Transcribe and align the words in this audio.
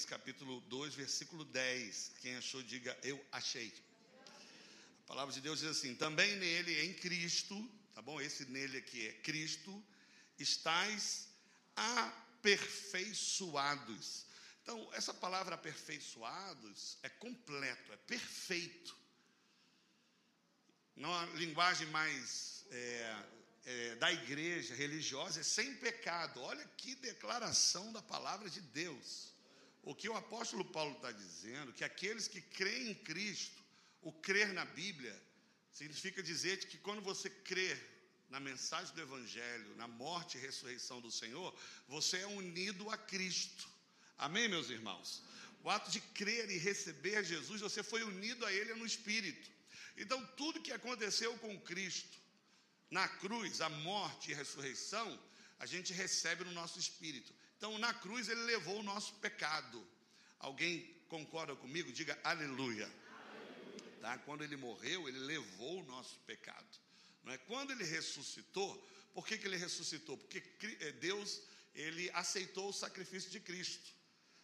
Filipenses 0.00 0.04
capítulo 0.04 0.60
2, 0.62 0.94
versículo 0.94 1.44
10. 1.44 2.12
Quem 2.20 2.34
achou, 2.36 2.62
diga 2.62 2.96
eu 3.02 3.20
achei. 3.32 3.74
A 5.04 5.06
palavra 5.06 5.34
de 5.34 5.40
Deus 5.40 5.60
diz 5.60 5.70
assim: 5.70 5.94
também 5.94 6.36
nele, 6.36 6.82
em 6.82 6.92
Cristo, 6.94 7.56
tá 7.94 8.02
bom? 8.02 8.20
Esse 8.20 8.44
nele 8.46 8.78
aqui 8.78 9.06
é 9.06 9.12
Cristo, 9.14 9.84
estais 10.38 11.28
aperfeiçoados. 11.76 14.26
Então, 14.62 14.88
essa 14.92 15.12
palavra 15.12 15.54
aperfeiçoados 15.54 16.98
é 17.02 17.08
completo, 17.08 17.92
é 17.92 17.96
perfeito. 17.96 18.96
Numa 20.96 21.24
linguagem 21.36 21.86
mais 21.88 22.64
é, 22.70 23.24
é, 23.64 23.94
da 23.96 24.12
igreja 24.12 24.74
religiosa, 24.74 25.40
é 25.40 25.42
sem 25.42 25.74
pecado. 25.76 26.40
Olha 26.42 26.64
que 26.76 26.94
declaração 26.96 27.90
da 27.92 28.02
palavra 28.02 28.50
de 28.50 28.60
Deus. 28.60 29.30
O 29.82 29.94
que 29.94 30.08
o 30.08 30.16
apóstolo 30.16 30.64
Paulo 30.64 30.94
está 30.96 31.10
dizendo, 31.10 31.72
que 31.72 31.84
aqueles 31.84 32.28
que 32.28 32.40
creem 32.40 32.90
em 32.90 32.94
Cristo, 32.94 33.62
o 34.02 34.12
crer 34.12 34.52
na 34.52 34.64
Bíblia, 34.64 35.16
significa 35.72 36.22
dizer 36.22 36.58
que 36.66 36.78
quando 36.78 37.00
você 37.00 37.30
crer 37.30 37.78
na 38.28 38.38
mensagem 38.38 38.94
do 38.94 39.00
Evangelho, 39.00 39.74
na 39.76 39.88
morte 39.88 40.36
e 40.36 40.40
ressurreição 40.40 41.00
do 41.00 41.10
Senhor, 41.10 41.56
você 41.88 42.18
é 42.18 42.26
unido 42.26 42.88
a 42.90 42.96
Cristo. 42.96 43.68
Amém, 44.16 44.48
meus 44.48 44.70
irmãos? 44.70 45.22
O 45.62 45.70
ato 45.70 45.90
de 45.90 46.00
crer 46.00 46.50
e 46.50 46.58
receber 46.58 47.24
Jesus, 47.24 47.60
você 47.60 47.82
foi 47.82 48.02
unido 48.02 48.44
a 48.46 48.52
Ele 48.52 48.74
no 48.74 48.86
Espírito. 48.86 49.50
Então, 49.96 50.24
tudo 50.36 50.62
que 50.62 50.72
aconteceu 50.72 51.36
com 51.38 51.60
Cristo, 51.60 52.18
na 52.90 53.06
cruz, 53.08 53.60
a 53.60 53.68
morte 53.68 54.30
e 54.30 54.34
a 54.34 54.36
ressurreição, 54.36 55.18
a 55.58 55.66
gente 55.66 55.92
recebe 55.92 56.44
no 56.44 56.52
nosso 56.52 56.78
espírito. 56.78 57.32
Então, 57.60 57.78
na 57.78 57.92
cruz, 57.92 58.26
ele 58.30 58.40
levou 58.44 58.80
o 58.80 58.82
nosso 58.82 59.12
pecado. 59.16 59.86
Alguém 60.38 60.90
concorda 61.10 61.54
comigo? 61.54 61.92
Diga 61.92 62.18
aleluia. 62.24 62.90
Tá? 64.00 64.16
Quando 64.16 64.42
ele 64.42 64.56
morreu, 64.56 65.06
ele 65.06 65.18
levou 65.18 65.80
o 65.80 65.84
nosso 65.84 66.18
pecado. 66.20 66.66
Não 67.22 67.34
é? 67.34 67.36
Quando 67.36 67.72
ele 67.72 67.84
ressuscitou, 67.84 68.74
por 69.12 69.26
que, 69.26 69.36
que 69.36 69.46
ele 69.46 69.58
ressuscitou? 69.58 70.16
Porque 70.16 70.42
eh, 70.80 70.92
Deus 70.92 71.42
ele 71.74 72.10
aceitou 72.14 72.70
o 72.70 72.72
sacrifício 72.72 73.30
de 73.30 73.40
Cristo, 73.40 73.90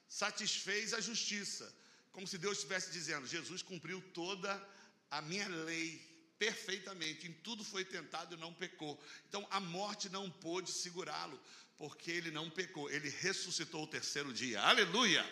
satisfez 0.07 0.93
a 0.93 1.01
justiça, 1.01 1.75
como 2.13 2.27
se 2.27 2.37
Deus 2.37 2.59
estivesse 2.59 2.91
dizendo: 2.91 3.27
Jesus 3.27 3.63
cumpriu 3.63 4.03
toda 4.13 4.63
a 5.11 5.23
minha 5.23 5.49
lei 5.49 6.05
perfeitamente, 6.39 7.27
em 7.27 7.33
tudo 7.33 7.65
foi 7.65 7.83
tentado 7.83 8.35
e 8.35 8.39
não 8.39 8.53
pecou. 8.53 9.03
Então 9.27 9.47
a 9.51 9.59
morte 9.59 10.11
não 10.11 10.31
pôde 10.31 10.71
segurá-lo, 10.71 11.41
porque 11.79 12.11
ele 12.11 12.31
não 12.31 12.51
pecou, 12.51 12.91
ele 12.91 13.09
ressuscitou 13.09 13.85
o 13.85 13.87
terceiro 13.87 14.33
dia. 14.33 14.61
Aleluia! 14.63 15.25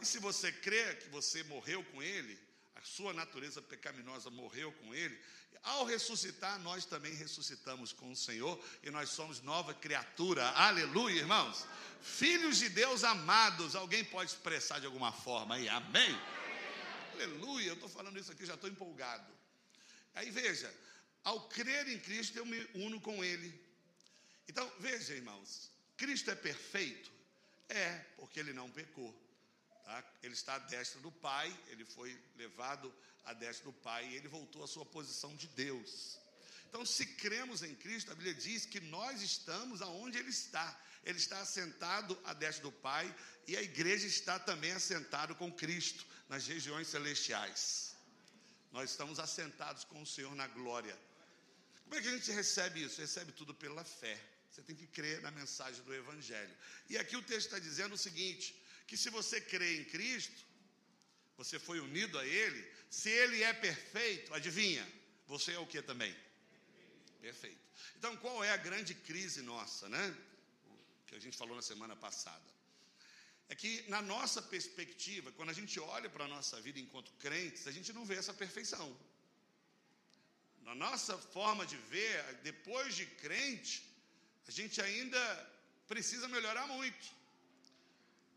E 0.00 0.06
se 0.06 0.18
você 0.18 0.50
crê 0.50 0.96
que 0.96 1.08
você 1.10 1.42
morreu 1.44 1.84
com 1.84 2.02
ele, 2.02 2.38
a 2.74 2.82
sua 2.82 3.12
natureza 3.12 3.62
pecaminosa 3.62 4.30
morreu 4.30 4.72
com 4.72 4.94
ele, 4.94 5.18
ao 5.62 5.84
ressuscitar, 5.84 6.58
nós 6.60 6.84
também 6.84 7.14
ressuscitamos 7.14 7.92
com 7.92 8.10
o 8.10 8.16
Senhor 8.16 8.60
e 8.82 8.90
nós 8.90 9.10
somos 9.10 9.40
nova 9.42 9.72
criatura. 9.72 10.44
Aleluia, 10.50 11.20
irmãos. 11.20 11.64
Filhos 12.00 12.58
de 12.58 12.68
Deus 12.68 13.04
amados, 13.04 13.76
alguém 13.76 14.04
pode 14.04 14.30
expressar 14.32 14.80
de 14.80 14.86
alguma 14.86 15.12
forma 15.12 15.54
aí, 15.54 15.68
amém? 15.68 16.20
Aleluia, 17.14 17.68
eu 17.68 17.74
estou 17.74 17.88
falando 17.88 18.18
isso 18.18 18.32
aqui, 18.32 18.44
já 18.44 18.54
estou 18.54 18.68
empolgado. 18.68 19.32
Aí 20.14 20.30
veja, 20.30 20.72
ao 21.22 21.48
crer 21.48 21.86
em 21.88 21.98
Cristo, 22.00 22.36
eu 22.36 22.44
me 22.44 22.68
uno 22.74 23.00
com 23.00 23.22
Ele. 23.22 23.54
Então, 24.52 24.70
veja, 24.80 25.14
irmãos, 25.14 25.70
Cristo 25.96 26.30
é 26.30 26.34
perfeito? 26.34 27.10
É, 27.70 27.90
porque 28.18 28.38
Ele 28.38 28.52
não 28.52 28.70
pecou. 28.70 29.10
Tá? 29.82 30.04
Ele 30.22 30.34
está 30.34 30.56
à 30.56 30.58
destra 30.58 31.00
do 31.00 31.10
Pai, 31.10 31.48
ele 31.68 31.86
foi 31.86 32.14
levado 32.36 32.94
à 33.24 33.32
destra 33.32 33.64
do 33.64 33.72
Pai 33.72 34.06
e 34.06 34.16
ele 34.16 34.28
voltou 34.28 34.62
à 34.62 34.68
sua 34.68 34.84
posição 34.84 35.34
de 35.34 35.46
Deus. 35.48 36.18
Então, 36.68 36.84
se 36.84 37.06
cremos 37.06 37.62
em 37.62 37.74
Cristo, 37.74 38.12
a 38.12 38.14
Bíblia 38.14 38.34
diz 38.34 38.66
que 38.66 38.78
nós 38.78 39.22
estamos 39.22 39.80
aonde 39.80 40.18
Ele 40.18 40.28
está. 40.28 40.78
Ele 41.02 41.16
está 41.16 41.40
assentado 41.40 42.18
à 42.22 42.34
destra 42.34 42.62
do 42.62 42.72
Pai 42.72 43.14
e 43.46 43.56
a 43.56 43.62
igreja 43.62 44.06
está 44.06 44.38
também 44.38 44.72
assentada 44.72 45.34
com 45.34 45.50
Cristo 45.50 46.06
nas 46.28 46.46
regiões 46.46 46.88
celestiais. 46.88 47.96
Nós 48.70 48.90
estamos 48.90 49.18
assentados 49.18 49.84
com 49.84 50.02
o 50.02 50.06
Senhor 50.06 50.34
na 50.34 50.46
glória. 50.46 50.98
Como 51.84 51.94
é 51.94 52.02
que 52.02 52.08
a 52.08 52.12
gente 52.12 52.30
recebe 52.32 52.84
isso? 52.84 53.00
Recebe 53.00 53.32
tudo 53.32 53.54
pela 53.54 53.82
fé. 53.82 54.31
Você 54.52 54.62
tem 54.62 54.76
que 54.76 54.86
crer 54.86 55.20
na 55.22 55.30
mensagem 55.30 55.82
do 55.82 55.94
Evangelho. 55.94 56.54
E 56.88 56.98
aqui 56.98 57.16
o 57.16 57.22
texto 57.22 57.46
está 57.46 57.58
dizendo 57.58 57.94
o 57.94 57.98
seguinte: 57.98 58.54
que 58.86 58.96
se 58.96 59.10
você 59.10 59.40
crê 59.40 59.80
em 59.80 59.84
Cristo, 59.84 60.44
você 61.36 61.58
foi 61.58 61.80
unido 61.80 62.18
a 62.18 62.26
Ele, 62.26 62.62
se 62.90 63.08
Ele 63.08 63.42
é 63.42 63.52
perfeito, 63.52 64.32
adivinha? 64.34 64.86
Você 65.26 65.52
é 65.52 65.58
o 65.58 65.66
que 65.66 65.80
também? 65.80 66.14
Perfeito. 67.20 67.60
Então, 67.96 68.16
qual 68.18 68.44
é 68.44 68.50
a 68.50 68.56
grande 68.56 68.94
crise 68.94 69.40
nossa, 69.40 69.88
né? 69.88 70.16
Que 71.06 71.14
a 71.14 71.18
gente 71.18 71.36
falou 71.36 71.56
na 71.56 71.62
semana 71.62 71.96
passada 71.96 72.52
é 73.52 73.54
que, 73.54 73.84
na 73.88 74.00
nossa 74.00 74.40
perspectiva, 74.40 75.30
quando 75.32 75.50
a 75.50 75.52
gente 75.52 75.78
olha 75.78 76.08
para 76.08 76.24
a 76.24 76.28
nossa 76.28 76.58
vida 76.66 76.78
enquanto 76.80 77.12
crentes, 77.24 77.66
a 77.66 77.70
gente 77.70 77.92
não 77.92 78.04
vê 78.10 78.14
essa 78.14 78.32
perfeição. 78.32 78.86
Na 80.62 80.74
nossa 80.74 81.18
forma 81.18 81.66
de 81.66 81.76
ver, 81.76 82.16
depois 82.42 82.94
de 82.94 83.04
crente, 83.24 83.74
a 84.46 84.50
gente 84.50 84.80
ainda 84.80 85.50
precisa 85.86 86.28
melhorar 86.28 86.66
muito. 86.66 87.22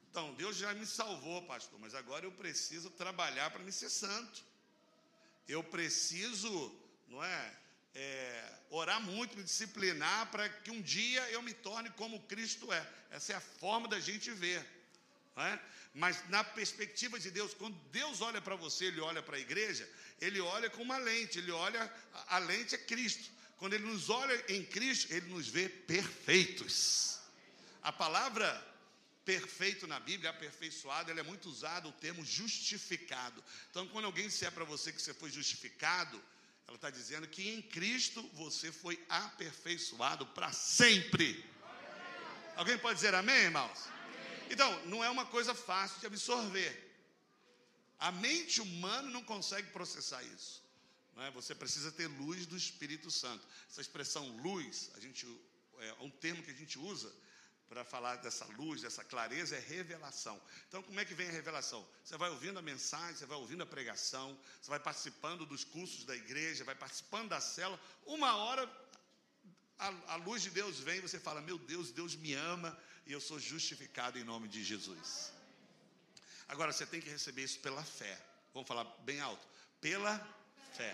Então, 0.10 0.34
Deus 0.36 0.56
já 0.56 0.74
me 0.74 0.86
salvou, 0.86 1.42
pastor, 1.44 1.78
mas 1.80 1.94
agora 1.94 2.26
eu 2.26 2.32
preciso 2.32 2.90
trabalhar 2.90 3.52
para 3.52 3.64
me 3.64 3.72
ser 3.72 3.90
santo. 3.90 4.44
Eu 5.48 5.64
preciso, 5.64 6.74
não 7.08 7.24
é, 7.24 7.54
é, 7.94 8.60
orar 8.70 9.02
muito, 9.02 9.38
me 9.38 9.44
disciplinar 9.44 10.32
para 10.32 10.48
que 10.48 10.72
um 10.72 10.82
dia 10.82 11.22
eu 11.32 11.42
me 11.42 11.54
torne 11.54 11.90
como 11.92 12.22
Cristo 12.24 12.72
é. 12.72 12.90
Essa 13.12 13.34
é 13.34 13.36
a 13.36 13.42
forma 13.42 13.88
da 13.88 14.00
gente 14.00 14.32
ver. 14.32 14.66
É? 15.38 15.60
Mas 15.94 16.28
na 16.30 16.44
perspectiva 16.44 17.20
de 17.20 17.30
Deus, 17.30 17.54
quando 17.54 17.76
Deus 17.92 18.22
olha 18.22 18.42
para 18.42 18.56
você, 18.56 18.86
Ele 18.86 19.02
olha 19.02 19.22
para 19.22 19.36
a 19.36 19.40
igreja, 19.40 19.90
Ele 20.22 20.40
olha 20.40 20.70
com 20.70 20.82
uma 20.82 20.98
lente, 20.98 21.40
Ele 21.40 21.52
olha, 21.52 21.94
a 22.28 22.38
lente 22.38 22.74
é 22.74 22.78
Cristo. 22.78 23.30
Quando 23.58 23.74
Ele 23.74 23.86
nos 23.86 24.10
olha 24.10 24.54
em 24.54 24.64
Cristo, 24.64 25.14
Ele 25.14 25.28
nos 25.28 25.48
vê 25.48 25.70
perfeitos. 25.70 27.20
A 27.82 27.92
palavra 27.92 28.50
perfeito 29.26 29.88
na 29.88 30.00
Bíblia, 30.00 30.30
aperfeiçoado, 30.30 31.10
ela 31.10 31.20
é 31.20 31.24
muito 31.24 31.50
usada 31.50 31.88
o 31.88 31.92
termo 31.92 32.24
justificado. 32.24 33.44
Então, 33.72 33.88
quando 33.88 34.06
alguém 34.06 34.28
disser 34.28 34.52
para 34.52 34.64
você 34.64 34.92
que 34.92 35.02
você 35.02 35.14
foi 35.14 35.32
justificado, 35.32 36.22
ela 36.68 36.76
está 36.76 36.90
dizendo 36.90 37.28
que 37.28 37.50
em 37.50 37.62
Cristo 37.62 38.22
você 38.34 38.72
foi 38.72 39.04
aperfeiçoado 39.10 40.26
para 40.28 40.52
sempre. 40.52 41.44
Alguém 42.56 42.78
pode 42.78 42.96
dizer 42.96 43.14
amém, 43.14 43.36
irmãos? 43.36 43.88
Então, 44.50 44.86
não 44.86 45.04
é 45.04 45.10
uma 45.10 45.26
coisa 45.26 45.54
fácil 45.54 46.00
de 46.00 46.06
absorver. 46.06 46.84
A 48.00 48.12
mente 48.12 48.62
humana 48.62 49.10
não 49.10 49.24
consegue 49.24 49.70
processar 49.72 50.24
isso. 50.24 50.65
É? 51.18 51.32
Você 51.32 51.56
precisa 51.56 51.92
ter 51.92 52.08
luz 52.08 52.46
do 52.46 52.58
Espírito 52.58 53.10
Santo. 53.10 53.48
Essa 53.70 53.82
expressão 53.82 54.28
luz, 54.38 54.92
a 54.96 55.00
gente, 55.00 55.26
é 55.80 55.94
um 56.02 56.10
termo 56.10 56.44
que 56.44 56.52
a 56.52 56.54
gente 56.56 56.78
usa 56.78 57.12
para 57.70 57.84
falar 57.84 58.18
dessa 58.18 58.46
luz, 58.58 58.82
dessa 58.82 59.04
clareza, 59.04 59.56
é 59.56 59.60
revelação. 59.60 60.40
Então, 60.68 60.84
como 60.84 61.00
é 61.00 61.06
que 61.06 61.14
vem 61.14 61.28
a 61.28 61.32
revelação? 61.32 61.88
Você 62.04 62.18
vai 62.18 62.30
ouvindo 62.30 62.60
a 62.60 62.62
mensagem, 62.62 63.16
você 63.16 63.26
vai 63.26 63.38
ouvindo 63.38 63.64
a 63.64 63.66
pregação, 63.66 64.38
você 64.62 64.70
vai 64.70 64.80
participando 64.80 65.46
dos 65.46 65.64
cursos 65.64 66.04
da 66.04 66.16
igreja, 66.16 66.64
vai 66.64 66.76
participando 66.76 67.30
da 67.30 67.40
célula. 67.40 67.80
Uma 68.06 68.36
hora 68.36 68.70
a, 69.80 70.14
a 70.14 70.16
luz 70.18 70.42
de 70.42 70.50
Deus 70.50 70.80
vem 70.80 71.00
e 71.00 71.02
você 71.02 71.20
fala: 71.20 71.42
Meu 71.42 71.58
Deus, 71.58 71.92
Deus 71.92 72.16
me 72.16 72.34
ama, 72.34 72.78
e 73.06 73.12
eu 73.12 73.22
sou 73.22 73.40
justificado 73.40 74.18
em 74.18 74.24
nome 74.24 74.48
de 74.48 74.64
Jesus. 74.64 75.34
Agora 76.48 76.72
você 76.72 76.86
tem 76.86 77.02
que 77.02 77.10
receber 77.10 77.44
isso 77.44 77.60
pela 77.60 77.84
fé. 77.84 78.20
Vamos 78.54 78.68
falar 78.68 78.84
bem 79.00 79.20
alto. 79.20 79.46
Pela 79.82 80.16
fé. 80.78 80.94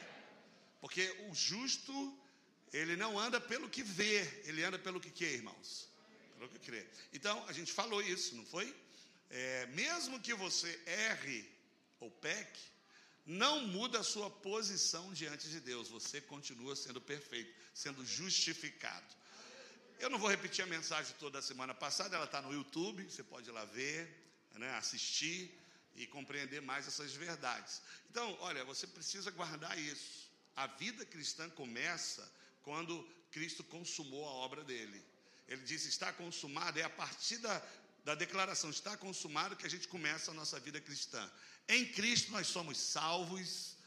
Porque 0.80 1.04
o 1.30 1.36
justo, 1.36 1.94
ele 2.74 2.96
não 2.96 3.20
anda 3.20 3.40
pelo 3.40 3.70
que 3.70 3.84
vê, 3.84 4.18
ele 4.46 4.64
anda 4.64 4.80
pelo 4.80 5.00
que 5.00 5.12
quer, 5.12 5.34
irmãos. 5.34 5.90
Pelo 6.38 6.50
que 6.50 6.60
crê. 6.60 6.86
Então, 7.14 7.36
a 7.48 7.54
gente 7.54 7.72
falou 7.72 8.02
isso, 8.02 8.36
não 8.36 8.46
foi? 8.46 8.68
É, 9.30 9.66
mesmo 9.68 10.20
que 10.20 10.34
você 10.34 10.70
erre 10.86 11.40
ou 12.00 12.10
peque, 12.10 12.66
não 13.26 13.68
muda 13.68 14.00
a 14.00 14.04
sua 14.04 14.30
posição 14.30 15.14
diante 15.14 15.48
de 15.48 15.60
Deus, 15.60 15.88
você 15.88 16.20
continua 16.20 16.76
sendo 16.76 17.00
perfeito, 17.00 17.54
sendo 17.74 18.06
justificado. 18.06 19.16
Eu 20.00 20.10
não 20.10 20.18
vou 20.18 20.30
repetir 20.30 20.64
a 20.64 20.68
mensagem 20.68 21.16
toda 21.20 21.38
a 21.38 21.42
semana 21.42 21.76
passada, 21.76 22.16
ela 22.16 22.26
está 22.26 22.42
no 22.42 22.52
YouTube, 22.52 23.04
você 23.04 23.24
pode 23.24 23.50
ir 23.50 23.54
lá 23.54 23.64
ver, 23.66 24.10
né, 24.56 24.76
assistir 24.76 25.56
e 25.96 26.08
compreender 26.08 26.62
mais 26.62 26.88
essas 26.88 27.14
verdades. 27.14 27.82
Então, 28.10 28.38
olha, 28.42 28.64
você 28.64 28.88
precisa 28.88 29.32
guardar 29.32 29.78
isso. 29.78 30.30
A 30.56 30.68
vida 30.68 31.06
cristã 31.06 31.50
começa 31.50 32.30
quando 32.64 33.04
Cristo 33.32 33.64
consumou 33.64 34.26
a 34.26 34.32
obra 34.32 34.64
dele. 34.64 35.04
Ele 35.48 35.62
disse: 35.64 35.90
está 35.90 36.12
consumado, 36.14 36.80
é 36.80 36.84
a 36.84 36.90
partir 36.90 37.38
da, 37.38 37.62
da 38.04 38.16
declaração 38.16 38.70
está 38.70 38.96
consumado 38.98 39.56
que 39.56 39.66
a 39.66 39.70
gente 39.70 39.88
começa 39.88 40.32
a 40.32 40.34
nossa 40.34 40.60
vida 40.60 40.80
cristã. 40.80 41.30
Em 41.68 41.86
Cristo 41.86 42.32
nós 42.32 42.48
somos 42.48 42.78
salvos 42.78 43.78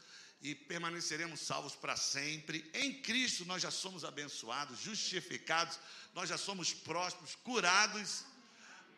e 0.41 0.53
permaneceremos 0.53 1.39
salvos 1.39 1.75
para 1.75 1.95
sempre. 1.95 2.69
Em 2.73 3.01
Cristo 3.01 3.45
nós 3.45 3.61
já 3.61 3.71
somos 3.71 4.05
abençoados, 4.05 4.79
justificados, 4.79 5.79
nós 6.13 6.29
já 6.29 6.37
somos 6.37 6.73
prósperos, 6.73 7.35
curados. 7.35 8.23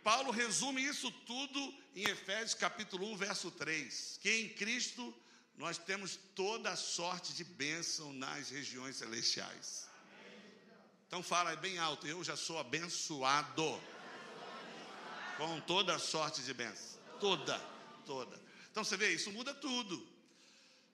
Paulo 0.04 0.32
resume 0.32 0.84
isso 0.84 1.12
tudo 1.26 1.74
em 1.98 2.04
Efésios 2.04 2.54
capítulo 2.54 3.12
1, 3.14 3.18
verso 3.18 3.50
3, 3.50 4.20
que 4.22 4.30
em 4.30 4.50
Cristo 4.50 5.12
nós 5.56 5.80
temos 5.80 6.20
toda 6.36 6.70
a 6.70 6.76
sorte 6.76 7.34
de 7.34 7.44
bênção 7.44 8.14
nas 8.14 8.52
regiões 8.52 8.98
celestiais. 8.98 9.90
Então 11.08 11.24
fala 11.24 11.56
bem 11.56 11.80
alto, 11.80 12.06
eu 12.06 12.24
já 12.24 12.38
sou 12.38 12.60
abençoado 12.60 13.82
com 15.38 15.60
toda 15.62 15.96
a 15.96 15.98
sorte 15.98 16.44
de 16.44 16.54
bênção. 16.54 17.00
Toda, 17.20 17.58
toda. 18.06 18.40
Então 18.70 18.84
você 18.84 18.96
vê, 18.96 19.12
isso 19.12 19.32
muda 19.32 19.52
tudo. 19.56 20.08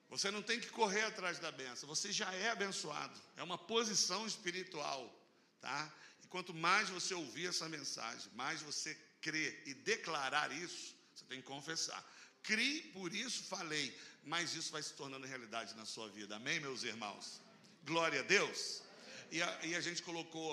Você 0.09 0.31
não 0.31 0.41
tem 0.41 0.57
que 0.57 0.69
correr 0.69 1.01
atrás 1.01 1.37
da 1.37 1.51
benção, 1.51 1.89
você 1.89 2.13
já 2.13 2.31
é 2.33 2.51
abençoado. 2.51 3.19
É 3.35 3.43
uma 3.43 3.57
posição 3.57 4.25
espiritual, 4.25 5.13
tá? 5.59 5.93
E 6.23 6.27
quanto 6.27 6.53
mais 6.53 6.87
você 6.87 7.13
ouvir 7.13 7.47
essa 7.47 7.67
mensagem, 7.67 8.31
mais 8.35 8.61
você 8.61 8.97
crer 9.23 9.63
e 9.65 9.73
declarar 9.73 10.51
isso, 10.51 10.93
você 11.15 11.25
tem 11.25 11.41
que 11.41 11.47
confessar. 11.47 12.01
Crie, 12.43 12.81
por 12.91 13.15
isso 13.15 13.43
falei, 13.45 13.97
mas 14.23 14.53
isso 14.53 14.71
vai 14.71 14.83
se 14.83 14.93
tornando 14.93 15.25
realidade 15.25 15.73
na 15.75 15.85
sua 15.85 16.09
vida. 16.09 16.35
Amém, 16.35 16.59
meus 16.59 16.83
irmãos? 16.83 17.41
Glória 17.85 18.19
a 18.19 18.23
Deus. 18.23 18.83
E 19.31 19.41
a, 19.41 19.65
e 19.65 19.75
a 19.75 19.81
gente 19.81 20.03
colocou 20.03 20.51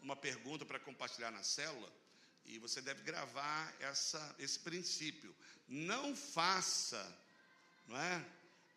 uma 0.00 0.14
pergunta 0.14 0.64
para 0.64 0.78
compartilhar 0.78 1.32
na 1.32 1.42
célula, 1.42 1.92
e 2.46 2.58
você 2.58 2.80
deve 2.80 3.02
gravar 3.02 3.74
essa, 3.80 4.22
esse 4.38 4.58
princípio. 4.58 5.34
Não 5.66 6.14
faça, 6.14 7.02
não 7.88 7.98
é? 7.98 8.24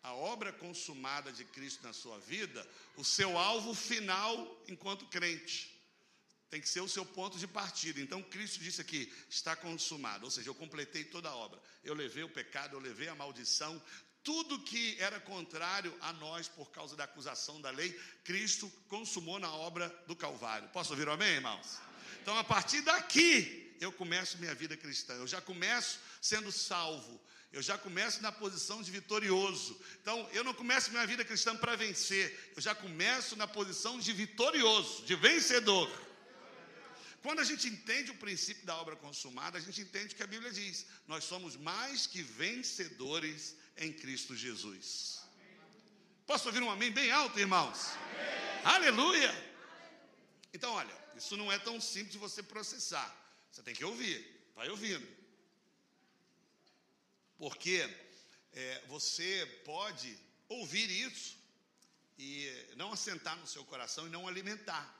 a 0.02 0.14
obra 0.14 0.52
consumada 0.52 1.30
de 1.32 1.44
Cristo 1.44 1.86
na 1.86 1.92
sua 1.92 2.18
vida, 2.18 2.66
o 2.96 3.04
seu 3.04 3.36
alvo 3.36 3.74
final 3.74 4.62
enquanto 4.66 5.06
crente. 5.06 5.77
Tem 6.50 6.60
que 6.60 6.68
ser 6.68 6.80
o 6.80 6.88
seu 6.88 7.04
ponto 7.04 7.38
de 7.38 7.46
partida. 7.46 8.00
Então, 8.00 8.22
Cristo 8.22 8.58
disse 8.60 8.80
aqui: 8.80 9.12
está 9.28 9.54
consumado. 9.54 10.24
Ou 10.24 10.30
seja, 10.30 10.48
eu 10.48 10.54
completei 10.54 11.04
toda 11.04 11.28
a 11.28 11.34
obra. 11.34 11.60
Eu 11.84 11.94
levei 11.94 12.22
o 12.22 12.28
pecado, 12.28 12.74
eu 12.76 12.80
levei 12.80 13.08
a 13.08 13.14
maldição. 13.14 13.80
Tudo 14.22 14.58
que 14.58 14.96
era 14.98 15.20
contrário 15.20 15.94
a 16.00 16.12
nós 16.12 16.48
por 16.48 16.70
causa 16.70 16.96
da 16.96 17.04
acusação 17.04 17.60
da 17.60 17.70
lei, 17.70 17.92
Cristo 18.24 18.70
consumou 18.88 19.38
na 19.38 19.52
obra 19.52 19.88
do 20.06 20.16
Calvário. 20.16 20.68
Posso 20.70 20.92
ouvir 20.92 21.08
o 21.08 21.12
amém, 21.12 21.34
irmãos? 21.34 21.78
Então, 22.20 22.36
a 22.36 22.44
partir 22.44 22.80
daqui, 22.82 23.76
eu 23.80 23.92
começo 23.92 24.38
minha 24.38 24.54
vida 24.54 24.76
cristã. 24.76 25.14
Eu 25.14 25.26
já 25.26 25.40
começo 25.40 26.00
sendo 26.20 26.50
salvo 26.50 27.20
eu 27.50 27.62
já 27.62 27.78
começo 27.78 28.22
na 28.22 28.30
posição 28.30 28.82
de 28.82 28.90
vitorioso. 28.90 29.80
Então, 30.02 30.28
eu 30.32 30.44
não 30.44 30.52
começo 30.52 30.90
minha 30.90 31.06
vida 31.06 31.24
cristã 31.24 31.56
para 31.56 31.76
vencer, 31.76 32.52
eu 32.54 32.60
já 32.60 32.74
começo 32.74 33.36
na 33.36 33.46
posição 33.46 33.98
de 33.98 34.12
vitorioso, 34.12 35.02
de 35.04 35.14
vencedor. 35.16 35.90
Quando 37.22 37.40
a 37.40 37.44
gente 37.44 37.68
entende 37.68 38.10
o 38.10 38.16
princípio 38.16 38.64
da 38.64 38.76
obra 38.76 38.96
consumada, 38.96 39.58
a 39.58 39.60
gente 39.60 39.80
entende 39.80 40.14
o 40.14 40.16
que 40.16 40.22
a 40.22 40.26
Bíblia 40.26 40.52
diz: 40.52 40.86
nós 41.06 41.24
somos 41.24 41.56
mais 41.56 42.06
que 42.06 42.22
vencedores 42.22 43.56
em 43.76 43.92
Cristo 43.92 44.36
Jesus. 44.36 45.20
Posso 46.26 46.46
ouvir 46.46 46.62
um 46.62 46.70
amém 46.70 46.90
bem 46.90 47.10
alto, 47.10 47.38
irmãos? 47.38 47.88
Amém. 48.64 48.74
Aleluia! 48.76 49.48
Então, 50.52 50.72
olha, 50.72 50.94
isso 51.16 51.36
não 51.36 51.50
é 51.50 51.58
tão 51.58 51.80
simples 51.80 52.12
de 52.12 52.18
você 52.18 52.42
processar. 52.42 53.14
Você 53.50 53.62
tem 53.62 53.74
que 53.74 53.84
ouvir, 53.84 54.24
vai 54.54 54.68
ouvindo. 54.68 55.06
Porque 57.36 57.88
é, 58.52 58.84
você 58.86 59.46
pode 59.64 60.16
ouvir 60.48 60.90
isso 60.90 61.36
e 62.18 62.50
não 62.76 62.92
assentar 62.92 63.36
no 63.36 63.46
seu 63.46 63.64
coração 63.64 64.06
e 64.06 64.10
não 64.10 64.26
alimentar. 64.26 64.97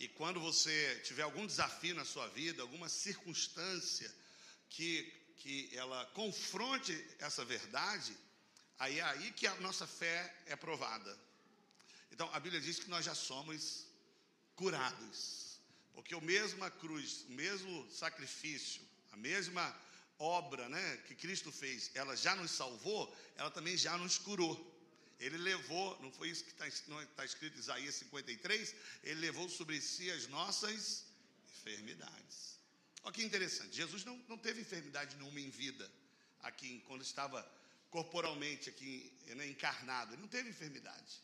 E 0.00 0.08
quando 0.08 0.40
você 0.40 0.98
tiver 1.04 1.22
algum 1.24 1.46
desafio 1.46 1.94
na 1.94 2.06
sua 2.06 2.26
vida, 2.28 2.62
alguma 2.62 2.88
circunstância 2.88 4.10
que, 4.70 5.12
que 5.36 5.70
ela 5.76 6.06
confronte 6.14 6.92
essa 7.18 7.44
verdade, 7.44 8.16
aí 8.78 8.98
é 8.98 9.02
aí 9.02 9.30
que 9.32 9.46
a 9.46 9.54
nossa 9.56 9.86
fé 9.86 10.34
é 10.46 10.56
provada. 10.56 11.18
Então, 12.10 12.30
a 12.32 12.40
Bíblia 12.40 12.62
diz 12.62 12.78
que 12.78 12.88
nós 12.88 13.04
já 13.04 13.14
somos 13.14 13.86
curados. 14.56 15.60
Porque 15.92 16.14
o 16.14 16.20
mesma 16.22 16.70
cruz, 16.70 17.26
o 17.28 17.32
mesmo 17.32 17.86
sacrifício, 17.90 18.80
a 19.12 19.18
mesma 19.18 19.78
obra 20.18 20.66
né, 20.70 20.96
que 21.08 21.14
Cristo 21.14 21.52
fez, 21.52 21.90
ela 21.94 22.16
já 22.16 22.34
nos 22.34 22.52
salvou, 22.52 23.14
ela 23.36 23.50
também 23.50 23.76
já 23.76 23.98
nos 23.98 24.16
curou. 24.16 24.56
Ele 25.20 25.36
levou, 25.36 26.00
não 26.00 26.10
foi 26.10 26.30
isso 26.30 26.42
que 26.42 26.50
está 26.50 26.66
tá 27.14 27.24
escrito 27.24 27.56
em 27.56 27.60
Isaías 27.60 27.94
53? 27.96 28.74
Ele 29.04 29.20
levou 29.20 29.48
sobre 29.48 29.80
si 29.80 30.10
as 30.10 30.26
nossas 30.28 31.04
enfermidades. 31.44 32.58
Olha 33.02 33.12
que 33.12 33.22
interessante, 33.22 33.76
Jesus 33.76 34.04
não, 34.04 34.16
não 34.28 34.36
teve 34.36 34.60
enfermidade 34.60 35.16
nenhuma 35.16 35.40
em 35.40 35.50
vida, 35.50 35.90
aqui 36.42 36.82
quando 36.86 37.02
estava 37.02 37.46
corporalmente 37.90 38.68
aqui 38.68 39.12
né, 39.36 39.46
encarnado, 39.46 40.14
ele 40.14 40.22
não 40.22 40.28
teve 40.28 40.50
enfermidade. 40.50 41.22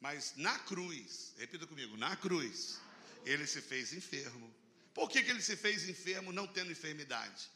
Mas 0.00 0.34
na 0.36 0.58
cruz, 0.60 1.34
repita 1.38 1.66
comigo, 1.66 1.96
na 1.96 2.14
cruz, 2.16 2.78
ele 3.24 3.46
se 3.46 3.60
fez 3.60 3.92
enfermo. 3.92 4.54
Por 4.94 5.10
que, 5.10 5.22
que 5.22 5.30
ele 5.30 5.42
se 5.42 5.56
fez 5.56 5.88
enfermo 5.88 6.32
não 6.32 6.46
tendo 6.46 6.72
enfermidade? 6.72 7.50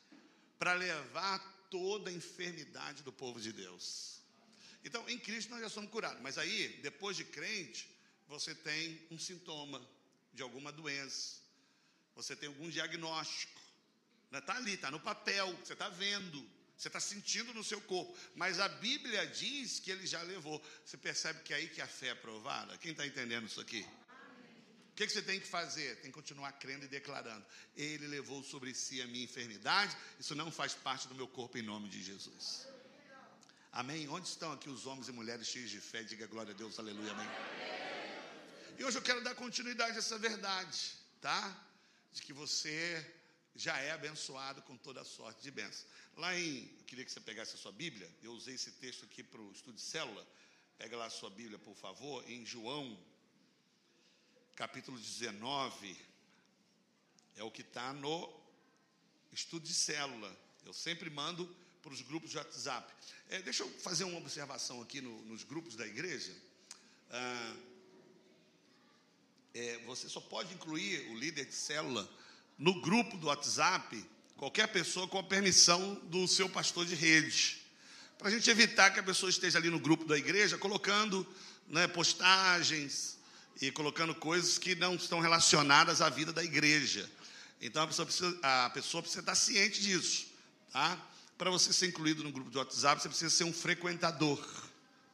para 0.60 0.74
levar 0.74 1.38
toda 1.70 2.10
a 2.10 2.12
enfermidade 2.12 3.02
do 3.02 3.10
povo 3.10 3.40
de 3.40 3.50
Deus. 3.50 4.19
Então, 4.84 5.08
em 5.08 5.18
Cristo 5.18 5.50
nós 5.50 5.60
já 5.60 5.68
somos 5.68 5.90
curados, 5.90 6.20
mas 6.22 6.38
aí, 6.38 6.78
depois 6.82 7.16
de 7.16 7.24
crente, 7.24 7.88
você 8.26 8.54
tem 8.54 9.00
um 9.10 9.18
sintoma 9.18 9.86
de 10.32 10.42
alguma 10.42 10.72
doença, 10.72 11.36
você 12.14 12.34
tem 12.34 12.48
algum 12.48 12.68
diagnóstico, 12.68 13.60
está 14.32 14.56
ali, 14.56 14.74
está 14.74 14.90
no 14.90 15.00
papel, 15.00 15.52
você 15.62 15.74
está 15.74 15.88
vendo, 15.88 16.48
você 16.76 16.88
está 16.88 17.00
sentindo 17.00 17.52
no 17.52 17.62
seu 17.62 17.80
corpo, 17.82 18.16
mas 18.34 18.58
a 18.58 18.68
Bíblia 18.68 19.26
diz 19.26 19.80
que 19.80 19.90
ele 19.90 20.06
já 20.06 20.22
levou. 20.22 20.62
Você 20.84 20.96
percebe 20.96 21.42
que 21.42 21.52
é 21.52 21.56
aí 21.56 21.68
que 21.68 21.82
a 21.82 21.86
fé 21.86 22.08
é 22.08 22.14
provada? 22.14 22.78
Quem 22.78 22.92
está 22.92 23.06
entendendo 23.06 23.46
isso 23.46 23.60
aqui? 23.60 23.84
que, 25.00 25.06
que 25.06 25.12
você 25.14 25.22
tem 25.22 25.40
que 25.40 25.46
fazer? 25.46 25.96
Tem 25.96 26.10
que 26.10 26.14
continuar 26.14 26.52
crendo 26.52 26.84
e 26.84 26.88
declarando. 26.88 27.42
Ele 27.74 28.06
levou 28.06 28.42
sobre 28.42 28.75
si 28.75 29.00
a 29.00 29.06
minha 29.06 29.25
enfermidade, 29.25 29.96
isso 30.18 30.34
não 30.34 30.52
faz 30.52 30.75
parte 30.75 31.08
do 31.08 31.14
meu 31.14 31.26
corpo 31.26 31.56
em 31.56 31.62
nome 31.62 31.88
de 31.88 32.02
Jesus. 32.02 32.66
Amém? 33.72 34.08
Onde 34.08 34.26
estão 34.26 34.50
aqui 34.52 34.68
os 34.68 34.84
homens 34.84 35.06
e 35.06 35.12
mulheres 35.12 35.46
cheios 35.46 35.70
de 35.70 35.80
fé? 35.80 36.02
Diga 36.02 36.26
glória 36.26 36.52
a 36.52 36.56
Deus, 36.56 36.76
aleluia, 36.78 37.12
amém. 37.12 37.28
E 38.76 38.84
hoje 38.84 38.98
eu 38.98 39.02
quero 39.02 39.22
dar 39.22 39.36
continuidade 39.36 39.94
a 39.94 39.98
essa 39.98 40.18
verdade, 40.18 40.96
tá? 41.20 41.56
De 42.12 42.20
que 42.20 42.32
você 42.32 43.06
já 43.54 43.78
é 43.78 43.92
abençoado 43.92 44.60
com 44.62 44.76
toda 44.76 45.04
sorte 45.04 45.40
de 45.40 45.52
bênção. 45.52 45.86
Lá 46.16 46.36
em, 46.36 46.68
eu 46.78 46.84
queria 46.84 47.04
que 47.04 47.12
você 47.12 47.20
pegasse 47.20 47.54
a 47.54 47.58
sua 47.58 47.70
Bíblia, 47.70 48.10
eu 48.24 48.32
usei 48.32 48.56
esse 48.56 48.72
texto 48.72 49.04
aqui 49.04 49.22
para 49.22 49.40
o 49.40 49.52
estudo 49.52 49.76
de 49.76 49.82
célula. 49.82 50.26
Pega 50.76 50.96
lá 50.96 51.06
a 51.06 51.10
sua 51.10 51.30
Bíblia, 51.30 51.58
por 51.58 51.76
favor, 51.76 52.28
em 52.28 52.44
João 52.44 52.98
capítulo 54.56 54.98
19, 54.98 55.96
é 57.36 57.44
o 57.44 57.50
que 57.52 57.62
está 57.62 57.92
no 57.92 58.28
estudo 59.30 59.64
de 59.64 59.72
célula. 59.72 60.36
Eu 60.66 60.72
sempre 60.72 61.08
mando 61.08 61.48
para 61.82 61.92
os 61.92 62.00
grupos 62.02 62.30
de 62.30 62.37
WhatsApp. 62.37 62.92
É, 63.28 63.40
deixa 63.42 63.62
eu 63.62 63.70
fazer 63.80 64.04
uma 64.04 64.18
observação 64.18 64.80
aqui 64.82 65.00
no, 65.00 65.22
nos 65.22 65.44
grupos 65.44 65.76
da 65.76 65.87
igreja. 65.87 66.32
Ah, 67.10 67.54
é, 69.54 69.78
você 69.87 70.08
só 70.08 70.20
pode 70.20 70.52
incluir 70.54 71.10
o 71.10 71.18
líder 71.18 71.46
de 71.46 71.54
célula 71.54 72.08
no 72.58 72.80
grupo 72.80 73.16
do 73.16 73.26
WhatsApp, 73.28 74.04
qualquer 74.37 74.68
pessoa 74.68 75.08
com 75.08 75.18
a 75.18 75.22
permissão 75.22 75.94
do 76.04 76.28
seu 76.28 76.49
pastor 76.49 76.84
de 76.84 76.94
rede. 76.94 77.60
Para 78.18 78.28
a 78.28 78.30
gente 78.30 78.49
evitar 78.50 78.90
que 78.90 79.00
a 79.00 79.02
pessoa 79.02 79.30
esteja 79.30 79.58
ali 79.58 79.70
no 79.70 79.80
grupo 79.80 80.04
da 80.04 80.16
igreja 80.16 80.58
colocando 80.58 81.26
né, 81.66 81.88
postagens, 81.88 83.18
e 83.60 83.70
colocando 83.70 84.14
coisas 84.14 84.56
que 84.56 84.75
não 84.75 84.94
estão 84.94 85.20
relacionadas 85.20 86.00
à 86.00 86.08
vida 86.08 86.32
da 86.32 86.42
igreja. 86.42 87.08
Então 87.60 87.82
a 87.82 87.87
pessoa 87.87 88.06
precisa, 88.06 88.38
a 88.42 88.70
pessoa 88.70 89.02
precisa 89.02 89.20
estar 89.20 89.34
ciente 89.34 89.82
disso, 89.82 90.26
tá? 90.72 90.99
Para 91.40 91.50
você 91.50 91.73
ser 91.73 91.87
incluído 91.87 92.23
no 92.23 92.30
grupo 92.30 92.50
de 92.50 92.59
WhatsApp, 92.59 93.00
você 93.00 93.09
precisa 93.09 93.30
ser 93.30 93.44
um 93.44 93.52
frequentador 93.52 94.38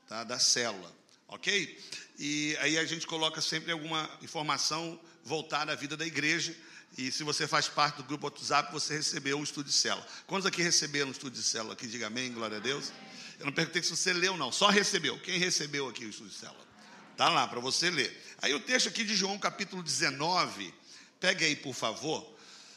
tá? 0.09 0.25
da 0.25 0.41
célula, 0.41 0.93
ok? 1.29 1.81
E 2.19 2.57
aí 2.59 2.77
a 2.77 2.85
gente 2.85 3.07
coloca 3.07 3.41
sempre 3.41 3.71
alguma 3.71 4.11
informação 4.21 4.99
voltada 5.23 5.71
à 5.71 5.77
vida 5.77 5.97
da 5.97 6.05
igreja. 6.05 6.53
E 6.99 7.13
se 7.13 7.23
você 7.23 7.47
faz 7.47 7.69
parte 7.69 7.99
do 7.99 8.03
grupo 8.03 8.27
WhatsApp, 8.27 8.73
você 8.73 8.97
recebeu 8.97 9.39
o 9.39 9.45
estudo 9.45 9.67
de 9.67 9.73
célula. 9.73 10.05
Quantos 10.27 10.47
aqui 10.47 10.63
receberam 10.63 11.11
o 11.11 11.13
estudo 11.13 11.33
de 11.33 11.45
célula? 11.45 11.75
Aqui 11.75 11.87
diga 11.87 12.09
amém, 12.09 12.33
glória 12.33 12.57
a 12.57 12.61
Deus. 12.61 12.93
Eu 13.39 13.47
não 13.47 13.53
perguntei 13.53 13.81
se 13.81 13.91
você 13.91 14.13
leu, 14.13 14.37
não, 14.37 14.51
só 14.51 14.67
recebeu. 14.67 15.17
Quem 15.21 15.39
recebeu 15.39 15.89
aqui 15.89 16.05
o 16.05 16.11
estudo 16.11 16.31
de 16.31 16.35
célula? 16.35 16.67
Está 17.13 17.29
lá 17.29 17.47
para 17.47 17.61
você 17.61 17.89
ler. 17.89 18.21
Aí 18.43 18.53
o 18.53 18.59
texto 18.59 18.89
aqui 18.89 19.05
de 19.05 19.15
João, 19.15 19.39
capítulo 19.39 19.81
19, 19.81 20.75
pegue 21.21 21.45
aí, 21.45 21.55
por 21.55 21.73
favor. 21.73 22.36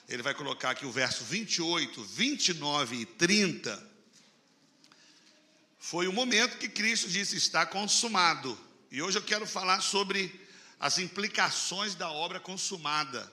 Ele 0.10 0.24
vai 0.24 0.34
colocar 0.34 0.72
aqui 0.72 0.88
o 0.88 0.92
verso 0.92 1.24
28, 1.24 2.04
29 2.04 2.96
e 2.96 3.06
30. 3.06 3.89
Foi 5.78 6.08
o 6.08 6.13
momento 6.13 6.58
que 6.58 6.68
Cristo 6.68 7.08
disse: 7.08 7.38
está 7.38 7.63
consumado. 7.63 8.60
E 8.92 9.04
hoje 9.04 9.20
eu 9.20 9.22
quero 9.22 9.46
falar 9.46 9.82
sobre 9.82 10.48
as 10.80 10.98
implicações 10.98 11.94
da 11.94 12.10
obra 12.12 12.39
consumada. 12.39 13.32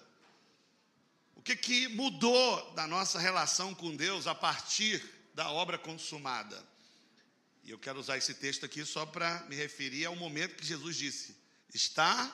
O 1.35 1.40
que, 1.40 1.56
que 1.56 1.88
mudou 1.88 2.75
da 2.75 2.87
nossa 2.87 3.18
relação 3.18 3.75
com 3.75 3.97
Deus 3.97 4.26
a 4.26 4.35
partir 4.35 5.02
da 5.35 5.50
obra 5.50 5.78
consumada? 5.78 6.62
E 7.64 7.71
eu 7.71 7.78
quero 7.78 7.99
usar 7.99 8.18
esse 8.18 8.35
texto 8.35 8.66
aqui 8.66 8.85
só 8.85 9.06
para 9.06 9.47
me 9.49 9.56
referir 9.56 10.04
ao 10.04 10.14
momento 10.14 10.56
que 10.56 10.66
Jesus 10.66 10.97
disse: 10.97 11.35
está 11.73 12.30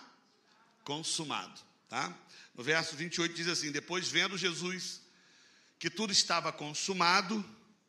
consumado. 0.83 1.72
Tá? 1.93 2.19
No 2.55 2.65
verso 2.65 2.97
28 2.97 3.35
diz 3.35 3.49
assim: 3.49 3.71
Depois 3.71 4.09
vendo 4.09 4.39
Jesus 4.39 5.03
que 5.79 5.91
tudo 5.91 6.11
estava 6.11 6.51
consumado, 6.51 7.45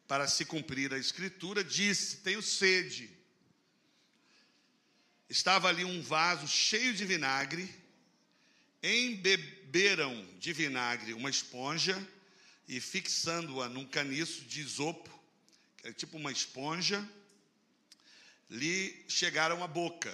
para 0.09 0.27
se 0.27 0.43
cumprir 0.43 0.93
a 0.93 0.97
escritura, 0.97 1.63
disse: 1.63 2.17
Tenho 2.17 2.41
sede. 2.41 3.09
Estava 5.29 5.69
ali 5.69 5.85
um 5.85 6.01
vaso 6.01 6.49
cheio 6.49 6.93
de 6.93 7.05
vinagre, 7.05 7.73
embeberam 8.83 10.27
de 10.37 10.51
vinagre 10.51 11.13
uma 11.13 11.29
esponja 11.29 11.95
e 12.67 12.81
fixando-a 12.81 13.69
num 13.69 13.87
caniço 13.87 14.41
de 14.41 14.59
isopo, 14.59 15.17
que 15.77 15.87
é 15.87 15.93
tipo 15.93 16.17
uma 16.17 16.29
esponja, 16.33 17.09
lhe 18.49 19.05
chegaram 19.07 19.63
à 19.63 19.67
boca. 19.67 20.13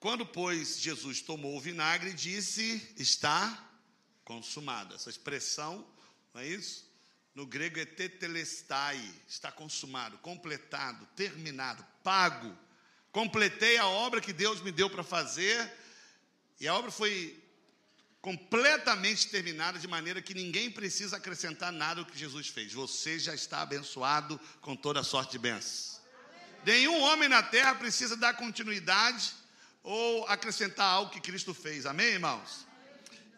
Quando, 0.00 0.24
pois, 0.24 0.80
Jesus 0.80 1.20
tomou 1.20 1.54
o 1.54 1.60
vinagre, 1.60 2.14
disse: 2.14 2.90
Está 2.96 3.70
consumado. 4.24 4.94
Essa 4.94 5.10
expressão, 5.10 5.86
não 6.32 6.40
é 6.40 6.46
isso? 6.46 6.88
No 7.34 7.46
grego 7.46 7.78
é 7.78 7.84
tetelestai, 7.84 8.98
está 9.28 9.52
consumado, 9.52 10.16
completado, 10.18 11.06
terminado, 11.14 11.86
pago. 12.02 12.56
Completei 13.12 13.76
a 13.76 13.86
obra 13.86 14.22
que 14.22 14.32
Deus 14.32 14.62
me 14.62 14.72
deu 14.72 14.88
para 14.88 15.04
fazer, 15.04 15.70
e 16.58 16.66
a 16.66 16.74
obra 16.74 16.90
foi 16.90 17.38
completamente 18.22 19.28
terminada, 19.28 19.78
de 19.78 19.86
maneira 19.86 20.22
que 20.22 20.34
ninguém 20.34 20.70
precisa 20.70 21.18
acrescentar 21.18 21.72
nada 21.72 22.00
ao 22.00 22.06
que 22.06 22.18
Jesus 22.18 22.48
fez. 22.48 22.72
Você 22.72 23.18
já 23.18 23.34
está 23.34 23.60
abençoado 23.60 24.40
com 24.62 24.74
toda 24.74 25.02
sorte 25.02 25.32
de 25.32 25.38
bênçãos. 25.38 26.00
Nenhum 26.64 27.00
homem 27.02 27.28
na 27.28 27.42
terra 27.42 27.74
precisa 27.74 28.16
dar 28.16 28.34
continuidade 28.34 29.39
ou 29.82 30.26
acrescentar 30.26 30.86
algo 30.86 31.10
que 31.10 31.20
Cristo 31.20 31.54
fez. 31.54 31.86
Amém, 31.86 32.06
irmãos? 32.06 32.66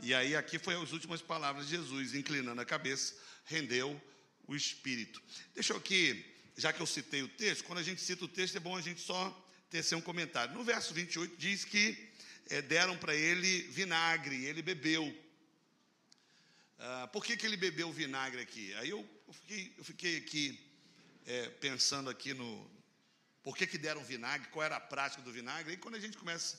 E 0.01 0.13
aí, 0.15 0.35
aqui 0.35 0.59
foi 0.59 0.75
as 0.75 0.93
últimas 0.93 1.23
palavras 1.23 1.67
de 1.67 1.77
Jesus, 1.77 2.15
inclinando 2.15 2.61
a 2.61 2.65
cabeça, 2.65 3.15
rendeu 3.45 4.01
o 4.49 4.57
Espírito. 4.57 5.23
Deixa 5.55 5.73
eu 5.73 5.77
aqui, 5.77 6.25
já 6.57 6.73
que 6.73 6.81
eu 6.81 6.87
citei 6.87 7.23
o 7.23 7.29
texto, 7.29 7.65
quando 7.65 7.79
a 7.79 7.83
gente 7.83 8.01
cita 8.01 8.25
o 8.25 8.29
texto, 8.29 8.57
é 8.57 8.61
bom 8.61 8.77
a 8.77 8.81
gente 8.81 9.01
só 9.01 9.31
tecer 9.71 9.95
um 9.95 10.01
comentário. 10.01 10.55
No 10.55 10.65
verso 10.65 10.93
28 10.93 11.37
diz 11.37 11.65
que 11.65 11.97
é, 12.51 12.61
deram 12.61 12.97
para 12.97 13.15
ele 13.15 13.63
vinagre, 13.63 14.45
ele 14.45 14.61
bebeu. 14.61 15.17
Ah, 16.79 17.09
por 17.13 17.25
que, 17.25 17.37
que 17.37 17.47
ele 17.47 17.57
bebeu 17.57 17.93
vinagre 17.93 18.43
aqui? 18.43 18.75
Aí 18.75 18.91
eu, 18.91 19.09
eu, 19.29 19.33
fiquei, 19.33 19.75
eu 19.79 19.85
fiquei 19.85 20.17
aqui 20.19 20.61
é, 21.25 21.49
pensando 21.49 22.11
aqui 22.11 22.35
no, 22.35 22.71
por 23.43 23.57
que, 23.57 23.67
que 23.67 23.79
deram 23.79 24.03
vinagre? 24.05 24.49
Qual 24.49 24.65
era 24.65 24.77
a 24.77 24.81
prática 24.81 25.23
do 25.23 25.33
vinagre? 25.33 25.75
E 25.75 25.77
quando 25.77 25.97
a 25.97 26.01
gente 26.01 26.17
começa 26.17 26.59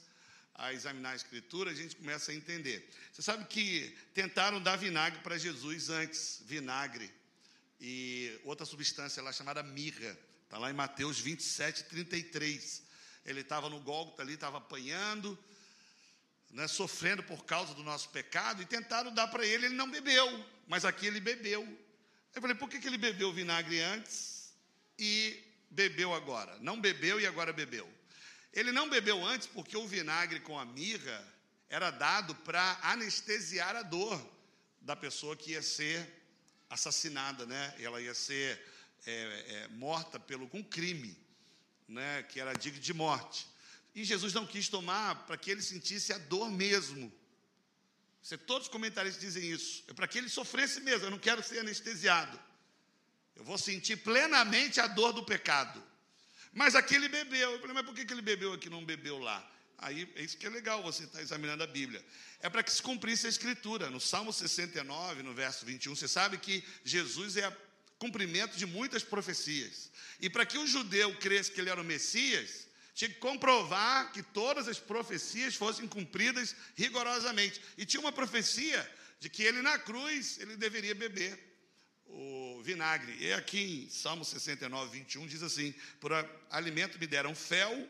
a 0.55 0.73
examinar 0.73 1.11
a 1.11 1.15
escritura, 1.15 1.71
a 1.71 1.73
gente 1.73 1.95
começa 1.95 2.31
a 2.31 2.35
entender. 2.35 2.87
Você 3.11 3.21
sabe 3.21 3.45
que 3.45 3.95
tentaram 4.13 4.61
dar 4.61 4.75
vinagre 4.75 5.19
para 5.21 5.37
Jesus 5.37 5.89
antes, 5.89 6.41
vinagre. 6.45 7.11
E 7.79 8.39
outra 8.43 8.65
substância 8.65 9.23
lá 9.23 9.31
chamada 9.31 9.63
mirra. 9.63 10.17
Está 10.43 10.57
lá 10.57 10.69
em 10.69 10.73
Mateus 10.73 11.19
27, 11.19 11.85
33. 11.85 12.83
Ele 13.25 13.41
estava 13.41 13.69
no 13.69 13.79
Gólgota 13.79 14.21
ali, 14.21 14.33
estava 14.33 14.57
apanhando, 14.57 15.37
né, 16.51 16.67
sofrendo 16.67 17.23
por 17.23 17.45
causa 17.45 17.73
do 17.73 17.83
nosso 17.83 18.09
pecado, 18.09 18.61
e 18.61 18.65
tentaram 18.65 19.13
dar 19.13 19.27
para 19.27 19.45
ele, 19.45 19.65
ele 19.65 19.75
não 19.75 19.89
bebeu, 19.89 20.45
mas 20.67 20.85
aqui 20.85 21.07
ele 21.07 21.19
bebeu. 21.19 21.65
Eu 22.35 22.41
falei, 22.41 22.55
por 22.55 22.69
que, 22.69 22.79
que 22.79 22.87
ele 22.87 22.97
bebeu 22.97 23.33
vinagre 23.33 23.79
antes 23.79 24.53
e 24.97 25.41
bebeu 25.73 26.13
agora. 26.13 26.57
Não 26.59 26.79
bebeu 26.79 27.19
e 27.19 27.27
agora 27.27 27.51
bebeu. 27.51 27.89
Ele 28.53 28.71
não 28.71 28.89
bebeu 28.89 29.23
antes 29.25 29.47
porque 29.47 29.75
o 29.75 29.87
vinagre 29.87 30.39
com 30.39 30.57
a 30.57 30.65
mirra 30.65 31.33
era 31.69 31.89
dado 31.89 32.35
para 32.35 32.79
anestesiar 32.83 33.75
a 33.75 33.81
dor 33.81 34.23
da 34.79 34.95
pessoa 34.95 35.35
que 35.35 35.51
ia 35.51 35.61
ser 35.61 36.07
assassinada, 36.69 37.45
né? 37.45 37.75
Ela 37.79 37.99
ia 37.99 38.13
ser 38.13 38.61
é, 39.05 39.13
é, 39.47 39.67
morta 39.69 40.19
pelo 40.19 40.49
um 40.53 40.63
crime, 40.63 41.17
né? 41.87 42.23
Que 42.23 42.39
era 42.39 42.53
digno 42.53 42.79
de 42.79 42.93
morte. 42.93 43.47
E 43.95 44.03
Jesus 44.03 44.33
não 44.33 44.45
quis 44.45 44.69
tomar 44.69 45.25
para 45.25 45.37
que 45.37 45.49
ele 45.49 45.61
sentisse 45.61 46.13
a 46.13 46.17
dor 46.17 46.49
mesmo. 46.51 47.11
Você, 48.21 48.37
todos 48.37 48.67
os 48.67 48.71
comentaristas 48.71 49.21
dizem 49.21 49.49
isso. 49.49 49.83
É 49.87 49.93
para 49.93 50.07
que 50.07 50.17
ele 50.17 50.29
sofresse 50.29 50.79
mesmo. 50.81 51.07
Eu 51.07 51.11
não 51.11 51.19
quero 51.19 51.43
ser 51.43 51.59
anestesiado. 51.59 52.39
Eu 53.35 53.43
vou 53.43 53.57
sentir 53.57 53.97
plenamente 53.97 54.79
a 54.79 54.87
dor 54.87 55.13
do 55.13 55.23
pecado. 55.23 55.83
Mas 56.53 56.75
aqui 56.75 56.95
ele 56.95 57.09
bebeu. 57.09 57.51
Eu 57.51 57.59
falei, 57.59 57.73
mas 57.73 57.85
por 57.85 57.95
que 57.95 58.11
ele 58.11 58.21
bebeu 58.21 58.53
aqui 58.53 58.67
e 58.67 58.71
não 58.71 58.85
bebeu 58.85 59.17
lá? 59.17 59.49
Aí 59.79 60.09
é 60.15 60.21
isso 60.21 60.37
que 60.37 60.45
é 60.45 60.49
legal 60.49 60.81
você 60.81 61.03
estar 61.03 61.17
tá 61.17 61.23
examinando 61.23 61.63
a 61.63 61.67
Bíblia. 61.67 62.03
É 62.39 62.49
para 62.49 62.63
que 62.63 62.71
se 62.71 62.81
cumprisse 62.81 63.25
a 63.25 63.29
Escritura. 63.29 63.89
No 63.89 63.99
Salmo 63.99 64.31
69, 64.31 65.23
no 65.23 65.33
verso 65.33 65.65
21, 65.65 65.95
você 65.95 66.07
sabe 66.07 66.37
que 66.37 66.63
Jesus 66.83 67.37
é 67.37 67.55
cumprimento 67.99 68.55
de 68.55 68.65
muitas 68.65 69.03
profecias. 69.03 69.91
E 70.19 70.29
para 70.29 70.45
que 70.45 70.57
o 70.57 70.67
judeu 70.67 71.15
cresça 71.17 71.51
que 71.51 71.59
ele 71.59 71.69
era 71.69 71.81
o 71.81 71.83
Messias, 71.83 72.67
tinha 72.93 73.09
que 73.09 73.19
comprovar 73.19 74.11
que 74.11 74.21
todas 74.21 74.67
as 74.67 74.79
profecias 74.79 75.55
fossem 75.55 75.87
cumpridas 75.87 76.55
rigorosamente. 76.75 77.61
E 77.77 77.85
tinha 77.85 78.01
uma 78.01 78.11
profecia 78.11 78.89
de 79.19 79.29
que 79.29 79.43
ele 79.43 79.61
na 79.61 79.79
cruz 79.79 80.37
ele 80.39 80.55
deveria 80.55 80.93
beber 80.93 81.52
o 82.13 82.61
vinagre. 82.61 83.17
E 83.19 83.33
aqui 83.33 83.85
em 83.85 83.89
Salmo 83.89 84.23
69, 84.23 84.99
21 84.99 85.27
diz 85.27 85.43
assim: 85.43 85.73
Por 85.99 86.11
alimento 86.49 86.99
me 86.99 87.07
deram 87.07 87.33
fel, 87.35 87.89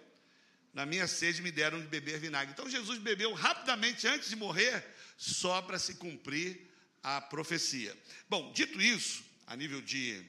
na 0.74 0.86
minha 0.86 1.08
sede 1.08 1.42
me 1.42 1.52
deram 1.52 1.80
de 1.80 1.88
beber 1.88 2.20
vinagre. 2.20 2.54
Então 2.54 2.70
Jesus 2.70 3.00
bebeu 3.00 3.34
rapidamente 3.34 4.08
antes 4.08 4.30
de 4.30 4.36
morrer, 4.36 4.86
só 5.18 5.62
para 5.62 5.78
se 5.78 5.96
cumprir 5.96 6.72
a 7.02 7.22
profecia. 7.22 7.96
Bom, 8.30 8.52
dito 8.54 8.82
isso, 8.82 9.24
a 9.46 9.56
nível 9.56 9.82
de 9.82 10.24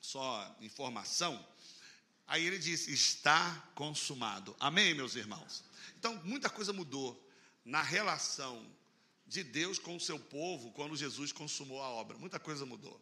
só 0.00 0.56
informação, 0.60 1.44
aí 2.26 2.46
ele 2.46 2.58
diz: 2.58 2.86
está 2.86 3.70
consumado. 3.74 4.54
Amém, 4.60 4.94
meus 4.94 5.16
irmãos? 5.16 5.64
Então, 5.98 6.20
muita 6.24 6.50
coisa 6.50 6.72
mudou 6.72 7.20
na 7.64 7.82
relação 7.82 8.64
de 9.26 9.42
Deus 9.42 9.78
com 9.78 9.96
o 9.96 10.00
seu 10.00 10.18
povo 10.18 10.70
quando 10.72 10.96
Jesus 10.96 11.32
consumou 11.32 11.82
a 11.82 11.88
obra. 11.88 12.16
Muita 12.18 12.38
coisa 12.38 12.64
mudou. 12.64 13.00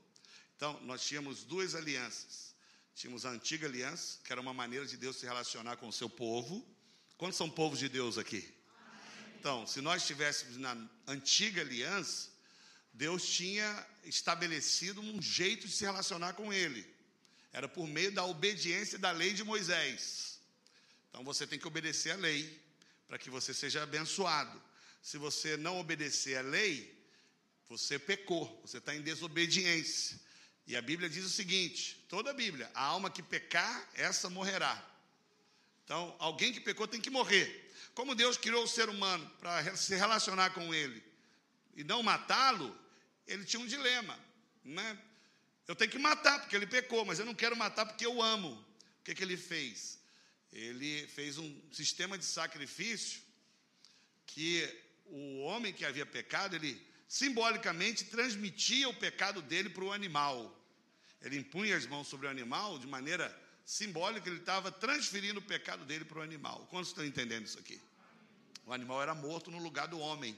Então, 0.57 0.81
nós 0.83 1.05
tínhamos 1.05 1.45
duas 1.45 1.75
alianças. 1.75 2.55
Tínhamos 2.95 3.27
a 3.27 3.31
antiga 3.31 3.67
aliança, 3.67 4.19
que 4.25 4.33
era 4.33 4.41
uma 4.41 4.55
maneira 4.55 4.87
de 4.87 4.97
Deus 4.97 5.17
se 5.17 5.27
relacionar 5.27 5.77
com 5.77 5.89
o 5.89 5.93
seu 5.93 6.09
povo. 6.09 6.65
Quantos 7.17 7.37
são 7.37 7.51
povos 7.51 7.79
de 7.79 7.89
Deus 7.89 8.19
aqui? 8.19 8.49
Então, 9.39 9.67
se 9.67 9.81
nós 9.81 10.03
estivéssemos 10.03 10.57
na 10.57 10.77
antiga 11.07 11.61
aliança, 11.61 12.31
Deus 12.93 13.29
tinha 13.29 13.87
estabelecido 14.05 15.01
um 15.01 15.21
jeito 15.21 15.67
de 15.67 15.75
se 15.75 15.85
relacionar 15.85 16.35
com 16.35 16.53
ele. 16.53 16.87
Era 17.53 17.69
por 17.69 17.87
meio 17.87 18.13
da 18.13 18.25
obediência 18.25 18.99
da 18.99 19.11
lei 19.11 19.33
de 19.33 19.45
Moisés. 19.45 20.41
Então 21.09 21.25
você 21.25 21.47
tem 21.47 21.59
que 21.59 21.67
obedecer 21.67 22.13
a 22.13 22.17
lei 22.17 22.61
para 23.07 23.19
que 23.19 23.31
você 23.31 23.53
seja 23.53 23.83
abençoado 23.83 24.61
se 25.05 25.19
você 25.19 25.59
não 25.59 25.79
obedecer 25.79 26.39
a 26.39 26.41
lei, 26.41 26.99
você 27.69 27.99
pecou, 27.99 28.59
você 28.65 28.79
está 28.79 28.97
em 28.97 29.03
desobediência. 29.03 30.19
E 30.67 30.77
a 30.77 30.83
Bíblia 30.83 31.09
diz 31.09 31.25
o 31.25 31.31
seguinte: 31.31 32.05
toda 32.09 32.31
a 32.31 32.35
Bíblia, 32.35 32.71
a 32.75 32.83
alma 32.83 33.11
que 33.11 33.23
pecar, 33.23 33.89
essa 33.95 34.31
morrerá. 34.31 34.83
Então, 35.85 36.15
alguém 36.19 36.53
que 36.53 36.61
pecou 36.61 36.89
tem 36.89 37.01
que 37.01 37.11
morrer. 37.11 37.63
Como 37.95 38.15
Deus 38.15 38.37
criou 38.37 38.65
o 38.65 38.69
ser 38.69 38.89
humano 38.89 39.29
para 39.39 39.77
se 39.77 39.95
relacionar 39.95 40.51
com 40.51 40.75
ele 40.75 41.03
e 41.77 41.85
não 41.85 42.03
matá-lo, 42.03 42.77
ele 43.27 43.45
tinha 43.45 43.61
um 43.61 43.67
dilema, 43.67 44.19
né? 44.65 44.99
Eu 45.67 45.75
tenho 45.75 45.91
que 45.91 45.99
matar 45.99 46.41
porque 46.41 46.57
ele 46.57 46.67
pecou, 46.67 47.05
mas 47.05 47.19
eu 47.19 47.25
não 47.25 47.35
quero 47.35 47.57
matar 47.57 47.87
porque 47.87 48.05
eu 48.05 48.21
amo. 48.21 48.53
O 49.01 49.05
que, 49.05 49.15
que 49.15 49.23
ele 49.23 49.37
fez? 49.37 49.99
Ele 50.53 51.07
fez 51.09 51.39
um 51.39 51.61
sistema 51.73 52.17
de 52.19 52.25
sacrifício 52.25 53.23
que 54.27 54.69
o 55.07 55.41
homem 55.41 55.73
que 55.73 55.85
havia 55.85 56.07
pecado, 56.07 56.57
ele 56.57 56.81
simbolicamente 57.09 58.05
transmitia 58.05 58.89
o 58.89 58.95
pecado 58.95 59.43
dele 59.43 59.69
para 59.69 59.85
o 59.85 59.93
animal. 59.93 60.55
Ele 61.21 61.39
impunha 61.39 61.77
as 61.77 61.87
mãos 61.87 62.09
sobre 62.09 62.27
o 62.27 62.31
animal 62.31 62.79
de 62.79 62.87
maneira 62.87 63.35
simbólica, 63.65 64.29
ele 64.29 64.39
estava 64.39 64.71
transferindo 64.71 65.41
o 65.41 65.43
pecado 65.43 65.85
dele 65.85 66.05
para 66.05 66.19
o 66.19 66.23
animal. 66.23 66.67
Quantos 66.71 66.89
estão 66.89 67.05
entendendo 67.05 67.47
isso 67.47 67.59
aqui? 67.59 67.81
O 68.67 68.73
animal 68.73 69.03
era 69.03 69.15
morto 69.15 69.51
no 69.51 69.59
lugar 69.59 69.89
do 69.89 69.99
homem. 69.99 70.37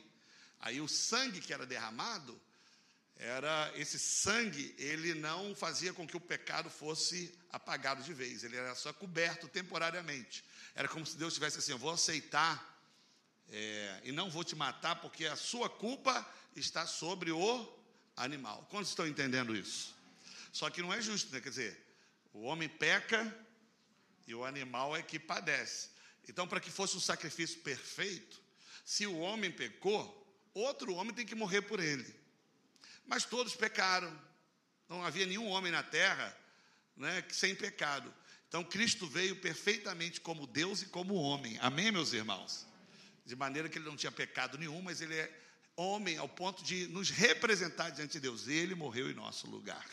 Aí 0.61 0.81
o 0.81 0.89
sangue 0.89 1.41
que 1.41 1.53
era 1.53 1.67
derramado 1.67 2.41
era 3.19 3.73
esse 3.77 3.99
sangue, 3.99 4.75
ele 4.79 5.15
não 5.15 5.55
fazia 5.55 5.93
com 5.93 6.07
que 6.07 6.17
o 6.17 6.21
pecado 6.21 6.69
fosse 6.69 7.35
apagado 7.51 8.03
de 8.03 8.13
vez, 8.13 8.45
ele 8.45 8.57
era 8.57 8.75
só 8.75 8.93
coberto 8.93 9.49
temporariamente. 9.49 10.45
Era 10.75 10.87
como 10.87 11.07
se 11.07 11.17
Deus 11.17 11.33
tivesse 11.33 11.59
assim: 11.59 11.73
eu 11.73 11.79
vou 11.79 11.93
aceitar 11.93 12.77
é, 13.49 14.03
e 14.05 14.13
não 14.13 14.29
vou 14.29 14.45
te 14.45 14.55
matar, 14.55 14.97
porque 14.97 15.25
a 15.25 15.37
sua 15.37 15.69
culpa 15.71 16.27
está 16.61 16.87
sobre 16.87 17.31
o 17.31 17.69
animal. 18.17 18.67
Quantos 18.71 18.89
estão 18.91 19.07
entendendo 19.07 19.55
isso? 19.55 19.95
Só 20.53 20.71
que 20.71 20.81
não 20.81 20.93
é 20.93 21.01
justo, 21.01 21.33
né? 21.33 21.41
Quer 21.41 21.51
dizer, 21.51 21.87
o 22.33 22.43
homem 22.43 22.69
peca 22.69 23.35
e 24.27 24.35
o 24.35 24.45
animal 24.45 24.97
é 24.97 25.03
que 25.03 25.19
padece. 25.19 25.91
Então, 26.29 26.49
para 26.49 26.61
que 26.61 26.71
fosse 26.71 26.97
um 26.97 27.01
sacrifício 27.01 27.61
perfeito, 27.61 28.41
se 28.85 29.07
o 29.07 29.19
homem 29.19 29.51
pecou, 29.51 30.27
outro 30.55 30.95
homem 30.95 31.15
tem 31.15 31.27
que 31.27 31.35
morrer 31.35 31.63
por 31.63 31.79
ele. 31.79 32.15
Mas 33.07 33.25
todos 33.25 33.55
pecaram. 33.55 34.27
Não 34.89 35.05
havia 35.05 35.27
nenhum 35.27 35.49
homem 35.49 35.71
na 35.71 35.83
terra 35.83 36.37
né, 36.97 37.25
sem 37.31 37.55
pecado. 37.55 38.13
Então 38.49 38.65
Cristo 38.65 39.07
veio 39.07 39.37
perfeitamente 39.37 40.21
como 40.21 40.47
Deus 40.47 40.83
e 40.83 40.87
como 40.87 41.15
homem. 41.15 41.59
Amém, 41.61 41.93
meus 41.93 42.13
irmãos? 42.13 42.67
De 43.25 43.35
maneira 43.35 43.69
que 43.69 43.79
ele 43.79 43.87
não 43.87 43.97
tinha 43.97 44.13
pecado 44.13 44.57
nenhum, 44.57 44.81
mas 44.81 45.01
ele 45.01 45.15
é 45.15 45.46
homem 45.76 46.16
ao 46.16 46.28
ponto 46.28 46.64
de 46.64 46.87
nos 46.88 47.11
representar 47.11 47.90
diante 47.90 48.12
de 48.12 48.21
Deus. 48.21 48.49
Ele 48.49 48.75
morreu 48.75 49.11
em 49.11 49.14
nosso 49.14 49.49
lugar. 49.49 49.87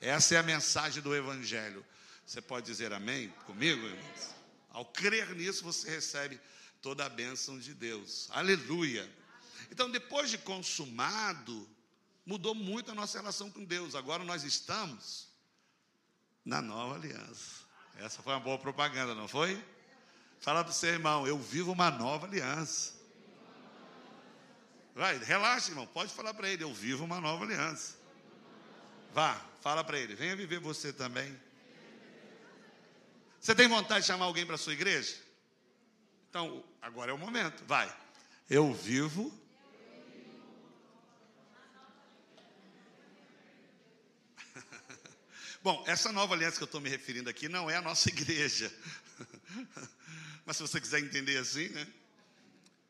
Essa 0.00 0.34
é 0.34 0.38
a 0.38 0.42
mensagem 0.42 1.02
do 1.02 1.14
Evangelho. 1.14 1.84
Você 2.26 2.40
pode 2.40 2.66
dizer 2.66 2.92
amém 2.92 3.28
comigo, 3.46 3.86
irmãos? 3.86 4.34
Ao 4.70 4.84
crer 4.86 5.34
nisso, 5.34 5.62
você 5.62 5.90
recebe 5.90 6.40
toda 6.80 7.04
a 7.04 7.08
bênção 7.08 7.58
de 7.58 7.74
Deus. 7.74 8.28
Aleluia. 8.30 9.08
Então, 9.70 9.90
depois 9.90 10.30
de 10.30 10.38
consumado, 10.38 11.68
mudou 12.24 12.54
muito 12.54 12.90
a 12.90 12.94
nossa 12.94 13.18
relação 13.18 13.50
com 13.50 13.64
Deus. 13.64 13.94
Agora 13.94 14.24
nós 14.24 14.44
estamos 14.44 15.28
na 16.44 16.62
nova 16.62 16.94
aliança. 16.94 17.62
Essa 17.98 18.22
foi 18.22 18.32
uma 18.32 18.40
boa 18.40 18.58
propaganda, 18.58 19.14
não 19.14 19.28
foi? 19.28 19.62
Fala 20.40 20.64
para 20.64 20.72
o 20.72 20.74
seu 20.74 20.90
irmão, 20.90 21.26
eu 21.26 21.38
vivo 21.38 21.70
uma 21.70 21.90
nova 21.90 22.26
aliança. 22.26 22.94
Vai, 24.94 25.16
relaxa, 25.18 25.70
irmão, 25.70 25.86
pode 25.86 26.12
falar 26.12 26.34
para 26.34 26.48
ele, 26.48 26.64
eu 26.64 26.72
vivo 26.72 27.04
uma 27.04 27.20
nova 27.20 27.44
aliança. 27.44 27.96
Vá, 29.14 29.40
fala 29.60 29.82
para 29.82 29.98
ele, 29.98 30.14
venha 30.14 30.36
viver 30.36 30.58
você 30.60 30.92
também. 30.92 31.38
Você 33.40 33.54
tem 33.54 33.68
vontade 33.68 34.02
de 34.02 34.06
chamar 34.06 34.26
alguém 34.26 34.44
para 34.46 34.58
sua 34.58 34.72
igreja? 34.72 35.16
Então, 36.28 36.62
agora 36.80 37.10
é 37.10 37.14
o 37.14 37.18
momento, 37.18 37.64
vai. 37.64 37.92
Eu 38.48 38.72
vivo 38.72 39.32
Bom, 45.62 45.82
essa 45.86 46.12
nova 46.12 46.34
aliança 46.34 46.56
que 46.58 46.62
eu 46.62 46.66
estou 46.66 46.80
me 46.80 46.88
referindo 46.88 47.30
aqui 47.30 47.48
não 47.48 47.70
é 47.70 47.76
a 47.76 47.82
nossa 47.82 48.08
igreja. 48.12 48.72
Mas 50.44 50.56
se 50.56 50.62
você 50.62 50.80
quiser 50.80 51.00
entender 51.00 51.38
assim, 51.38 51.68
né? 51.68 51.86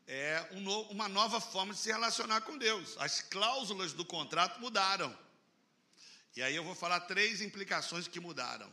É 0.06 0.48
um 0.52 0.60
no, 0.60 0.82
uma 0.90 1.08
nova 1.08 1.40
forma 1.40 1.72
de 1.72 1.80
se 1.80 1.90
relacionar 1.90 2.40
com 2.42 2.58
Deus. 2.58 2.96
As 2.98 3.20
cláusulas 3.20 3.92
do 3.92 4.04
contrato 4.04 4.60
mudaram. 4.60 5.16
E 6.34 6.42
aí 6.42 6.56
eu 6.56 6.64
vou 6.64 6.74
falar 6.74 7.00
três 7.00 7.40
implicações 7.40 8.08
que 8.08 8.18
mudaram. 8.20 8.68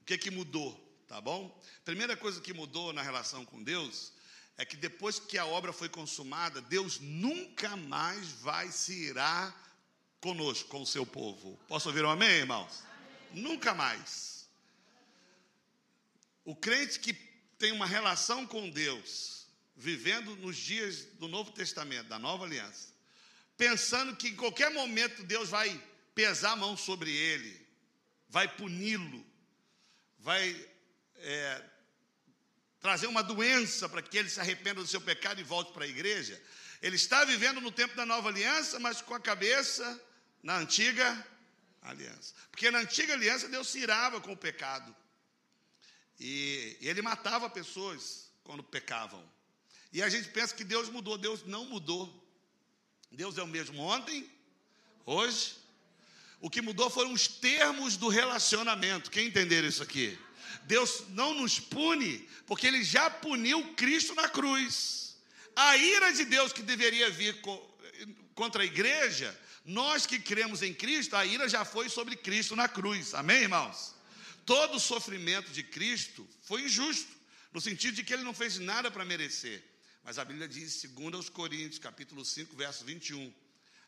O 0.00 0.04
que 0.04 0.16
que 0.16 0.30
mudou, 0.30 0.78
tá 1.06 1.20
bom? 1.20 1.60
Primeira 1.84 2.16
coisa 2.16 2.40
que 2.40 2.52
mudou 2.52 2.92
na 2.92 3.02
relação 3.02 3.44
com 3.44 3.62
Deus 3.62 4.12
é 4.56 4.64
que 4.64 4.76
depois 4.76 5.18
que 5.20 5.38
a 5.38 5.46
obra 5.46 5.72
foi 5.72 5.88
consumada, 5.88 6.60
Deus 6.60 6.98
nunca 6.98 7.76
mais 7.76 8.32
vai 8.32 8.70
se 8.72 8.92
irar 8.92 9.54
conosco, 10.20 10.68
com 10.68 10.82
o 10.82 10.86
seu 10.86 11.06
povo. 11.06 11.58
Posso 11.68 11.88
ouvir 11.88 12.04
um 12.04 12.10
amém, 12.10 12.28
irmãos? 12.28 12.82
Nunca 13.32 13.74
mais. 13.74 14.48
O 16.44 16.56
crente 16.56 16.98
que 16.98 17.12
tem 17.58 17.72
uma 17.72 17.86
relação 17.86 18.46
com 18.46 18.70
Deus, 18.70 19.37
vivendo 19.78 20.34
nos 20.36 20.56
dias 20.56 21.04
do 21.20 21.28
Novo 21.28 21.52
Testamento, 21.52 22.08
da 22.08 22.18
Nova 22.18 22.44
Aliança, 22.44 22.88
pensando 23.56 24.16
que 24.16 24.28
em 24.28 24.36
qualquer 24.36 24.70
momento 24.72 25.22
Deus 25.22 25.50
vai 25.50 25.80
pesar 26.14 26.52
a 26.52 26.56
mão 26.56 26.76
sobre 26.76 27.14
ele, 27.14 27.64
vai 28.28 28.48
puni-lo, 28.48 29.24
vai 30.18 30.68
é, 31.14 31.64
trazer 32.80 33.06
uma 33.06 33.22
doença 33.22 33.88
para 33.88 34.02
que 34.02 34.18
ele 34.18 34.28
se 34.28 34.40
arrependa 34.40 34.80
do 34.80 34.86
seu 34.86 35.00
pecado 35.00 35.40
e 35.40 35.44
volte 35.44 35.72
para 35.72 35.84
a 35.84 35.88
igreja. 35.88 36.42
Ele 36.82 36.96
está 36.96 37.24
vivendo 37.24 37.60
no 37.60 37.70
tempo 37.70 37.94
da 37.94 38.04
nova 38.04 38.28
aliança, 38.28 38.80
mas 38.80 39.00
com 39.00 39.14
a 39.14 39.20
cabeça 39.20 40.00
na 40.42 40.56
antiga 40.56 41.26
aliança. 41.82 42.34
Porque 42.50 42.68
na 42.68 42.80
antiga 42.80 43.12
aliança 43.12 43.48
Deus 43.48 43.68
se 43.68 43.78
irava 43.78 44.20
com 44.20 44.32
o 44.32 44.36
pecado. 44.36 44.94
E, 46.18 46.76
e 46.80 46.88
ele 46.88 47.00
matava 47.00 47.48
pessoas 47.48 48.28
quando 48.42 48.64
pecavam. 48.64 49.37
E 49.92 50.02
a 50.02 50.08
gente 50.08 50.28
pensa 50.28 50.54
que 50.54 50.64
Deus 50.64 50.88
mudou. 50.88 51.16
Deus 51.16 51.44
não 51.44 51.64
mudou. 51.64 52.12
Deus 53.10 53.38
é 53.38 53.42
o 53.42 53.46
mesmo 53.46 53.80
ontem, 53.80 54.28
hoje. 55.06 55.56
O 56.40 56.50
que 56.50 56.60
mudou 56.60 56.90
foram 56.90 57.12
os 57.12 57.26
termos 57.26 57.96
do 57.96 58.08
relacionamento. 58.08 59.10
Quem 59.10 59.26
entender 59.26 59.64
isso 59.64 59.82
aqui? 59.82 60.16
Deus 60.64 61.04
não 61.08 61.34
nos 61.34 61.58
pune, 61.58 62.28
porque 62.46 62.66
Ele 62.66 62.84
já 62.84 63.08
puniu 63.08 63.74
Cristo 63.74 64.14
na 64.14 64.28
cruz. 64.28 65.16
A 65.56 65.76
ira 65.76 66.12
de 66.12 66.24
Deus 66.26 66.52
que 66.52 66.62
deveria 66.62 67.10
vir 67.10 67.40
contra 68.34 68.62
a 68.62 68.66
igreja 68.66 69.36
nós 69.68 70.06
que 70.06 70.18
cremos 70.18 70.62
em 70.62 70.72
Cristo, 70.72 71.14
a 71.14 71.26
ira 71.26 71.46
já 71.46 71.62
foi 71.62 71.90
sobre 71.90 72.16
Cristo 72.16 72.56
na 72.56 72.66
cruz. 72.66 73.12
Amém, 73.12 73.42
irmãos? 73.42 73.94
Todo 74.46 74.76
o 74.76 74.80
sofrimento 74.80 75.50
de 75.50 75.62
Cristo 75.62 76.26
foi 76.40 76.62
injusto, 76.62 77.12
no 77.52 77.60
sentido 77.60 77.94
de 77.96 78.02
que 78.02 78.14
ele 78.14 78.22
não 78.22 78.32
fez 78.32 78.58
nada 78.58 78.90
para 78.90 79.04
merecer. 79.04 79.62
Mas 80.08 80.18
a 80.18 80.24
Bíblia 80.24 80.48
diz, 80.48 80.72
segundo 80.72 81.18
aos 81.18 81.28
Coríntios, 81.28 81.78
capítulo 81.78 82.24
5, 82.24 82.56
verso 82.56 82.82
21, 82.82 83.30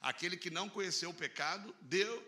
aquele 0.02 0.37
que 0.37 0.50
não 0.50 0.68
conheceu 0.68 1.09
o 1.09 1.14
pecado, 1.14 1.74
Deus 1.80 2.22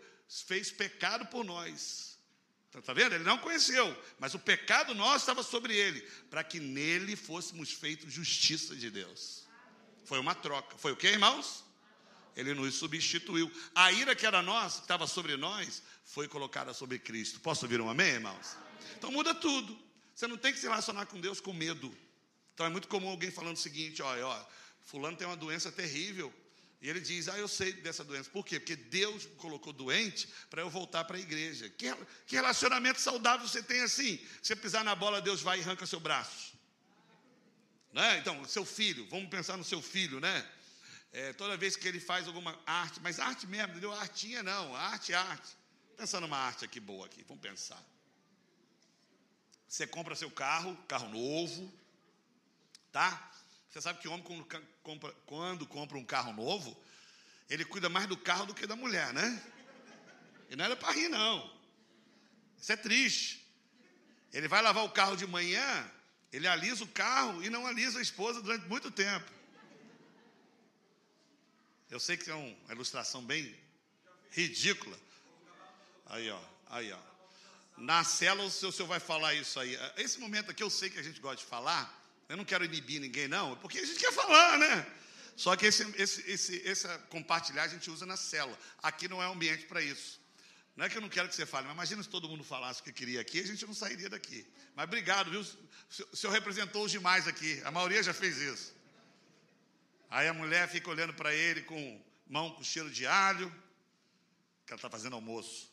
fez 0.47 0.71
pecado 0.71 1.27
por 1.27 1.45
nós. 1.45 2.17
Está 2.65 2.81
tá 2.81 2.91
vendo? 2.91 3.13
Ele 3.13 3.23
não 3.23 3.37
conheceu, 3.37 3.95
mas 4.17 4.33
o 4.33 4.39
pecado 4.39 4.95
nosso 4.95 5.17
estava 5.17 5.43
sobre 5.43 5.77
ele, 5.77 6.01
para 6.27 6.43
que 6.43 6.59
nele 6.59 7.15
fôssemos 7.15 7.71
feitos 7.71 8.11
justiça 8.11 8.75
de 8.75 8.89
Deus. 8.89 9.43
Foi 10.05 10.17
uma 10.17 10.33
troca. 10.33 10.75
Foi 10.75 10.91
o 10.91 10.97
que, 10.97 11.09
irmãos? 11.09 11.63
ele 12.35 12.55
nos 12.55 12.73
substituiu. 12.73 13.51
A 13.75 13.91
ira 13.91 14.15
que 14.15 14.25
era 14.25 14.41
nossa, 14.41 14.77
que 14.77 14.85
estava 14.85 15.05
sobre 15.05 15.37
nós, 15.37 15.83
foi 16.03 16.27
colocada 16.27 16.73
sobre 16.73 16.97
Cristo. 16.97 17.39
Posso 17.39 17.63
ouvir 17.65 17.79
um 17.79 17.87
amém, 17.87 18.13
irmãos? 18.13 18.57
Então 18.97 19.11
muda 19.11 19.35
tudo. 19.35 19.79
Você 20.15 20.25
não 20.25 20.35
tem 20.35 20.51
que 20.51 20.57
se 20.57 20.65
relacionar 20.65 21.05
com 21.05 21.21
Deus 21.21 21.39
com 21.39 21.53
medo. 21.53 21.95
Então 22.53 22.65
é 22.65 22.69
muito 22.69 22.87
comum 22.87 23.09
alguém 23.09 23.31
falando 23.31 23.55
o 23.55 23.59
seguinte: 23.59 24.01
olha, 24.01 24.45
fulano 24.81 25.17
tem 25.17 25.27
uma 25.27 25.37
doença 25.37 25.71
terrível. 25.71 26.33
E 26.81 26.89
ele 26.89 26.99
diz: 26.99 27.29
Ah, 27.29 27.37
eu 27.37 27.47
sei 27.47 27.71
dessa 27.71 28.03
doença. 28.03 28.29
Por 28.29 28.45
quê? 28.45 28.59
Porque 28.59 28.75
Deus 28.75 29.25
me 29.25 29.35
colocou 29.35 29.71
doente 29.71 30.27
para 30.49 30.61
eu 30.61 30.69
voltar 30.69 31.05
para 31.05 31.15
a 31.15 31.19
igreja. 31.19 31.69
Que, 31.69 31.95
que 32.27 32.35
relacionamento 32.35 32.99
saudável 32.99 33.47
você 33.47 33.63
tem 33.63 33.81
assim? 33.81 34.19
Você 34.41 34.55
pisar 34.55 34.83
na 34.83 34.93
bola, 34.93 35.21
Deus 35.21 35.41
vai 35.41 35.59
e 35.59 35.61
arranca 35.61 35.85
seu 35.85 35.99
braço. 35.99 36.53
Né? 37.93 38.17
Então, 38.17 38.43
seu 38.45 38.65
filho, 38.65 39.07
vamos 39.07 39.29
pensar 39.29 39.55
no 39.55 39.63
seu 39.63 39.81
filho, 39.81 40.19
né? 40.19 40.45
É, 41.13 41.31
toda 41.31 41.55
vez 41.55 41.75
que 41.75 41.87
ele 41.87 41.99
faz 41.99 42.27
alguma 42.27 42.59
arte, 42.65 42.99
mas 43.01 43.19
arte 43.19 43.45
mesmo, 43.45 43.69
entendeu? 43.69 43.93
Artinha 43.93 44.43
não, 44.43 44.75
arte, 44.75 45.13
arte. 45.13 45.55
Pensando 45.95 46.23
numa 46.23 46.37
arte 46.37 46.65
aqui 46.65 46.79
boa 46.79 47.05
aqui, 47.05 47.23
vamos 47.23 47.41
pensar. 47.41 47.81
Você 49.67 49.87
compra 49.87 50.15
seu 50.15 50.29
carro, 50.29 50.75
carro 50.87 51.07
novo, 51.09 51.71
tá? 52.93 53.31
Você 53.69 53.81
sabe 53.81 53.99
que 53.99 54.07
homem 54.07 54.23
quando 54.23 54.45
compra, 54.83 55.11
quando 55.25 55.67
compra 55.67 55.97
um 55.97 56.05
carro 56.05 56.31
novo, 56.31 56.79
ele 57.49 57.65
cuida 57.65 57.89
mais 57.89 58.07
do 58.07 58.15
carro 58.15 58.45
do 58.45 58.53
que 58.53 58.67
da 58.67 58.75
mulher, 58.75 59.11
né? 59.11 59.43
E 60.49 60.55
não 60.55 60.63
era 60.63 60.75
para 60.75 60.93
rir, 60.93 61.09
não. 61.09 61.51
Isso 62.61 62.71
é 62.71 62.77
triste. 62.77 63.45
Ele 64.31 64.47
vai 64.47 64.61
lavar 64.61 64.85
o 64.85 64.91
carro 64.91 65.17
de 65.17 65.25
manhã, 65.25 65.91
ele 66.31 66.47
alisa 66.47 66.83
o 66.83 66.87
carro 66.87 67.43
e 67.43 67.49
não 67.49 67.65
alisa 67.65 67.97
a 67.97 68.01
esposa 68.01 68.41
durante 68.41 68.67
muito 68.67 68.91
tempo. 68.91 69.29
Eu 71.89 71.99
sei 71.99 72.15
que 72.15 72.29
é 72.29 72.35
uma 72.35 72.73
ilustração 72.73 73.23
bem 73.23 73.55
ridícula. 74.29 74.97
Aí, 76.05 76.29
ó, 76.29 76.41
aí, 76.69 76.91
ó. 76.91 76.99
Na 77.75 78.03
célula, 78.03 78.47
o 78.47 78.51
senhor 78.51 78.87
vai 78.87 78.99
falar 78.99 79.33
isso 79.33 79.59
aí. 79.59 79.77
Esse 79.97 80.19
momento 80.19 80.51
aqui 80.51 80.61
eu 80.61 80.69
sei 80.69 80.91
que 80.91 80.99
a 80.99 81.03
gente 81.03 81.19
gosta 81.19 81.37
de 81.37 81.45
falar. 81.45 82.02
Eu 82.29 82.37
não 82.37 82.45
quero 82.45 82.65
inibir 82.65 82.99
ninguém, 82.99 83.27
não, 83.27 83.55
porque 83.57 83.79
a 83.79 83.85
gente 83.85 83.99
quer 83.99 84.11
falar, 84.13 84.57
né? 84.57 84.87
Só 85.35 85.55
que 85.55 85.65
esse, 85.65 85.83
esse, 85.97 86.29
esse, 86.29 86.55
esse 86.65 86.87
compartilhar 87.09 87.63
a 87.63 87.67
gente 87.67 87.89
usa 87.89 88.05
na 88.05 88.15
célula. 88.15 88.57
Aqui 88.81 89.07
não 89.07 89.21
é 89.21 89.25
ambiente 89.25 89.65
para 89.65 89.81
isso. 89.81 90.21
Não 90.75 90.85
é 90.85 90.89
que 90.89 90.97
eu 90.97 91.01
não 91.01 91.09
quero 91.09 91.29
que 91.29 91.35
você 91.35 91.45
fale, 91.45 91.67
mas 91.67 91.75
imagina 91.75 92.01
se 92.01 92.09
todo 92.09 92.27
mundo 92.27 92.43
falasse 92.43 92.81
o 92.81 92.83
que 92.83 92.91
queria 92.91 93.21
aqui, 93.21 93.39
a 93.39 93.45
gente 93.45 93.65
não 93.65 93.73
sairia 93.73 94.09
daqui. 94.09 94.45
Mas 94.75 94.85
obrigado, 94.85 95.29
viu? 95.29 95.41
O 96.11 96.15
senhor 96.15 96.33
representou 96.33 96.83
os 96.85 96.91
demais 96.91 97.27
aqui. 97.27 97.61
A 97.63 97.71
maioria 97.71 98.01
já 98.01 98.13
fez 98.13 98.37
isso. 98.37 98.73
Aí 100.09 100.27
a 100.27 100.33
mulher 100.33 100.67
fica 100.67 100.89
olhando 100.89 101.13
para 101.13 101.33
ele 101.33 101.61
com 101.61 102.03
mão 102.27 102.51
com 102.51 102.63
cheiro 102.63 102.89
de 102.89 103.05
alho, 103.05 103.49
que 104.65 104.73
ela 104.73 104.77
está 104.77 104.89
fazendo 104.89 105.15
almoço, 105.15 105.71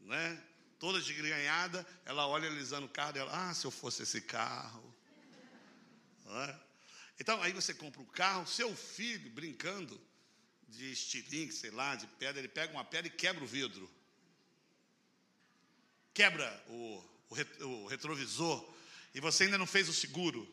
né? 0.00 0.42
Toda 0.78 1.00
de 1.00 1.14
ganhada, 1.14 1.86
ela 2.04 2.26
olha 2.26 2.48
alisando 2.48 2.86
o 2.86 2.88
carro, 2.90 3.16
ela, 3.16 3.50
ah, 3.50 3.54
se 3.54 3.64
eu 3.64 3.70
fosse 3.70 4.02
esse 4.02 4.20
carro, 4.20 4.83
é? 6.42 6.60
Então, 7.20 7.40
aí 7.42 7.52
você 7.52 7.72
compra 7.72 8.00
o 8.00 8.04
um 8.04 8.08
carro, 8.08 8.46
seu 8.46 8.74
filho, 8.74 9.30
brincando 9.30 10.00
de 10.68 10.92
estilingue, 10.92 11.52
sei 11.52 11.70
lá, 11.70 11.94
de 11.94 12.06
pedra, 12.06 12.40
ele 12.40 12.48
pega 12.48 12.72
uma 12.72 12.84
pedra 12.84 13.06
e 13.06 13.10
quebra 13.10 13.44
o 13.44 13.46
vidro. 13.46 13.88
Quebra 16.12 16.64
o, 16.68 17.04
o, 17.30 17.64
o 17.66 17.86
retrovisor. 17.86 18.74
E 19.14 19.20
você 19.20 19.44
ainda 19.44 19.58
não 19.58 19.66
fez 19.66 19.88
o 19.88 19.94
seguro. 19.94 20.48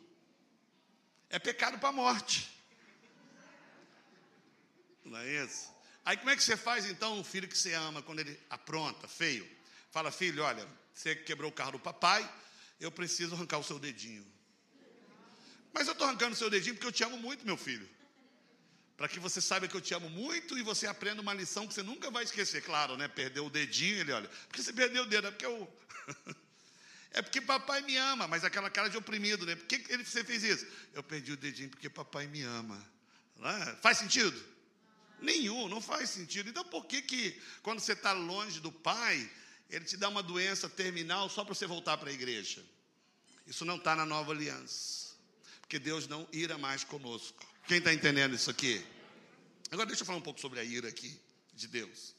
É 1.30 1.39
pecado 1.39 1.80
para 1.80 1.89
a 1.89 1.94
morte. 1.94 2.50
Não 5.04 5.17
é 5.17 5.44
isso? 5.44 5.72
Aí 6.06 6.17
como 6.17 6.30
é 6.30 6.36
que 6.36 6.44
você 6.44 6.58
faz 6.58 6.86
então 6.86 7.20
o 7.20 7.24
filho 7.24 7.48
que 7.48 7.58
você 7.58 7.74
ama 7.74 8.02
quando 8.02 8.20
ele 8.20 8.39
apronta, 8.50 9.08
feio? 9.08 9.50
Fala, 9.91 10.12
filho, 10.12 10.44
olha, 10.44 10.67
você 10.94 11.15
quebrou 11.15 11.50
o 11.50 11.54
carro 11.54 11.74
do 11.74 11.80
papai, 11.80 12.28
eu 12.80 12.91
preciso 12.91 13.36
arrancar 13.36 13.58
o 13.60 13.63
seu 13.63 13.78
dedinho. 13.78 14.26
Mas 15.74 15.88
eu 15.88 15.94
estou 15.94 16.08
arrancando 16.08 16.36
seu 16.36 16.50
dedinho 16.50 16.76
porque 16.76 16.88
eu 16.88 16.92
te 16.92 17.04
amo 17.04 17.18
muito, 17.18 17.46
meu 17.46 17.58
filho. 17.58 17.88
Para 18.98 19.08
que 19.08 19.20
você 19.20 19.42
saiba 19.42 19.68
que 19.68 19.76
eu 19.76 19.82
te 19.82 19.94
amo 19.94 20.10
muito 20.10 20.58
e 20.58 20.64
você 20.64 20.86
aprenda 20.86 21.22
uma 21.22 21.34
lição 21.34 21.68
que 21.68 21.74
você 21.74 21.82
nunca 21.82 22.12
vai 22.12 22.24
esquecer. 22.24 22.62
Claro, 22.62 22.98
né? 22.98 23.08
Perdeu 23.08 23.46
o 23.46 23.50
dedinho, 23.50 24.00
ele 24.00 24.12
olha. 24.12 24.30
Porque 24.48 24.62
você 24.62 24.74
perdeu 24.74 25.04
o 25.04 25.06
dedo? 25.06 25.28
É 25.28 25.32
porque 25.32 25.46
eu. 25.46 25.82
é 27.12 27.22
porque 27.22 27.42
papai 27.42 27.82
me 27.82 27.96
ama, 27.98 28.28
mas 28.28 28.44
aquela 28.44 28.70
cara 28.70 28.90
de 28.90 28.98
oprimido, 28.98 29.46
né? 29.46 29.56
Por 29.56 29.66
que 29.66 29.84
ele, 29.92 30.04
você 30.04 30.24
fez 30.24 30.44
isso? 30.44 30.68
Eu 30.94 31.02
perdi 31.02 31.32
o 31.32 31.38
dedinho 31.38 31.70
porque 31.70 31.90
papai 31.90 32.28
me 32.28 32.42
ama. 32.44 32.80
É? 33.44 33.76
Faz 33.78 33.98
sentido? 33.98 34.40
Nenhum, 35.20 35.68
não 35.68 35.82
faz 35.82 36.10
sentido. 36.10 36.50
Então 36.50 36.64
por 36.66 36.86
que, 36.86 37.02
que 37.02 37.42
quando 37.64 37.80
você 37.80 37.94
está 37.94 38.12
longe 38.12 38.60
do 38.60 38.72
pai, 38.72 39.28
ele 39.70 39.86
te 39.86 39.98
dá 39.98 40.10
uma 40.10 40.22
doença 40.22 40.70
terminal 40.70 41.28
só 41.30 41.44
para 41.44 41.56
você 41.56 41.66
voltar 41.66 41.98
para 41.98 42.10
a 42.10 42.14
igreja? 42.14 42.64
Isso 43.48 43.66
não 43.66 43.78
está 43.78 43.96
na 43.96 44.06
nova 44.06 44.32
aliança 44.32 45.01
porque 45.72 45.80
Deus 45.80 46.06
não 46.06 46.28
ira 46.34 46.58
mais 46.58 46.84
conosco. 46.84 47.48
Quem 47.66 47.78
está 47.78 47.94
entendendo 47.94 48.36
isso 48.36 48.52
aqui? 48.52 48.86
Agora 49.72 49.88
deixa 49.88 50.02
eu 50.02 50.06
falar 50.06 50.18
um 50.18 50.22
pouco 50.22 50.42
sobre 50.42 50.60
a 50.60 50.64
ira 50.66 50.90
aqui 50.90 51.18
de 51.54 51.66
Deus. 51.66 52.14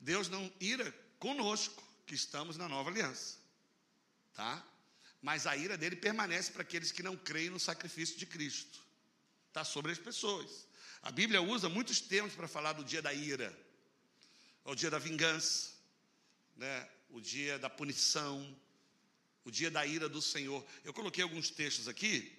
Deus 0.00 0.28
não 0.28 0.52
ira 0.58 0.92
conosco, 1.16 1.80
que 2.04 2.16
estamos 2.16 2.56
na 2.56 2.68
nova 2.68 2.90
aliança. 2.90 3.36
Tá? 4.34 4.66
Mas 5.22 5.46
a 5.46 5.56
ira 5.56 5.78
dele 5.78 5.94
permanece 5.94 6.50
para 6.50 6.62
aqueles 6.62 6.90
que 6.90 7.00
não 7.00 7.16
creem 7.16 7.50
no 7.50 7.60
sacrifício 7.60 8.18
de 8.18 8.26
Cristo. 8.26 8.80
Está 9.46 9.62
sobre 9.62 9.92
as 9.92 9.98
pessoas. 9.98 10.66
A 11.00 11.12
Bíblia 11.12 11.40
usa 11.40 11.68
muitos 11.68 12.00
termos 12.00 12.34
para 12.34 12.48
falar 12.48 12.72
do 12.72 12.82
dia 12.82 13.00
da 13.00 13.14
ira. 13.14 13.56
O 14.64 14.74
dia 14.74 14.90
da 14.90 14.98
vingança, 14.98 15.70
né? 16.56 16.88
o 17.10 17.20
dia 17.20 17.60
da 17.60 17.70
punição, 17.70 18.58
o 19.44 19.52
dia 19.52 19.70
da 19.70 19.86
ira 19.86 20.08
do 20.08 20.20
Senhor. 20.20 20.66
Eu 20.82 20.92
coloquei 20.92 21.22
alguns 21.22 21.48
textos 21.48 21.86
aqui 21.86 22.36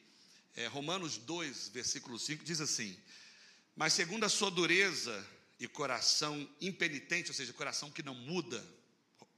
é, 0.56 0.68
Romanos 0.68 1.18
2, 1.18 1.70
versículo 1.70 2.20
5, 2.20 2.44
diz 2.44 2.62
assim: 2.62 2.98
Mas 3.76 3.94
segundo 3.94 4.24
a 4.24 4.30
sua 4.30 4.50
dureza 4.52 5.26
e 5.60 5.68
coração 5.68 6.50
impenitente, 6.62 7.30
ou 7.30 7.36
seja, 7.36 7.54
coração 7.54 7.92
que 7.92 8.04
não 8.04 8.16
muda, 8.16 8.64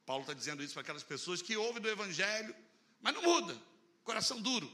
Paulo 0.05 0.23
está 0.23 0.33
dizendo 0.33 0.63
isso 0.63 0.73
para 0.73 0.81
aquelas 0.81 1.03
pessoas 1.03 1.41
que 1.41 1.55
ouvem 1.55 1.81
do 1.81 1.89
Evangelho, 1.89 2.55
mas 3.01 3.13
não 3.13 3.21
muda, 3.21 3.57
coração 4.03 4.41
duro. 4.41 4.71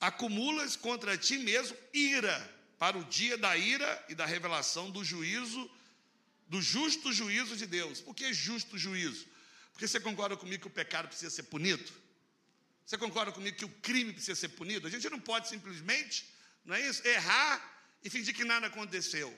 Acumulas 0.00 0.74
contra 0.76 1.16
ti 1.16 1.38
mesmo 1.38 1.76
ira, 1.92 2.36
para 2.78 2.98
o 2.98 3.04
dia 3.04 3.38
da 3.38 3.56
ira 3.56 4.04
e 4.08 4.14
da 4.14 4.26
revelação 4.26 4.90
do 4.90 5.04
juízo, 5.04 5.70
do 6.48 6.60
justo 6.60 7.12
juízo 7.12 7.56
de 7.56 7.64
Deus. 7.64 8.00
Por 8.00 8.12
que 8.12 8.32
justo 8.32 8.76
juízo? 8.76 9.26
Porque 9.72 9.86
você 9.86 10.00
concorda 10.00 10.36
comigo 10.36 10.62
que 10.62 10.66
o 10.66 10.70
pecado 10.70 11.06
precisa 11.06 11.30
ser 11.30 11.44
punido? 11.44 12.01
Você 12.92 12.98
concorda 12.98 13.32
comigo 13.32 13.56
que 13.56 13.64
o 13.64 13.70
crime 13.80 14.12
precisa 14.12 14.38
ser 14.38 14.50
punido? 14.50 14.86
A 14.86 14.90
gente 14.90 15.08
não 15.08 15.18
pode 15.18 15.48
simplesmente, 15.48 16.28
não 16.62 16.74
é 16.74 16.86
isso? 16.86 17.00
Errar 17.08 17.86
e 18.04 18.10
fingir 18.10 18.34
que 18.34 18.44
nada 18.44 18.66
aconteceu. 18.66 19.34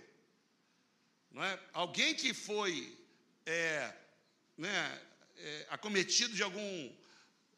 Não 1.31 1.41
é? 1.41 1.61
Alguém 1.73 2.17
que 2.17 2.35
foi 2.35 2.99
é, 3.47 3.95
né, 4.59 5.01
é, 5.37 5.67
acometido 5.71 6.35
de 6.35 6.43
algum, 6.43 6.93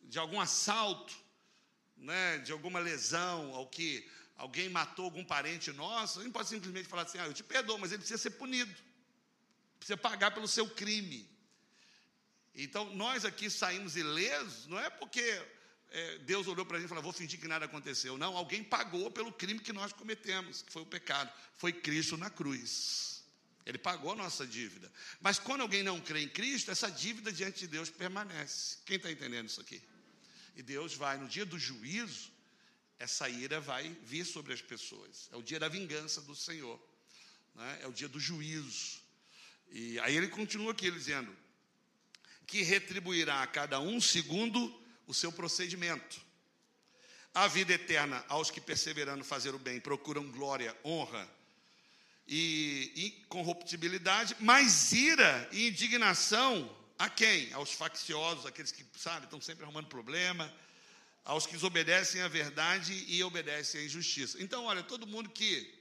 de 0.02 0.18
algum 0.18 0.38
assalto, 0.38 1.16
né, 1.96 2.36
de 2.40 2.52
alguma 2.52 2.78
lesão, 2.78 3.52
ou 3.52 3.66
que 3.66 4.06
alguém 4.36 4.68
matou 4.68 5.06
algum 5.06 5.24
parente 5.24 5.72
nosso, 5.72 6.20
a 6.20 6.24
gente 6.24 6.32
pode 6.34 6.50
simplesmente 6.50 6.88
falar 6.88 7.04
assim: 7.04 7.18
ah, 7.18 7.24
eu 7.24 7.32
te 7.32 7.42
perdoo, 7.42 7.78
mas 7.78 7.90
ele 7.90 8.00
precisa 8.00 8.22
ser 8.22 8.32
punido, 8.32 8.76
precisa 9.78 9.96
pagar 9.96 10.32
pelo 10.32 10.46
seu 10.46 10.68
crime. 10.68 11.26
Então, 12.54 12.84
nós 12.94 13.24
aqui 13.24 13.48
saímos 13.48 13.96
ilesos, 13.96 14.66
não 14.66 14.78
é 14.78 14.90
porque 14.90 15.55
é, 15.90 16.18
Deus 16.18 16.46
olhou 16.46 16.66
para 16.66 16.76
a 16.76 16.80
gente 16.80 16.86
e 16.86 16.88
falou: 16.88 17.02
vou 17.02 17.12
fingir 17.12 17.40
que 17.40 17.48
nada 17.48 17.64
aconteceu. 17.64 18.18
Não, 18.18 18.36
alguém 18.36 18.62
pagou 18.62 19.10
pelo 19.10 19.32
crime 19.32 19.60
que 19.60 19.72
nós 19.72 19.92
cometemos, 19.92 20.62
que 20.62 20.72
foi 20.72 20.82
o 20.82 20.86
pecado. 20.86 21.32
Foi 21.56 21.72
Cristo 21.72 22.16
na 22.16 22.30
cruz. 22.30 23.24
Ele 23.64 23.78
pagou 23.78 24.12
a 24.12 24.16
nossa 24.16 24.46
dívida. 24.46 24.92
Mas 25.20 25.38
quando 25.38 25.62
alguém 25.62 25.82
não 25.82 26.00
crê 26.00 26.22
em 26.22 26.28
Cristo, 26.28 26.70
essa 26.70 26.88
dívida 26.88 27.32
diante 27.32 27.60
de 27.60 27.66
Deus 27.66 27.90
permanece. 27.90 28.78
Quem 28.84 28.96
está 28.96 29.10
entendendo 29.10 29.48
isso 29.48 29.60
aqui? 29.60 29.82
E 30.54 30.62
Deus 30.62 30.94
vai, 30.94 31.18
no 31.18 31.26
dia 31.26 31.44
do 31.44 31.58
juízo, 31.58 32.30
essa 32.98 33.28
ira 33.28 33.60
vai 33.60 33.88
vir 34.04 34.24
sobre 34.24 34.52
as 34.52 34.62
pessoas. 34.62 35.28
É 35.32 35.36
o 35.36 35.42
dia 35.42 35.58
da 35.58 35.68
vingança 35.68 36.20
do 36.20 36.34
Senhor. 36.34 36.80
Né? 37.54 37.78
É 37.82 37.86
o 37.88 37.92
dia 37.92 38.08
do 38.08 38.20
juízo. 38.20 39.00
E 39.70 39.98
aí 40.00 40.16
ele 40.16 40.28
continua 40.28 40.70
aqui 40.70 40.90
dizendo: 40.90 41.34
que 42.46 42.62
retribuirá 42.62 43.42
a 43.42 43.46
cada 43.46 43.80
um 43.80 44.00
segundo 44.00 44.85
o 45.06 45.14
seu 45.14 45.30
procedimento. 45.32 46.20
A 47.34 47.46
vida 47.46 47.74
eterna 47.74 48.24
aos 48.28 48.50
que 48.50 48.60
perseverando 48.60 49.22
fazer 49.22 49.54
o 49.54 49.58
bem 49.58 49.78
procuram 49.78 50.30
glória, 50.30 50.76
honra 50.84 51.28
e 52.26 53.20
incorruptibilidade, 53.24 54.34
mas 54.40 54.92
ira 54.92 55.48
e 55.52 55.68
indignação 55.68 56.74
a 56.98 57.08
quem? 57.08 57.52
Aos 57.52 57.72
facciosos, 57.72 58.46
aqueles 58.46 58.72
que, 58.72 58.84
sabe, 58.98 59.26
estão 59.26 59.40
sempre 59.40 59.64
arrumando 59.64 59.86
problema, 59.86 60.52
aos 61.24 61.46
que 61.46 61.52
desobedecem 61.52 62.22
à 62.22 62.28
verdade 62.28 63.04
e 63.06 63.22
obedecem 63.22 63.80
à 63.80 63.84
injustiça. 63.84 64.42
Então, 64.42 64.64
olha, 64.64 64.82
todo 64.82 65.06
mundo 65.06 65.28
que, 65.28 65.74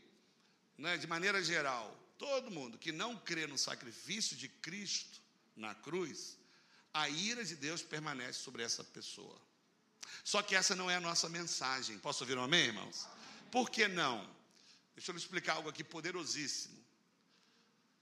né, 0.78 0.98
de 0.98 1.08
maneira 1.08 1.42
geral, 1.44 1.98
todo 2.18 2.52
mundo 2.52 2.78
que 2.78 2.92
não 2.92 3.16
crê 3.16 3.48
no 3.48 3.58
sacrifício 3.58 4.36
de 4.36 4.50
Cristo 4.50 5.22
na 5.56 5.74
cruz, 5.74 6.38
a 6.96 7.10
ira 7.10 7.44
de 7.44 7.58
Deus 7.58 7.82
permanece 7.82 8.40
sobre 8.40 8.64
essa 8.64 8.82
pessoa. 8.82 9.38
Só 10.24 10.42
que 10.42 10.56
essa 10.56 10.78
não 10.78 10.90
é 10.90 10.96
a 10.96 11.02
nossa 11.02 11.28
mensagem. 11.28 12.00
Posso 12.00 12.24
ouvir 12.24 12.38
um 12.38 12.44
amém, 12.44 12.68
irmãos? 12.68 13.06
Por 13.52 13.70
que 13.70 13.86
não? 13.90 14.26
Deixa 14.96 15.12
eu 15.12 15.14
lhe 15.14 15.20
explicar 15.20 15.56
algo 15.56 15.68
aqui 15.68 15.84
poderosíssimo. 15.84 16.74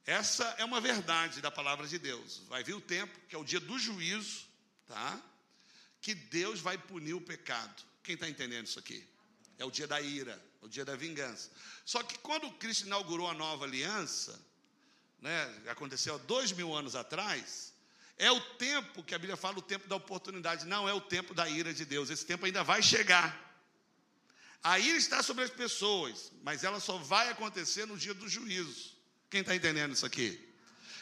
Essa 0.06 0.44
é 0.60 0.64
uma 0.64 0.80
verdade 0.80 1.42
da 1.42 1.50
palavra 1.50 1.88
de 1.88 1.98
Deus. 1.98 2.44
Vai 2.48 2.64
vir 2.64 2.76
o 2.76 2.82
tempo, 2.82 3.20
que 3.28 3.36
é 3.36 3.38
o 3.38 3.44
dia 3.44 3.60
do 3.60 3.80
juízo, 3.80 4.46
tá? 4.86 5.20
Que 6.00 6.14
Deus 6.14 6.60
vai 6.60 6.78
punir 6.78 7.16
o 7.16 7.22
pecado. 7.22 7.84
Quem 8.04 8.14
está 8.14 8.30
entendendo 8.30 8.68
isso 8.68 8.78
aqui? 8.78 9.04
É 9.58 9.66
o 9.66 9.72
dia 9.72 9.88
da 9.88 10.00
ira, 10.00 10.40
é 10.62 10.66
o 10.66 10.70
dia 10.70 10.86
da 10.86 10.96
vingança. 10.96 11.50
Só 11.84 12.04
que 12.04 12.20
quando 12.20 12.52
Cristo 12.60 12.86
inaugurou 12.86 13.28
a 13.28 13.34
nova 13.34 13.66
aliança, 13.66 14.40
né, 15.20 15.64
aconteceu 15.68 16.14
há 16.14 16.18
dois 16.20 16.52
mil 16.52 16.76
anos 16.76 16.96
atrás, 16.96 17.73
é 18.18 18.32
o 18.32 18.40
tempo 18.40 19.04
que 19.04 19.16
a 19.16 19.20
Bíblia 19.20 19.36
fala, 19.36 19.58
o 19.58 19.62
tempo 19.62 19.88
da 19.88 19.96
oportunidade, 19.96 20.66
não 20.66 20.88
é 20.88 20.94
o 20.94 21.02
tempo 21.02 21.34
da 21.34 21.48
ira 21.50 21.74
de 21.74 21.86
Deus. 21.86 22.10
Esse 22.10 22.26
tempo 22.26 22.46
ainda 22.46 22.64
vai 22.64 22.82
chegar. 22.82 23.52
A 24.64 24.80
ira 24.80 24.98
está 24.98 25.22
sobre 25.22 25.44
as 25.44 25.50
pessoas, 25.50 26.32
mas 26.42 26.64
ela 26.64 26.80
só 26.80 26.98
vai 26.98 27.30
acontecer 27.30 27.86
no 27.86 27.98
dia 27.98 28.14
do 28.14 28.30
juízo. 28.30 28.96
Quem 29.30 29.42
está 29.42 29.56
entendendo 29.56 29.94
isso 29.94 30.06
aqui? 30.06 30.54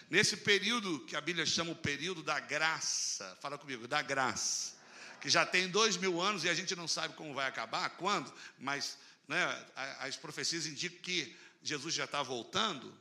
Nesse 0.10 0.38
período 0.38 1.00
que 1.02 1.16
a 1.16 1.22
Bíblia 1.22 1.46
chama 1.46 1.72
o 1.72 1.76
período 1.76 2.24
da 2.24 2.40
graça, 2.40 3.38
fala 3.40 3.58
comigo, 3.58 3.88
da 3.88 4.02
graça, 4.02 4.74
que 5.22 5.30
já 5.30 5.46
tem 5.46 5.70
dois 5.70 5.96
mil 5.96 6.20
anos 6.20 6.44
e 6.44 6.50
a 6.50 6.54
gente 6.54 6.76
não 6.76 6.88
sabe 6.88 7.14
como 7.14 7.34
vai 7.34 7.48
acabar, 7.48 7.90
quando, 7.92 8.34
mas 8.58 8.98
né, 9.28 9.66
as 10.00 10.18
profecias 10.18 10.66
indicam 10.66 11.00
que 11.02 11.38
Jesus 11.62 11.94
já 11.94 12.06
está 12.06 12.24
voltando. 12.24 12.94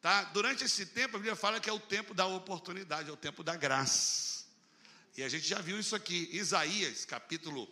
Tá? 0.00 0.24
Durante 0.24 0.64
esse 0.64 0.86
tempo, 0.86 1.16
a 1.16 1.18
Bíblia 1.18 1.36
fala 1.36 1.60
que 1.60 1.68
é 1.68 1.72
o 1.72 1.80
tempo 1.80 2.14
da 2.14 2.26
oportunidade, 2.26 3.10
é 3.10 3.12
o 3.12 3.16
tempo 3.16 3.42
da 3.42 3.56
graça. 3.56 4.44
E 5.16 5.22
a 5.22 5.28
gente 5.28 5.48
já 5.48 5.60
viu 5.60 5.78
isso 5.78 5.96
aqui. 5.96 6.28
Isaías, 6.32 7.04
capítulo. 7.04 7.68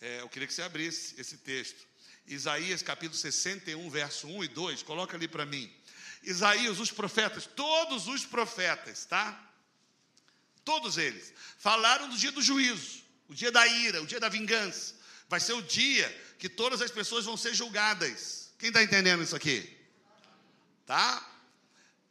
É, 0.00 0.20
eu 0.20 0.28
queria 0.28 0.46
que 0.46 0.52
você 0.52 0.62
abrisse 0.62 1.18
esse 1.18 1.38
texto. 1.38 1.86
Isaías, 2.26 2.82
capítulo 2.82 3.18
61, 3.18 3.88
verso 3.88 4.26
1 4.26 4.44
e 4.44 4.48
2. 4.48 4.82
Coloca 4.82 5.16
ali 5.16 5.26
para 5.26 5.46
mim. 5.46 5.72
Isaías, 6.22 6.78
os 6.78 6.90
profetas, 6.90 7.46
todos 7.46 8.06
os 8.06 8.26
profetas, 8.26 9.06
tá? 9.06 9.50
Todos 10.64 10.98
eles 10.98 11.32
falaram 11.58 12.08
do 12.08 12.16
dia 12.16 12.30
do 12.30 12.40
juízo, 12.40 13.02
o 13.28 13.34
dia 13.34 13.50
da 13.50 13.66
ira, 13.66 14.00
o 14.02 14.06
dia 14.06 14.20
da 14.20 14.28
vingança. 14.28 14.94
Vai 15.28 15.40
ser 15.40 15.54
o 15.54 15.62
dia 15.62 16.08
que 16.38 16.48
todas 16.48 16.82
as 16.82 16.90
pessoas 16.90 17.24
vão 17.24 17.36
ser 17.36 17.54
julgadas. 17.54 18.52
Quem 18.58 18.68
está 18.68 18.82
entendendo 18.82 19.22
isso 19.22 19.34
aqui? 19.34 19.76
Tá? 20.86 21.31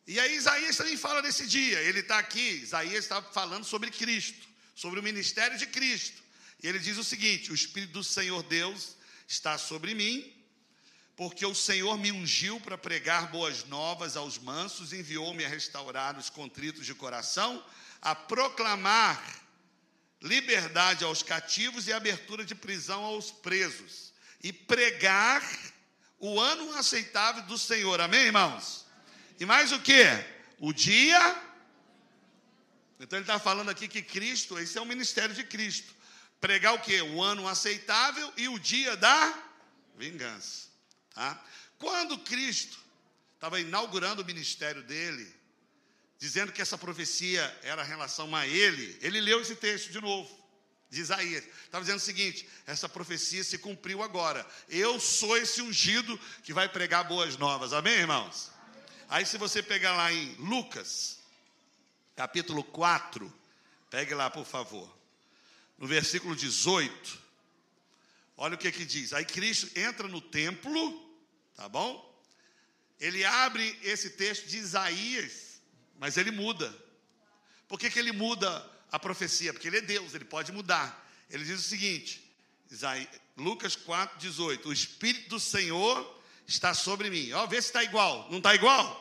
E 0.07 0.19
aí 0.19 0.35
Isaías 0.35 0.75
também 0.75 0.97
fala 0.97 1.21
desse 1.21 1.45
dia. 1.47 1.79
Ele 1.81 1.99
está 1.99 2.17
aqui, 2.17 2.61
Isaías 2.63 3.03
está 3.05 3.21
falando 3.21 3.63
sobre 3.63 3.91
Cristo, 3.91 4.47
sobre 4.75 4.99
o 4.99 5.03
ministério 5.03 5.57
de 5.57 5.67
Cristo. 5.67 6.21
E 6.61 6.67
ele 6.67 6.79
diz 6.79 6.97
o 6.97 7.03
seguinte: 7.03 7.51
o 7.51 7.55
Espírito 7.55 7.93
do 7.93 8.03
Senhor 8.03 8.43
Deus 8.43 8.95
está 9.27 9.57
sobre 9.57 9.93
mim, 9.93 10.33
porque 11.15 11.45
o 11.45 11.55
Senhor 11.55 11.97
me 11.97 12.11
ungiu 12.11 12.59
para 12.59 12.77
pregar 12.77 13.31
boas 13.31 13.63
novas 13.65 14.17
aos 14.17 14.37
mansos, 14.37 14.93
enviou-me 14.93 15.45
a 15.45 15.49
restaurar 15.49 16.17
os 16.17 16.29
contritos 16.29 16.85
de 16.85 16.93
coração, 16.93 17.63
a 18.01 18.15
proclamar 18.15 19.41
liberdade 20.21 21.03
aos 21.03 21.23
cativos 21.23 21.87
e 21.87 21.93
abertura 21.93 22.45
de 22.45 22.53
prisão 22.53 23.03
aos 23.03 23.31
presos, 23.31 24.13
e 24.43 24.53
pregar 24.53 25.43
o 26.19 26.39
ano 26.39 26.73
aceitável 26.73 27.43
do 27.43 27.57
Senhor. 27.57 27.99
Amém, 27.99 28.25
irmãos? 28.25 28.85
E 29.41 29.45
mais 29.45 29.71
o 29.71 29.79
que? 29.79 30.03
O 30.59 30.71
dia. 30.71 31.19
Então 32.99 33.17
ele 33.17 33.23
está 33.23 33.39
falando 33.39 33.69
aqui 33.69 33.87
que 33.87 34.03
Cristo, 34.03 34.59
esse 34.59 34.77
é 34.77 34.81
o 34.81 34.85
ministério 34.85 35.33
de 35.33 35.43
Cristo. 35.43 35.95
Pregar 36.39 36.75
o 36.75 36.79
que? 36.79 37.01
O 37.01 37.23
ano 37.23 37.47
aceitável 37.47 38.31
e 38.37 38.47
o 38.47 38.59
dia 38.59 38.95
da 38.95 39.33
vingança. 39.97 40.67
Tá? 41.15 41.43
Quando 41.79 42.19
Cristo 42.19 42.77
estava 43.33 43.59
inaugurando 43.59 44.21
o 44.21 44.25
ministério 44.25 44.83
dele, 44.83 45.27
dizendo 46.19 46.51
que 46.51 46.61
essa 46.61 46.77
profecia 46.77 47.41
era 47.63 47.83
em 47.83 47.87
relação 47.87 48.35
a 48.35 48.45
ele, 48.45 48.95
ele 49.01 49.19
leu 49.19 49.41
esse 49.41 49.55
texto 49.55 49.91
de 49.91 49.99
novo, 49.99 50.29
de 50.87 51.01
Isaías. 51.01 51.43
Estava 51.65 51.83
dizendo 51.83 51.97
o 51.97 52.05
seguinte: 52.05 52.47
essa 52.67 52.87
profecia 52.87 53.43
se 53.43 53.57
cumpriu 53.57 54.03
agora. 54.03 54.45
Eu 54.69 54.99
sou 54.99 55.35
esse 55.35 55.63
ungido 55.63 56.15
que 56.43 56.53
vai 56.53 56.69
pregar 56.69 57.05
boas 57.05 57.37
novas. 57.37 57.73
Amém, 57.73 57.95
irmãos? 57.95 58.50
Aí, 59.11 59.25
se 59.25 59.37
você 59.37 59.61
pegar 59.61 59.91
lá 59.91 60.09
em 60.13 60.33
Lucas, 60.35 61.19
capítulo 62.15 62.63
4, 62.63 63.31
pegue 63.89 64.15
lá, 64.15 64.29
por 64.29 64.45
favor, 64.45 64.89
no 65.77 65.85
versículo 65.85 66.33
18. 66.33 67.19
Olha 68.37 68.55
o 68.55 68.57
que 68.57 68.71
que 68.71 68.85
diz. 68.85 69.11
Aí 69.11 69.25
Cristo 69.25 69.69
entra 69.77 70.07
no 70.07 70.21
templo, 70.21 71.13
tá 71.57 71.67
bom? 71.67 72.23
Ele 73.01 73.25
abre 73.25 73.77
esse 73.83 74.11
texto 74.11 74.47
de 74.47 74.59
Isaías, 74.59 75.61
mas 75.99 76.15
ele 76.15 76.31
muda. 76.31 76.73
Por 77.67 77.77
que, 77.77 77.89
que 77.89 77.99
ele 77.99 78.13
muda 78.13 78.65
a 78.89 78.97
profecia? 78.97 79.51
Porque 79.51 79.67
ele 79.67 79.79
é 79.79 79.81
Deus, 79.81 80.15
ele 80.15 80.23
pode 80.23 80.53
mudar. 80.53 81.05
Ele 81.29 81.43
diz 81.43 81.59
o 81.59 81.67
seguinte, 81.67 82.33
Lucas 83.35 83.75
4, 83.75 84.17
18: 84.19 84.69
O 84.69 84.71
Espírito 84.71 85.31
do 85.31 85.39
Senhor 85.39 86.20
está 86.53 86.73
sobre 86.73 87.09
mim. 87.09 87.31
Ó, 87.33 87.45
vê 87.47 87.61
se 87.61 87.67
está 87.67 87.83
igual. 87.83 88.27
Não 88.29 88.37
está 88.37 88.53
igual? 88.55 88.99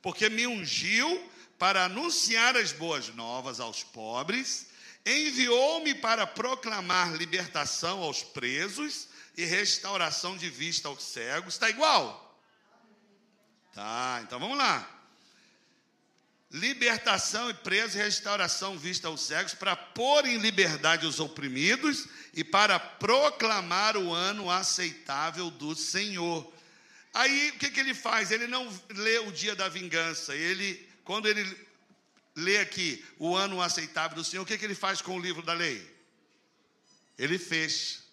Porque 0.00 0.28
me 0.28 0.46
ungiu 0.46 1.30
para 1.58 1.84
anunciar 1.84 2.56
as 2.56 2.72
boas 2.72 3.08
novas 3.14 3.60
aos 3.60 3.82
pobres 3.82 4.68
Enviou-me 5.08 5.94
para 5.94 6.26
proclamar 6.26 7.14
libertação 7.14 8.02
aos 8.02 8.22
presos 8.22 9.08
e 9.38 9.44
restauração 9.46 10.36
de 10.36 10.50
vista 10.50 10.88
aos 10.88 11.02
cegos. 11.02 11.54
Está 11.54 11.70
igual? 11.70 12.38
Tá, 13.72 14.20
então 14.22 14.38
vamos 14.38 14.58
lá. 14.58 14.86
Libertação 16.50 17.50
e 17.50 17.54
preso 17.54 17.98
e 17.98 18.02
restauração 18.02 18.78
vista 18.78 19.08
aos 19.08 19.20
cegos, 19.20 19.52
para 19.52 19.76
pôr 19.76 20.24
em 20.24 20.38
liberdade 20.38 21.06
os 21.06 21.20
oprimidos 21.20 22.06
e 22.32 22.42
para 22.42 22.80
proclamar 22.80 23.98
o 23.98 24.14
ano 24.14 24.50
aceitável 24.50 25.50
do 25.50 25.74
Senhor. 25.74 26.50
Aí 27.12 27.50
o 27.50 27.58
que, 27.58 27.70
que 27.70 27.80
ele 27.80 27.92
faz? 27.92 28.30
Ele 28.30 28.46
não 28.46 28.66
lê 28.90 29.18
o 29.18 29.32
dia 29.32 29.54
da 29.54 29.68
vingança. 29.68 30.34
Ele, 30.34 30.88
quando 31.04 31.28
ele 31.28 31.44
lê 32.34 32.58
aqui 32.58 33.04
o 33.18 33.36
ano 33.36 33.60
aceitável 33.60 34.16
do 34.16 34.24
Senhor, 34.24 34.42
o 34.42 34.46
que, 34.46 34.56
que 34.56 34.64
ele 34.64 34.74
faz 34.74 35.02
com 35.02 35.16
o 35.16 35.20
livro 35.20 35.42
da 35.42 35.52
lei? 35.52 35.86
Ele 37.18 37.38
fez. 37.38 38.04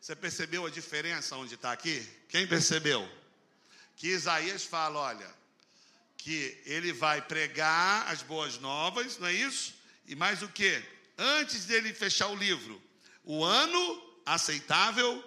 Você 0.00 0.14
percebeu 0.14 0.64
a 0.66 0.70
diferença 0.70 1.34
onde 1.36 1.54
está 1.54 1.72
aqui? 1.72 2.06
Quem 2.28 2.46
percebeu? 2.46 3.08
Que 3.96 4.08
Isaías 4.08 4.62
fala: 4.62 5.00
olha, 5.00 5.34
que 6.24 6.58
ele 6.64 6.90
vai 6.90 7.20
pregar 7.20 8.10
as 8.10 8.22
boas 8.22 8.58
novas, 8.58 9.18
não 9.18 9.26
é 9.26 9.32
isso? 9.34 9.74
E 10.06 10.16
mais 10.16 10.40
o 10.40 10.48
que? 10.48 10.82
Antes 11.18 11.66
dele 11.66 11.92
fechar 11.92 12.28
o 12.28 12.34
livro, 12.34 12.80
o 13.22 13.44
ano 13.44 14.02
aceitável 14.24 15.22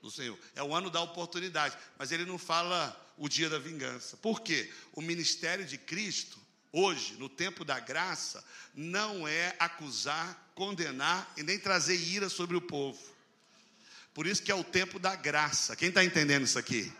do 0.00 0.12
Senhor. 0.12 0.38
É 0.54 0.62
o 0.62 0.72
ano 0.72 0.90
da 0.90 1.00
oportunidade. 1.00 1.76
Mas 1.98 2.12
ele 2.12 2.24
não 2.24 2.38
fala 2.38 2.96
o 3.16 3.28
dia 3.28 3.50
da 3.50 3.58
vingança. 3.58 4.16
Por 4.18 4.40
quê? 4.40 4.70
O 4.92 5.02
ministério 5.02 5.64
de 5.64 5.76
Cristo 5.76 6.38
hoje, 6.70 7.14
no 7.14 7.28
tempo 7.28 7.64
da 7.64 7.80
graça, 7.80 8.44
não 8.72 9.26
é 9.26 9.56
acusar, 9.58 10.52
condenar 10.54 11.32
e 11.36 11.42
nem 11.42 11.58
trazer 11.58 11.96
ira 11.96 12.28
sobre 12.28 12.56
o 12.56 12.60
povo. 12.60 13.02
Por 14.14 14.24
isso 14.24 14.40
que 14.44 14.52
é 14.52 14.54
o 14.54 14.62
tempo 14.62 15.00
da 15.00 15.16
graça. 15.16 15.74
Quem 15.74 15.88
está 15.88 16.04
entendendo 16.04 16.44
isso 16.44 16.60
aqui? 16.60 16.92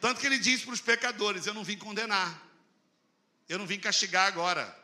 Tanto 0.00 0.22
que 0.22 0.26
ele 0.26 0.38
diz 0.38 0.62
para 0.62 0.72
os 0.72 0.80
pecadores: 0.80 1.46
Eu 1.46 1.52
não 1.52 1.62
vim 1.62 1.76
condenar, 1.76 2.47
eu 3.48 3.58
não 3.58 3.66
vim 3.66 3.78
castigar 3.78 4.26
agora, 4.26 4.76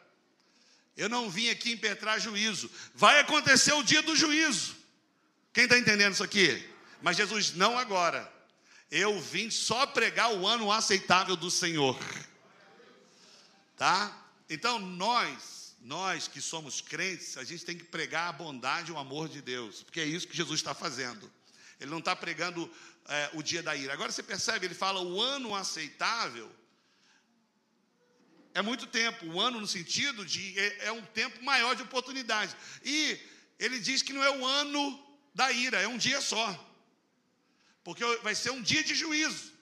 eu 0.96 1.08
não 1.08 1.28
vim 1.28 1.48
aqui 1.50 1.72
impetrar 1.72 2.20
juízo. 2.20 2.70
Vai 2.94 3.20
acontecer 3.20 3.72
o 3.72 3.82
dia 3.82 4.02
do 4.02 4.14
juízo. 4.14 4.76
Quem 5.52 5.64
está 5.64 5.78
entendendo 5.78 6.12
isso 6.12 6.22
aqui? 6.22 6.68
Mas 7.02 7.16
Jesus, 7.16 7.52
não 7.54 7.76
agora. 7.78 8.32
Eu 8.90 9.20
vim 9.20 9.50
só 9.50 9.86
pregar 9.86 10.32
o 10.32 10.46
ano 10.46 10.70
aceitável 10.70 11.36
do 11.36 11.50
Senhor. 11.50 11.98
Tá? 13.76 14.16
Então, 14.48 14.78
nós, 14.78 15.76
nós 15.80 16.28
que 16.28 16.40
somos 16.40 16.80
crentes, 16.80 17.36
a 17.36 17.44
gente 17.44 17.64
tem 17.64 17.76
que 17.76 17.84
pregar 17.84 18.28
a 18.28 18.32
bondade 18.32 18.90
e 18.90 18.94
o 18.94 18.98
amor 18.98 19.28
de 19.28 19.42
Deus, 19.42 19.82
porque 19.82 20.00
é 20.00 20.04
isso 20.04 20.28
que 20.28 20.36
Jesus 20.36 20.60
está 20.60 20.74
fazendo. 20.74 21.30
Ele 21.80 21.90
não 21.90 21.98
está 21.98 22.14
pregando 22.14 22.70
é, 23.08 23.30
o 23.34 23.42
dia 23.42 23.62
da 23.62 23.74
ira. 23.74 23.92
Agora 23.92 24.12
você 24.12 24.22
percebe, 24.22 24.66
ele 24.66 24.74
fala 24.74 25.00
o 25.00 25.20
ano 25.20 25.54
aceitável. 25.54 26.50
É 28.54 28.62
muito 28.62 28.86
tempo, 28.86 29.26
o 29.26 29.40
ano 29.40 29.60
no 29.60 29.66
sentido 29.66 30.24
de 30.24 30.58
é, 30.58 30.86
é 30.86 30.92
um 30.92 31.02
tempo 31.02 31.42
maior 31.42 31.74
de 31.74 31.82
oportunidade. 31.82 32.54
E 32.84 33.20
ele 33.58 33.80
diz 33.80 34.00
que 34.00 34.12
não 34.12 34.22
é 34.22 34.30
o 34.30 34.46
ano 34.46 35.04
da 35.34 35.50
ira, 35.50 35.80
é 35.80 35.88
um 35.88 35.98
dia 35.98 36.20
só. 36.20 36.46
Porque 37.82 38.04
vai 38.22 38.34
ser 38.34 38.50
um 38.50 38.62
dia 38.62 38.82
de 38.84 38.94
juízo 38.94 39.52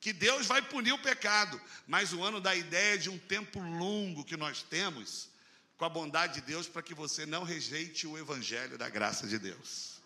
que 0.00 0.12
Deus 0.12 0.46
vai 0.46 0.62
punir 0.62 0.92
o 0.92 0.98
pecado, 0.98 1.60
mas 1.86 2.12
o 2.12 2.22
ano 2.22 2.40
dá 2.40 2.50
a 2.50 2.56
ideia 2.56 2.96
de 2.96 3.10
um 3.10 3.18
tempo 3.18 3.58
longo 3.58 4.24
que 4.24 4.36
nós 4.36 4.62
temos 4.62 5.28
com 5.76 5.84
a 5.84 5.88
bondade 5.88 6.34
de 6.34 6.40
Deus 6.42 6.66
para 6.66 6.82
que 6.82 6.94
você 6.94 7.26
não 7.26 7.42
rejeite 7.42 8.06
o 8.06 8.16
evangelho 8.16 8.78
da 8.78 8.88
graça 8.88 9.26
de 9.26 9.38
Deus. 9.38 10.00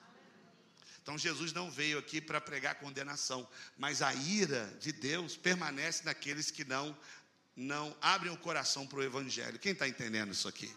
Então 1.02 1.16
Jesus 1.16 1.52
não 1.52 1.70
veio 1.70 1.98
aqui 1.98 2.20
para 2.20 2.40
pregar 2.40 2.76
condenação, 2.76 3.48
mas 3.76 4.02
a 4.02 4.14
ira 4.14 4.74
de 4.80 4.92
Deus 4.92 5.36
permanece 5.36 6.04
naqueles 6.04 6.50
que 6.50 6.64
não 6.64 6.96
não 7.60 7.94
abrem 8.00 8.32
o 8.32 8.36
coração 8.36 8.86
para 8.86 8.98
o 8.98 9.02
evangelho. 9.02 9.58
Quem 9.58 9.72
está 9.72 9.86
entendendo 9.86 10.32
isso 10.32 10.48
aqui? 10.48 10.74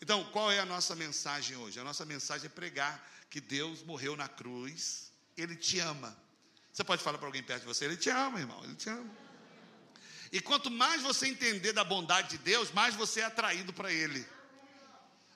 Então, 0.00 0.24
qual 0.32 0.52
é 0.52 0.60
a 0.60 0.66
nossa 0.66 0.94
mensagem 0.94 1.56
hoje? 1.56 1.80
A 1.80 1.84
nossa 1.84 2.04
mensagem 2.04 2.46
é 2.46 2.48
pregar 2.50 3.04
que 3.30 3.40
Deus 3.40 3.82
morreu 3.82 4.16
na 4.16 4.28
cruz, 4.28 5.10
Ele 5.36 5.56
te 5.56 5.80
ama. 5.80 6.16
Você 6.72 6.84
pode 6.84 7.02
falar 7.02 7.18
para 7.18 7.28
alguém 7.28 7.42
perto 7.42 7.62
de 7.62 7.66
você, 7.66 7.84
ele 7.84 7.96
te 7.96 8.10
ama, 8.10 8.40
irmão, 8.40 8.62
ele 8.64 8.74
te 8.74 8.90
ama. 8.90 9.08
E 10.32 10.40
quanto 10.40 10.68
mais 10.68 11.02
você 11.02 11.28
entender 11.28 11.72
da 11.72 11.84
bondade 11.84 12.30
de 12.30 12.38
Deus, 12.38 12.72
mais 12.72 12.96
você 12.96 13.20
é 13.20 13.24
atraído 13.24 13.72
para 13.72 13.92
Ele. 13.92 14.26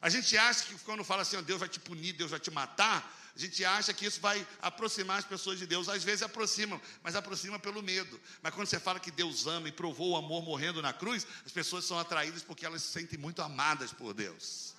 A 0.01 0.09
gente 0.09 0.37
acha 0.37 0.65
que 0.65 0.75
quando 0.81 1.03
fala 1.03 1.23
assim, 1.23 1.43
Deus 1.43 1.59
vai 1.59 1.69
te 1.69 1.81
punir, 1.81 2.13
Deus 2.13 2.31
vai 2.31 2.39
te 2.39 2.51
matar, 2.51 3.15
a 3.39 3.41
gente 3.41 3.65
acha 3.65 3.93
que 3.93 4.05
isso 4.05 4.21
vai 4.21 4.45
aproximar 4.61 5.19
as 5.19 5.25
pessoas 5.25 5.61
de 5.61 5.67
Deus. 5.67 5.89
Às 5.89 6.03
vezes 6.03 6.23
aproximam, 6.23 6.81
mas 7.05 7.15
aproxima 7.15 7.57
pelo 7.57 7.81
medo. 7.81 8.21
Mas 8.43 8.53
quando 8.53 8.67
você 8.67 8.81
fala 8.81 8.99
que 8.99 9.13
Deus 9.13 9.47
ama 9.47 9.69
e 9.69 9.73
provou 9.73 10.11
o 10.11 10.17
amor 10.17 10.43
morrendo 10.43 10.83
na 10.83 10.93
cruz, 10.93 11.25
as 11.47 11.53
pessoas 11.53 11.85
são 11.85 11.99
atraídas 12.01 12.43
porque 12.43 12.67
elas 12.67 12.83
se 12.83 12.89
sentem 12.89 13.17
muito 13.17 13.41
amadas 13.41 13.93
por 13.93 14.13
Deus. 14.13 14.75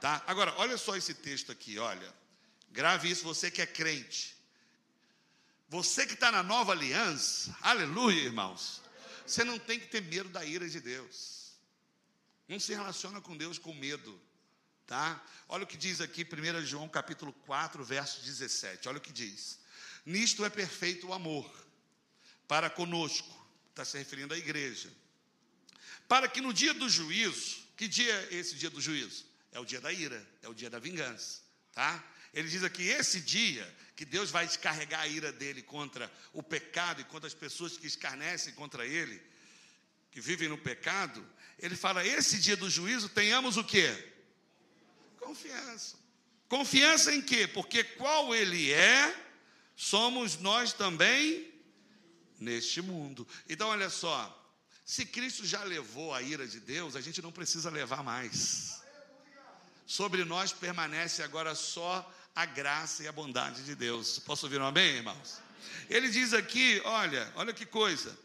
Tá? 0.00 0.22
Agora, 0.26 0.54
olha 0.56 0.78
só 0.78 0.96
esse 0.96 1.12
texto 1.12 1.52
aqui, 1.52 1.78
olha. 1.78 2.10
Grave 2.70 3.10
isso, 3.10 3.22
você 3.22 3.50
que 3.50 3.60
é 3.60 3.66
crente. 3.66 4.34
Você 5.68 6.06
que 6.06 6.14
está 6.14 6.32
na 6.32 6.42
nova 6.42 6.72
aliança, 6.72 7.54
aleluia, 7.60 8.22
irmãos. 8.22 8.80
Você 9.26 9.44
não 9.44 9.58
tem 9.58 9.78
que 9.78 9.88
ter 9.88 10.00
medo 10.00 10.30
da 10.30 10.42
ira 10.42 10.66
de 10.66 10.80
Deus. 10.80 11.52
Não 12.48 12.58
se 12.58 12.72
relaciona 12.72 13.20
com 13.20 13.36
Deus 13.36 13.58
com 13.58 13.74
medo, 13.74 14.18
tá? 14.86 15.22
Olha 15.48 15.64
o 15.64 15.66
que 15.66 15.76
diz 15.76 16.00
aqui, 16.00 16.24
1 16.24 16.64
João 16.64 16.88
capítulo 16.88 17.32
4, 17.32 17.84
verso 17.84 18.20
17. 18.22 18.88
Olha 18.88 18.98
o 18.98 19.00
que 19.00 19.12
diz: 19.12 19.58
Nisto 20.04 20.44
é 20.44 20.50
perfeito 20.50 21.08
o 21.08 21.14
amor 21.14 21.50
para 22.46 22.68
conosco, 22.68 23.46
está 23.70 23.84
se 23.84 23.96
referindo 23.96 24.34
à 24.34 24.38
igreja, 24.38 24.90
para 26.06 26.28
que 26.28 26.40
no 26.40 26.52
dia 26.52 26.74
do 26.74 26.88
juízo, 26.88 27.62
que 27.76 27.88
dia 27.88 28.12
é 28.30 28.34
esse 28.34 28.54
dia 28.54 28.70
do 28.70 28.80
juízo? 28.80 29.26
É 29.52 29.58
o 29.58 29.64
dia 29.64 29.80
da 29.80 29.92
ira, 29.92 30.26
é 30.42 30.48
o 30.48 30.54
dia 30.54 30.68
da 30.68 30.78
vingança, 30.78 31.40
tá? 31.72 32.04
Ele 32.32 32.48
diz 32.48 32.62
aqui: 32.62 32.82
esse 32.82 33.20
dia 33.20 33.72
que 33.96 34.04
Deus 34.04 34.30
vai 34.30 34.46
descarregar 34.46 35.00
a 35.00 35.08
ira 35.08 35.32
dele 35.32 35.62
contra 35.62 36.12
o 36.32 36.42
pecado 36.42 37.00
e 37.00 37.04
contra 37.04 37.28
as 37.28 37.34
pessoas 37.34 37.76
que 37.76 37.86
escarnecem 37.86 38.52
contra 38.54 38.84
ele, 38.84 39.22
que 40.10 40.20
vivem 40.20 40.48
no 40.48 40.58
pecado, 40.58 41.24
ele 41.58 41.76
fala: 41.76 42.04
esse 42.04 42.38
dia 42.40 42.56
do 42.56 42.68
juízo 42.68 43.08
tenhamos 43.08 43.56
o 43.56 43.64
quê? 43.64 44.13
Confiança. 45.24 45.96
Confiança 46.48 47.14
em 47.14 47.22
quê? 47.22 47.46
Porque 47.46 47.82
qual 47.82 48.34
ele 48.34 48.72
é, 48.72 49.14
somos 49.74 50.38
nós 50.38 50.72
também 50.72 51.52
neste 52.38 52.82
mundo. 52.82 53.26
Então, 53.48 53.68
olha 53.68 53.88
só, 53.90 54.30
se 54.84 55.06
Cristo 55.06 55.46
já 55.46 55.62
levou 55.64 56.12
a 56.12 56.20
ira 56.22 56.46
de 56.46 56.60
Deus, 56.60 56.94
a 56.94 57.00
gente 57.00 57.22
não 57.22 57.32
precisa 57.32 57.70
levar 57.70 58.02
mais. 58.02 58.82
Sobre 59.86 60.24
nós 60.24 60.52
permanece 60.52 61.22
agora 61.22 61.54
só 61.54 62.10
a 62.34 62.44
graça 62.44 63.02
e 63.02 63.08
a 63.08 63.12
bondade 63.12 63.64
de 63.64 63.74
Deus. 63.74 64.18
Posso 64.18 64.46
ouvir 64.46 64.60
um 64.60 64.66
amém, 64.66 64.96
irmãos? 64.96 65.40
Ele 65.88 66.08
diz 66.08 66.32
aqui, 66.34 66.80
olha, 66.84 67.32
olha 67.36 67.52
que 67.52 67.64
coisa. 67.64 68.16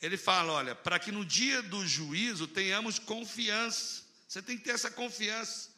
Ele 0.00 0.16
fala, 0.16 0.52
olha, 0.52 0.74
para 0.74 0.98
que 0.98 1.12
no 1.12 1.24
dia 1.24 1.62
do 1.62 1.86
juízo 1.86 2.46
tenhamos 2.46 2.98
confiança. 2.98 4.02
Você 4.26 4.42
tem 4.42 4.56
que 4.56 4.64
ter 4.64 4.72
essa 4.72 4.90
confiança, 4.90 5.70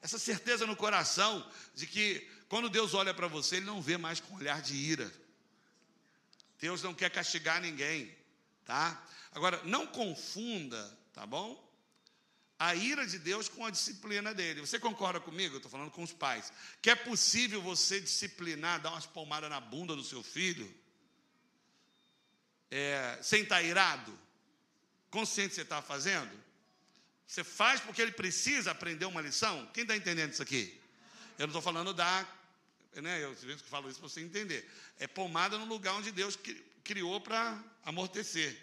essa 0.00 0.18
certeza 0.18 0.66
no 0.66 0.76
coração 0.76 1.48
de 1.74 1.86
que 1.86 2.28
quando 2.48 2.70
Deus 2.70 2.94
olha 2.94 3.12
para 3.12 3.26
você, 3.26 3.56
Ele 3.56 3.66
não 3.66 3.82
vê 3.82 3.98
mais 3.98 4.20
com 4.20 4.36
olhar 4.36 4.62
de 4.62 4.74
ira. 4.74 5.12
Deus 6.58 6.82
não 6.82 6.94
quer 6.94 7.10
castigar 7.10 7.60
ninguém, 7.60 8.14
tá? 8.64 9.04
Agora, 9.32 9.60
não 9.64 9.86
confunda, 9.86 10.98
tá 11.12 11.26
bom? 11.26 11.66
A 12.58 12.74
ira 12.74 13.06
de 13.06 13.18
Deus 13.18 13.48
com 13.48 13.64
a 13.64 13.70
disciplina 13.70 14.34
dele. 14.34 14.60
Você 14.60 14.80
concorda 14.80 15.20
comigo? 15.20 15.54
Eu 15.54 15.58
estou 15.58 15.70
falando 15.70 15.92
com 15.92 16.02
os 16.02 16.12
pais. 16.12 16.52
Que 16.82 16.90
é 16.90 16.96
possível 16.96 17.62
você 17.62 18.00
disciplinar, 18.00 18.80
dar 18.80 18.90
umas 18.90 19.06
palmadas 19.06 19.48
na 19.48 19.60
bunda 19.60 19.94
do 19.94 20.02
seu 20.02 20.24
filho, 20.24 20.72
é, 22.70 23.18
sem 23.22 23.42
estar 23.42 23.56
tá 23.56 23.62
irado? 23.62 24.18
Consciente 25.10 25.50
que 25.50 25.54
você 25.54 25.62
está 25.62 25.80
fazendo? 25.80 26.47
Você 27.28 27.44
faz 27.44 27.78
porque 27.78 28.00
ele 28.00 28.12
precisa 28.12 28.70
aprender 28.70 29.04
uma 29.04 29.20
lição? 29.20 29.66
Quem 29.74 29.82
está 29.82 29.94
entendendo 29.94 30.32
isso 30.32 30.42
aqui? 30.42 30.80
Eu 31.38 31.46
não 31.46 31.48
estou 31.48 31.60
falando 31.62 31.92
da 31.92 32.26
né, 33.02 33.22
eu 33.22 33.36
falo 33.66 33.88
isso 33.90 34.00
para 34.00 34.08
você 34.08 34.22
entender. 34.22 34.68
É 34.98 35.06
pomada 35.06 35.58
no 35.58 35.66
lugar 35.66 35.92
onde 35.94 36.10
Deus 36.10 36.38
criou 36.82 37.20
para 37.20 37.62
amortecer. 37.84 38.58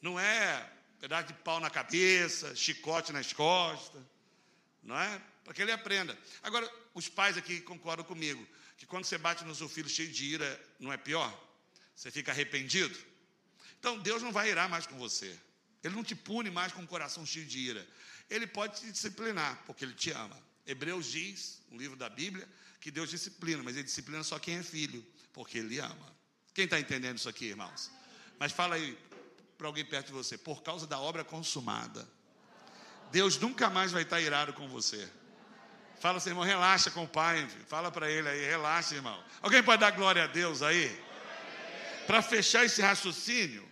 Não 0.00 0.18
é 0.18 0.72
pedaço 1.00 1.26
de 1.26 1.34
pau 1.34 1.58
na 1.58 1.68
cabeça, 1.68 2.54
chicote 2.54 3.12
nas 3.12 3.32
costas, 3.32 4.00
não 4.80 4.98
é? 4.98 5.20
Para 5.42 5.52
que 5.52 5.60
ele 5.60 5.72
aprenda. 5.72 6.16
Agora, 6.42 6.72
os 6.94 7.08
pais 7.08 7.36
aqui 7.36 7.60
concordam 7.60 8.06
comigo 8.06 8.46
que 8.76 8.86
quando 8.86 9.04
você 9.04 9.18
bate 9.18 9.44
no 9.44 9.56
seu 9.56 9.68
filho 9.68 9.88
cheio 9.88 10.08
de 10.08 10.24
ira, 10.24 10.66
não 10.78 10.92
é 10.92 10.96
pior? 10.96 11.36
Você 11.96 12.12
fica 12.12 12.30
arrependido? 12.30 12.96
Então, 13.80 13.98
Deus 13.98 14.22
não 14.22 14.30
vai 14.30 14.50
irar 14.50 14.68
mais 14.68 14.86
com 14.86 14.96
você. 14.96 15.36
Ele 15.82 15.94
não 15.94 16.04
te 16.04 16.14
pune 16.14 16.50
mais 16.50 16.72
com 16.72 16.82
o 16.82 16.86
coração 16.86 17.24
cheio 17.24 17.46
de 17.46 17.58
ira. 17.58 17.86
Ele 18.28 18.46
pode 18.46 18.80
te 18.80 18.90
disciplinar, 18.90 19.62
porque 19.66 19.84
ele 19.84 19.94
te 19.94 20.10
ama. 20.10 20.36
Hebreus 20.66 21.06
diz, 21.06 21.60
um 21.70 21.78
livro 21.78 21.96
da 21.96 22.08
Bíblia, 22.08 22.48
que 22.80 22.90
Deus 22.90 23.10
disciplina, 23.10 23.62
mas 23.62 23.74
ele 23.74 23.84
disciplina 23.84 24.22
só 24.22 24.38
quem 24.38 24.56
é 24.56 24.62
filho, 24.62 25.04
porque 25.32 25.58
ele 25.58 25.78
ama. 25.78 26.16
Quem 26.52 26.64
está 26.64 26.78
entendendo 26.78 27.16
isso 27.16 27.28
aqui, 27.28 27.46
irmãos? 27.46 27.90
Mas 28.38 28.52
fala 28.52 28.74
aí 28.74 28.98
para 29.56 29.66
alguém 29.66 29.84
perto 29.84 30.06
de 30.08 30.12
você, 30.12 30.36
por 30.36 30.62
causa 30.62 30.86
da 30.86 30.98
obra 30.98 31.24
consumada. 31.24 32.08
Deus 33.10 33.38
nunca 33.38 33.70
mais 33.70 33.90
vai 33.90 34.02
estar 34.02 34.20
irado 34.20 34.52
com 34.52 34.68
você. 34.68 35.08
Fala 36.00 36.18
assim, 36.18 36.30
irmão, 36.30 36.44
relaxa 36.44 36.90
com 36.90 37.04
o 37.04 37.08
pai. 37.08 37.48
Fala 37.66 37.90
para 37.90 38.10
ele 38.10 38.28
aí, 38.28 38.46
relaxa, 38.46 38.94
irmão. 38.94 39.22
Alguém 39.42 39.62
pode 39.62 39.80
dar 39.80 39.90
glória 39.90 40.24
a 40.24 40.26
Deus 40.26 40.62
aí? 40.62 40.96
Para 42.06 42.22
fechar 42.22 42.64
esse 42.64 42.80
raciocínio, 42.80 43.68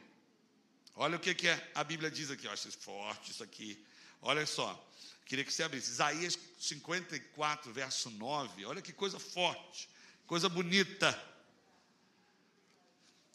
olha 0.97 1.17
o 1.17 1.21
que, 1.21 1.35
que 1.35 1.49
é, 1.49 1.71
a 1.75 1.85
Bíblia 1.85 2.11
diz 2.11 2.31
aqui, 2.31 2.49
acho 2.49 2.71
forte 2.73 3.31
isso 3.31 3.45
aqui. 3.45 3.85
Olha 4.21 4.45
só. 4.47 4.83
Queria 5.27 5.45
que 5.45 5.53
você 5.53 5.63
abrisse. 5.63 5.91
Isaías 5.91 6.39
54, 6.59 7.73
verso 7.73 8.11
9. 8.11 8.65
Olha 8.65 8.81
que 8.81 8.93
coisa 8.93 9.19
forte, 9.19 9.89
coisa 10.27 10.49
bonita. 10.49 11.21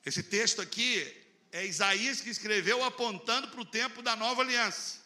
Esse 0.05 0.23
texto 0.23 0.61
aqui 0.61 1.15
é 1.51 1.65
Isaías 1.65 2.21
que 2.21 2.29
escreveu 2.29 2.83
apontando 2.83 3.49
para 3.49 3.61
o 3.61 3.65
tempo 3.65 4.01
da 4.01 4.15
nova 4.15 4.41
aliança. 4.41 4.99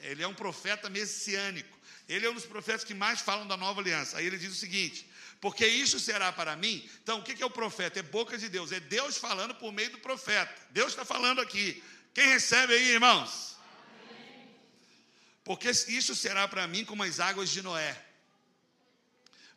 Ele 0.00 0.22
é 0.22 0.28
um 0.28 0.34
profeta 0.34 0.90
messiânico. 0.90 1.78
Ele 2.08 2.26
é 2.26 2.30
um 2.30 2.34
dos 2.34 2.46
profetas 2.46 2.84
que 2.84 2.94
mais 2.94 3.20
falam 3.20 3.46
da 3.46 3.56
nova 3.56 3.80
aliança. 3.80 4.18
Aí 4.18 4.26
ele 4.26 4.38
diz 4.38 4.52
o 4.52 4.56
seguinte: 4.56 5.08
porque 5.40 5.66
isso 5.66 6.00
será 6.00 6.32
para 6.32 6.56
mim. 6.56 6.88
Então, 7.02 7.18
o 7.18 7.22
que 7.22 7.42
é 7.42 7.46
o 7.46 7.50
profeta? 7.50 8.00
É 8.00 8.02
boca 8.02 8.36
de 8.36 8.48
Deus, 8.48 8.72
é 8.72 8.80
Deus 8.80 9.16
falando 9.16 9.54
por 9.54 9.72
meio 9.72 9.90
do 9.90 9.98
profeta. 9.98 10.52
Deus 10.70 10.88
está 10.88 11.04
falando 11.04 11.40
aqui. 11.40 11.82
Quem 12.12 12.26
recebe 12.26 12.74
aí, 12.74 12.90
irmãos? 12.90 13.48
porque 15.48 15.70
isso 15.70 16.14
será 16.14 16.46
para 16.46 16.66
mim 16.66 16.84
como 16.84 17.02
as 17.02 17.20
águas 17.20 17.48
de 17.48 17.62
Noé. 17.62 17.98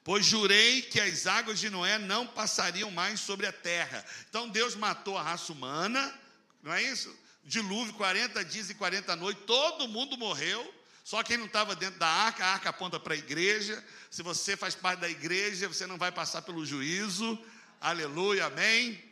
Pois 0.06 0.26
jurei 0.26 0.84
que 0.84 1.02
as 1.02 1.28
águas 1.28 1.60
de 1.60 1.70
Noé 1.70 1.98
não 1.98 2.26
passariam 2.26 2.90
mais 2.90 3.20
sobre 3.20 3.46
a 3.46 3.52
terra. 3.52 4.06
Então 4.30 4.48
Deus 4.48 4.74
matou 4.74 5.18
a 5.18 5.22
raça 5.22 5.52
humana, 5.52 6.18
não 6.64 6.72
é 6.72 6.82
isso? 6.82 7.14
Dilúvio, 7.44 7.94
40 7.96 8.46
dias 8.46 8.70
e 8.70 8.74
40 8.74 9.18
noites, 9.18 9.44
todo 9.46 9.86
mundo 9.90 10.18
morreu. 10.18 10.74
Só 11.12 11.22
quem 11.24 11.36
não 11.36 11.46
estava 11.46 11.76
dentro 11.76 12.00
da 12.00 12.08
arca, 12.08 12.46
a 12.46 12.54
arca 12.54 12.70
aponta 12.70 12.98
para 12.98 13.14
a 13.14 13.18
igreja. 13.18 13.84
Se 14.10 14.24
você 14.24 14.56
faz 14.56 14.76
parte 14.76 15.02
da 15.02 15.10
igreja, 15.10 15.68
você 15.68 15.86
não 15.86 15.98
vai 15.98 16.10
passar 16.10 16.42
pelo 16.42 16.66
juízo. 16.66 17.38
Aleluia, 17.82 18.46
amém. 18.46 19.04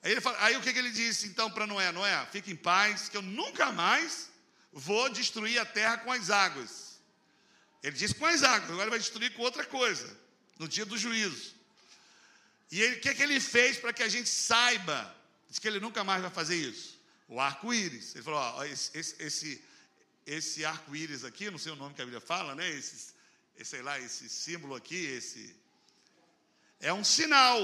Aí, 0.00 0.20
fala, 0.20 0.38
aí 0.44 0.56
o 0.56 0.60
que, 0.60 0.72
que 0.72 0.78
ele 0.78 0.92
disse 0.92 1.26
então 1.26 1.50
para 1.50 1.66
Noé? 1.66 1.90
Noé, 1.90 2.24
fique 2.30 2.52
em 2.52 2.54
paz, 2.54 3.08
que 3.08 3.16
eu 3.16 3.22
nunca 3.22 3.72
mais 3.72 4.30
vou 4.72 5.08
destruir 5.08 5.58
a 5.58 5.64
terra 5.64 5.98
com 5.98 6.12
as 6.12 6.30
águas. 6.30 7.00
Ele 7.82 7.96
disse 7.96 8.14
com 8.14 8.24
as 8.24 8.44
águas, 8.44 8.70
agora 8.70 8.88
vai 8.88 9.00
destruir 9.00 9.34
com 9.34 9.42
outra 9.42 9.64
coisa, 9.64 10.16
no 10.56 10.68
dia 10.68 10.86
do 10.86 10.96
juízo. 10.96 11.52
E 12.70 12.92
o 12.92 13.00
que, 13.00 13.12
que 13.12 13.22
ele 13.24 13.40
fez 13.40 13.76
para 13.76 13.92
que 13.92 14.04
a 14.04 14.08
gente 14.08 14.28
saiba? 14.28 15.12
Diz 15.48 15.58
que 15.58 15.66
ele 15.66 15.80
nunca 15.80 16.04
mais 16.04 16.22
vai 16.22 16.30
fazer 16.30 16.54
isso. 16.54 16.96
O 17.26 17.40
arco-íris. 17.40 18.14
Ele 18.14 18.22
falou: 18.22 18.38
ó, 18.38 18.62
esse, 18.62 18.96
esse, 18.96 19.64
esse, 20.28 20.62
arco-íris 20.62 21.24
aqui, 21.24 21.50
não 21.50 21.56
sei 21.56 21.72
o 21.72 21.76
nome 21.76 21.94
que 21.94 22.02
a 22.02 22.04
Bíblia 22.04 22.20
fala, 22.20 22.54
né? 22.54 22.68
Esse, 22.68 23.14
sei 23.64 23.80
lá, 23.80 23.98
esse 23.98 24.28
símbolo 24.28 24.74
aqui, 24.74 25.06
esse. 25.06 25.56
É 26.78 26.92
um 26.92 27.02
sinal 27.02 27.58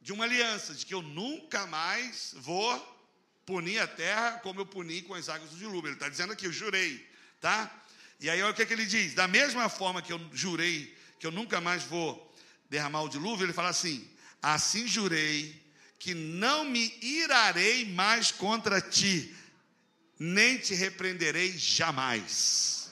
de 0.00 0.12
uma 0.12 0.24
aliança, 0.24 0.74
de 0.74 0.84
que 0.84 0.92
eu 0.92 1.02
nunca 1.02 1.68
mais 1.68 2.34
vou 2.36 2.74
punir 3.46 3.78
a 3.78 3.86
terra 3.86 4.40
como 4.40 4.60
eu 4.60 4.66
puni 4.66 5.02
com 5.02 5.14
as 5.14 5.28
águas 5.28 5.50
do 5.50 5.56
dilúvio. 5.56 5.86
Ele 5.86 5.94
está 5.94 6.08
dizendo 6.08 6.32
aqui, 6.32 6.46
eu 6.46 6.52
jurei, 6.52 7.08
tá? 7.40 7.70
E 8.18 8.28
aí 8.28 8.42
olha 8.42 8.50
o 8.50 8.54
que, 8.54 8.62
é 8.62 8.66
que 8.66 8.72
ele 8.72 8.84
diz: 8.84 9.14
da 9.14 9.28
mesma 9.28 9.68
forma 9.68 10.02
que 10.02 10.12
eu 10.12 10.20
jurei 10.32 10.96
que 11.20 11.26
eu 11.26 11.30
nunca 11.30 11.60
mais 11.60 11.84
vou 11.84 12.34
derramar 12.68 13.02
o 13.02 13.08
dilúvio, 13.08 13.46
ele 13.46 13.52
fala 13.52 13.68
assim: 13.68 14.10
assim 14.42 14.88
jurei 14.88 15.62
que 15.96 16.12
não 16.12 16.64
me 16.64 16.92
irarei 17.00 17.84
mais 17.84 18.32
contra 18.32 18.80
ti, 18.80 19.32
nem 20.20 20.58
te 20.58 20.74
repreenderei 20.74 21.56
jamais. 21.56 22.90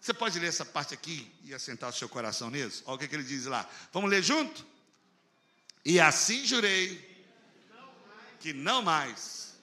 Você 0.00 0.14
pode 0.14 0.38
ler 0.38 0.48
essa 0.48 0.64
parte 0.64 0.94
aqui 0.94 1.30
e 1.44 1.52
assentar 1.52 1.90
o 1.90 1.92
seu 1.92 2.08
coração 2.08 2.50
nisso? 2.50 2.82
Olha 2.86 2.96
o 2.96 2.98
que, 2.98 3.04
é 3.04 3.08
que 3.08 3.14
ele 3.14 3.22
diz 3.22 3.44
lá. 3.44 3.68
Vamos 3.92 4.10
ler 4.10 4.22
junto? 4.22 4.66
E 5.84 6.00
assim 6.00 6.44
jurei 6.46 7.12
que 8.40 8.54
não 8.54 8.80
mais 8.80 9.54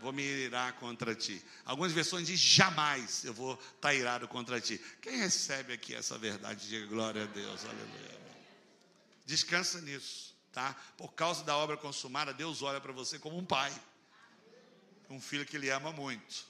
vou 0.00 0.12
me 0.12 0.22
irar 0.22 0.72
contra 0.74 1.14
ti. 1.14 1.44
Algumas 1.64 1.92
versões 1.92 2.28
dizem 2.28 2.36
jamais 2.36 3.24
eu 3.24 3.34
vou 3.34 3.54
estar 3.54 3.74
tá 3.80 3.94
irado 3.94 4.28
contra 4.28 4.60
ti. 4.60 4.80
Quem 5.00 5.16
recebe 5.16 5.72
aqui 5.72 5.94
essa 5.94 6.16
verdade, 6.16 6.68
diga 6.68 6.86
glória 6.86 7.24
a 7.24 7.26
Deus, 7.26 7.64
aleluia. 7.64 8.22
Descansa 9.26 9.80
nisso, 9.80 10.34
tá? 10.52 10.74
Por 10.96 11.12
causa 11.12 11.42
da 11.44 11.56
obra 11.56 11.76
consumada, 11.76 12.32
Deus 12.32 12.62
olha 12.62 12.80
para 12.80 12.92
você 12.92 13.18
como 13.18 13.36
um 13.36 13.44
pai, 13.44 13.72
um 15.12 15.20
filho 15.20 15.44
que 15.44 15.56
ele 15.56 15.70
ama 15.70 15.92
muito. 15.92 16.46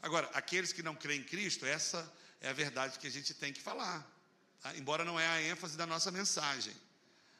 Agora, 0.00 0.30
aqueles 0.32 0.72
que 0.72 0.82
não 0.82 0.94
creem 0.94 1.20
em 1.20 1.24
Cristo, 1.24 1.66
essa 1.66 2.10
é 2.40 2.48
a 2.48 2.52
verdade 2.52 2.98
que 2.98 3.06
a 3.06 3.10
gente 3.10 3.34
tem 3.34 3.52
que 3.52 3.60
falar, 3.60 4.06
tá? 4.62 4.74
embora 4.76 5.04
não 5.04 5.18
é 5.18 5.26
a 5.26 5.42
ênfase 5.42 5.76
da 5.76 5.86
nossa 5.86 6.10
mensagem. 6.10 6.74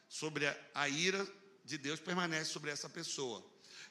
Sobre 0.09 0.45
a, 0.45 0.57
a 0.75 0.89
ira 0.89 1.25
de 1.63 1.77
Deus 1.77 1.99
permanece 1.99 2.51
sobre 2.51 2.69
essa 2.69 2.89
pessoa. 2.89 3.43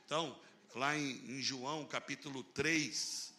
Então, 0.05 0.39
lá 0.75 0.97
em, 0.97 1.39
em 1.39 1.43
João 1.43 1.87
capítulo 1.87 2.45
3, 2.45 3.33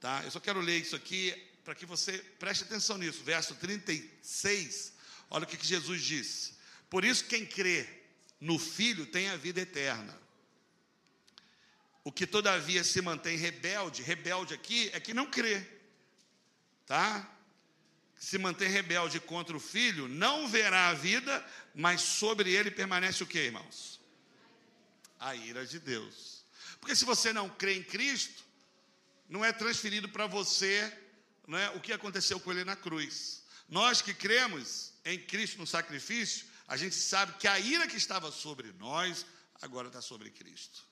tá? 0.00 0.22
Eu 0.24 0.30
só 0.30 0.38
quero 0.38 0.60
ler 0.60 0.78
isso 0.78 0.94
aqui 0.94 1.34
para 1.64 1.74
que 1.74 1.84
você 1.84 2.18
preste 2.38 2.62
atenção 2.62 2.96
nisso. 2.96 3.22
Verso 3.24 3.54
36, 3.56 4.92
olha 5.28 5.44
o 5.44 5.46
que, 5.46 5.56
que 5.56 5.66
Jesus 5.66 6.02
disse. 6.02 6.54
Por 6.88 7.04
isso, 7.04 7.24
quem 7.24 7.44
crê 7.44 7.86
no 8.40 8.58
Filho 8.58 9.04
tem 9.04 9.28
a 9.28 9.36
vida 9.36 9.60
eterna. 9.60 10.27
O 12.08 12.12
que 12.18 12.26
todavia 12.26 12.82
se 12.82 13.02
mantém 13.02 13.36
rebelde, 13.36 14.02
rebelde 14.02 14.54
aqui 14.54 14.88
é 14.94 14.98
que 14.98 15.12
não 15.12 15.26
crê, 15.26 15.62
tá? 16.86 17.30
Se 18.16 18.38
mantém 18.38 18.66
rebelde 18.66 19.20
contra 19.20 19.54
o 19.54 19.60
filho, 19.60 20.08
não 20.08 20.48
verá 20.48 20.88
a 20.88 20.94
vida, 20.94 21.46
mas 21.74 22.00
sobre 22.00 22.50
ele 22.50 22.70
permanece 22.70 23.22
o 23.22 23.26
que, 23.26 23.38
irmãos? 23.38 24.00
A 25.20 25.34
ira 25.34 25.66
de 25.66 25.78
Deus. 25.78 26.46
Porque 26.80 26.96
se 26.96 27.04
você 27.04 27.30
não 27.30 27.46
crê 27.46 27.74
em 27.74 27.82
Cristo, 27.82 28.42
não 29.28 29.44
é 29.44 29.52
transferido 29.52 30.08
para 30.08 30.26
você 30.26 30.90
né, 31.46 31.68
o 31.74 31.80
que 31.80 31.92
aconteceu 31.92 32.40
com 32.40 32.50
ele 32.50 32.64
na 32.64 32.74
cruz. 32.74 33.44
Nós 33.68 34.00
que 34.00 34.14
cremos 34.14 34.94
em 35.04 35.18
Cristo 35.18 35.58
no 35.58 35.66
sacrifício, 35.66 36.46
a 36.66 36.74
gente 36.74 36.94
sabe 36.94 37.34
que 37.34 37.46
a 37.46 37.60
ira 37.60 37.86
que 37.86 37.98
estava 37.98 38.32
sobre 38.32 38.72
nós, 38.78 39.26
agora 39.60 39.88
está 39.88 40.00
sobre 40.00 40.30
Cristo. 40.30 40.87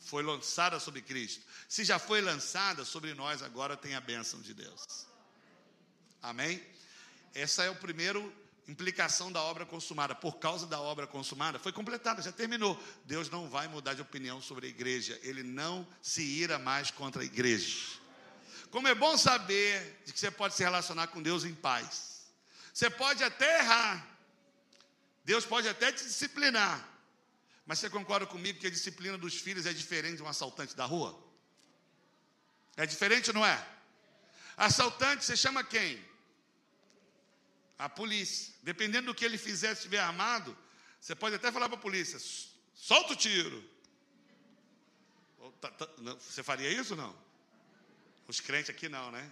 Foi 0.00 0.22
lançada 0.22 0.80
sobre 0.80 1.02
Cristo. 1.02 1.44
Se 1.68 1.84
já 1.84 1.98
foi 1.98 2.20
lançada 2.20 2.84
sobre 2.84 3.14
nós, 3.14 3.42
agora 3.42 3.76
tem 3.76 3.94
a 3.94 4.00
bênção 4.00 4.40
de 4.40 4.54
Deus. 4.54 5.06
Amém? 6.22 6.62
Essa 7.34 7.64
é 7.64 7.70
o 7.70 7.76
primeiro 7.76 8.32
implicação 8.66 9.30
da 9.30 9.42
obra 9.42 9.66
consumada. 9.66 10.14
Por 10.14 10.38
causa 10.38 10.66
da 10.66 10.80
obra 10.80 11.06
consumada, 11.06 11.58
foi 11.58 11.72
completada, 11.72 12.22
já 12.22 12.32
terminou. 12.32 12.80
Deus 13.04 13.28
não 13.28 13.48
vai 13.48 13.68
mudar 13.68 13.94
de 13.94 14.02
opinião 14.02 14.40
sobre 14.40 14.66
a 14.66 14.70
igreja. 14.70 15.18
Ele 15.22 15.42
não 15.42 15.86
se 16.00 16.22
ira 16.22 16.58
mais 16.58 16.90
contra 16.90 17.22
a 17.22 17.24
igreja. 17.24 17.98
Como 18.70 18.86
é 18.86 18.94
bom 18.94 19.16
saber 19.18 20.00
de 20.04 20.12
que 20.12 20.20
você 20.20 20.30
pode 20.30 20.54
se 20.54 20.62
relacionar 20.62 21.08
com 21.08 21.20
Deus 21.20 21.44
em 21.44 21.54
paz. 21.54 22.30
Você 22.72 22.88
pode 22.88 23.22
até 23.24 23.58
errar. 23.58 24.06
Deus 25.24 25.44
pode 25.44 25.68
até 25.68 25.92
te 25.92 26.04
disciplinar. 26.04 26.88
Mas 27.66 27.78
você 27.78 27.90
concorda 27.90 28.26
comigo 28.26 28.58
que 28.58 28.66
a 28.66 28.70
disciplina 28.70 29.16
dos 29.16 29.34
filhos 29.34 29.66
é 29.66 29.72
diferente 29.72 30.16
de 30.16 30.22
um 30.22 30.28
assaltante 30.28 30.74
da 30.74 30.84
rua? 30.84 31.18
É 32.76 32.86
diferente, 32.86 33.32
não 33.32 33.44
é? 33.44 33.66
Assaltante, 34.56 35.24
você 35.24 35.36
chama 35.36 35.62
quem? 35.62 36.02
A 37.78 37.88
polícia. 37.88 38.54
Dependendo 38.62 39.06
do 39.06 39.14
que 39.14 39.24
ele 39.24 39.38
fizer, 39.38 39.68
se 39.68 39.80
estiver 39.80 40.00
armado, 40.00 40.56
você 41.00 41.14
pode 41.14 41.36
até 41.36 41.50
falar 41.50 41.68
para 41.68 41.78
a 41.78 41.80
polícia: 41.80 42.18
solta 42.74 43.12
o 43.12 43.16
tiro. 43.16 43.64
Tá, 45.60 45.70
tá, 45.70 45.86
você 46.18 46.42
faria 46.42 46.70
isso 46.70 46.94
ou 46.94 47.00
não? 47.00 47.16
Os 48.28 48.40
crentes 48.40 48.70
aqui 48.70 48.88
não, 48.88 49.10
né? 49.10 49.30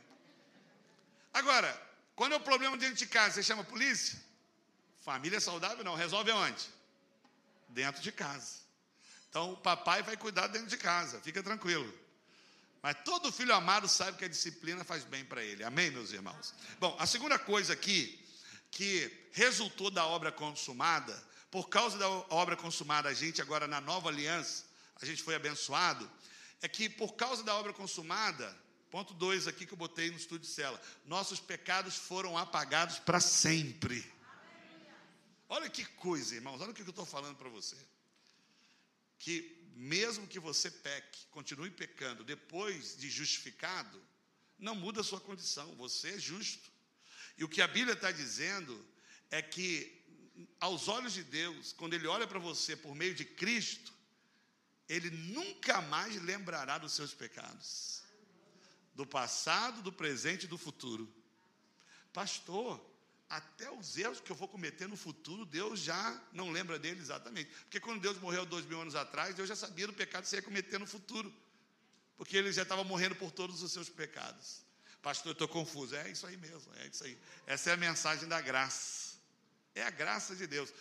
Agora, 1.32 1.70
quando 2.16 2.32
é 2.32 2.36
o 2.36 2.40
problema 2.40 2.76
dentro 2.76 2.96
de 2.96 3.06
casa, 3.06 3.34
você 3.34 3.42
chama 3.42 3.62
a 3.62 3.64
polícia? 3.64 4.18
Família 5.02 5.40
saudável 5.40 5.84
não, 5.84 5.94
resolve 5.94 6.30
aonde? 6.30 6.66
Dentro 7.78 8.02
de 8.02 8.10
casa. 8.10 8.56
Então, 9.30 9.52
o 9.52 9.56
papai 9.56 10.02
vai 10.02 10.16
cuidar 10.16 10.48
dentro 10.48 10.66
de 10.66 10.76
casa, 10.76 11.20
fica 11.20 11.40
tranquilo. 11.44 11.88
Mas 12.82 12.96
todo 13.04 13.30
filho 13.30 13.54
amado 13.54 13.86
sabe 13.88 14.18
que 14.18 14.24
a 14.24 14.28
disciplina 14.28 14.82
faz 14.82 15.04
bem 15.04 15.24
para 15.24 15.44
ele. 15.44 15.62
Amém, 15.62 15.88
meus 15.88 16.10
irmãos? 16.10 16.52
Bom, 16.80 16.96
a 16.98 17.06
segunda 17.06 17.38
coisa 17.38 17.74
aqui, 17.74 18.18
que 18.72 19.28
resultou 19.30 19.92
da 19.92 20.04
obra 20.04 20.32
consumada, 20.32 21.16
por 21.52 21.68
causa 21.68 21.96
da 21.96 22.08
obra 22.08 22.56
consumada, 22.56 23.10
a 23.10 23.14
gente 23.14 23.40
agora 23.40 23.68
na 23.68 23.80
nova 23.80 24.08
aliança, 24.08 24.64
a 25.00 25.06
gente 25.06 25.22
foi 25.22 25.36
abençoado, 25.36 26.10
é 26.60 26.66
que 26.66 26.88
por 26.88 27.14
causa 27.14 27.44
da 27.44 27.54
obra 27.54 27.72
consumada, 27.72 28.56
ponto 28.90 29.14
2 29.14 29.46
aqui 29.46 29.66
que 29.66 29.72
eu 29.72 29.78
botei 29.78 30.10
no 30.10 30.16
estúdio 30.16 30.48
de 30.48 30.52
cela, 30.52 30.82
nossos 31.04 31.38
pecados 31.38 31.94
foram 31.94 32.36
apagados 32.36 32.98
para 32.98 33.20
sempre. 33.20 34.17
Olha 35.48 35.70
que 35.70 35.84
coisa, 35.84 36.34
irmãos, 36.34 36.60
olha 36.60 36.72
o 36.72 36.74
que 36.74 36.82
eu 36.82 36.88
estou 36.88 37.06
falando 37.06 37.36
para 37.36 37.48
você. 37.48 37.76
Que 39.18 39.58
mesmo 39.74 40.26
que 40.26 40.38
você 40.38 40.70
peque, 40.70 41.26
continue 41.30 41.70
pecando, 41.70 42.24
depois 42.24 42.96
de 42.96 43.08
justificado, 43.08 44.02
não 44.58 44.74
muda 44.74 45.00
a 45.00 45.04
sua 45.04 45.20
condição, 45.20 45.74
você 45.76 46.10
é 46.10 46.18
justo. 46.18 46.70
E 47.38 47.44
o 47.44 47.48
que 47.48 47.62
a 47.62 47.68
Bíblia 47.68 47.94
está 47.94 48.10
dizendo 48.10 48.84
é 49.30 49.40
que, 49.40 50.04
aos 50.60 50.88
olhos 50.88 51.14
de 51.14 51.22
Deus, 51.22 51.72
quando 51.72 51.94
Ele 51.94 52.06
olha 52.06 52.26
para 52.26 52.38
você 52.38 52.76
por 52.76 52.94
meio 52.94 53.14
de 53.14 53.24
Cristo, 53.24 53.92
Ele 54.88 55.10
nunca 55.10 55.80
mais 55.82 56.20
lembrará 56.22 56.76
dos 56.76 56.92
seus 56.92 57.14
pecados, 57.14 58.02
do 58.94 59.06
passado, 59.06 59.80
do 59.80 59.92
presente 59.92 60.44
e 60.44 60.48
do 60.48 60.58
futuro. 60.58 61.08
Pastor, 62.12 62.84
até 63.28 63.70
os 63.70 63.96
erros 63.98 64.20
que 64.20 64.32
eu 64.32 64.36
vou 64.36 64.48
cometer 64.48 64.88
no 64.88 64.96
futuro, 64.96 65.44
Deus 65.44 65.80
já 65.80 66.20
não 66.32 66.50
lembra 66.50 66.78
dele 66.78 67.00
exatamente. 67.00 67.50
Porque 67.62 67.78
quando 67.78 68.00
Deus 68.00 68.18
morreu 68.18 68.46
dois 68.46 68.64
mil 68.64 68.80
anos 68.80 68.94
atrás, 68.94 69.34
Deus 69.34 69.48
já 69.48 69.56
sabia 69.56 69.86
do 69.86 69.92
pecado 69.92 70.22
que 70.22 70.28
você 70.28 70.36
ia 70.36 70.42
cometer 70.42 70.78
no 70.78 70.86
futuro. 70.86 71.32
Porque 72.16 72.36
ele 72.36 72.50
já 72.50 72.62
estava 72.62 72.82
morrendo 72.84 73.14
por 73.14 73.30
todos 73.30 73.62
os 73.62 73.70
seus 73.70 73.88
pecados. 73.88 74.62
Pastor, 75.02 75.30
eu 75.30 75.32
estou 75.32 75.46
confuso. 75.46 75.94
É 75.94 76.10
isso 76.10 76.26
aí 76.26 76.36
mesmo, 76.36 76.72
é 76.76 76.86
isso 76.86 77.04
aí. 77.04 77.18
Essa 77.46 77.70
é 77.70 77.72
a 77.74 77.76
mensagem 77.76 78.26
da 78.26 78.40
graça. 78.40 79.18
É 79.74 79.82
a 79.82 79.90
graça 79.90 80.34
de 80.34 80.46
Deus. 80.46 80.72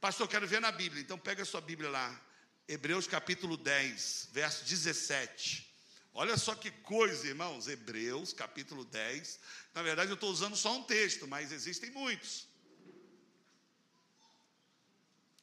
Pastor, 0.00 0.28
quero 0.28 0.46
ver 0.46 0.60
na 0.60 0.70
Bíblia. 0.70 1.02
Então 1.02 1.18
pega 1.18 1.42
a 1.42 1.46
sua 1.46 1.60
Bíblia 1.60 1.90
lá. 1.90 2.20
Hebreus 2.68 3.06
capítulo 3.06 3.56
10, 3.56 4.28
verso 4.32 4.64
17. 4.64 5.73
Olha 6.16 6.36
só 6.36 6.54
que 6.54 6.70
coisa, 6.70 7.26
irmãos. 7.26 7.66
Hebreus, 7.66 8.32
capítulo 8.32 8.84
10. 8.84 9.40
Na 9.74 9.82
verdade, 9.82 10.12
eu 10.12 10.14
estou 10.14 10.30
usando 10.30 10.56
só 10.56 10.76
um 10.76 10.84
texto, 10.84 11.26
mas 11.26 11.50
existem 11.50 11.90
muitos. 11.90 12.46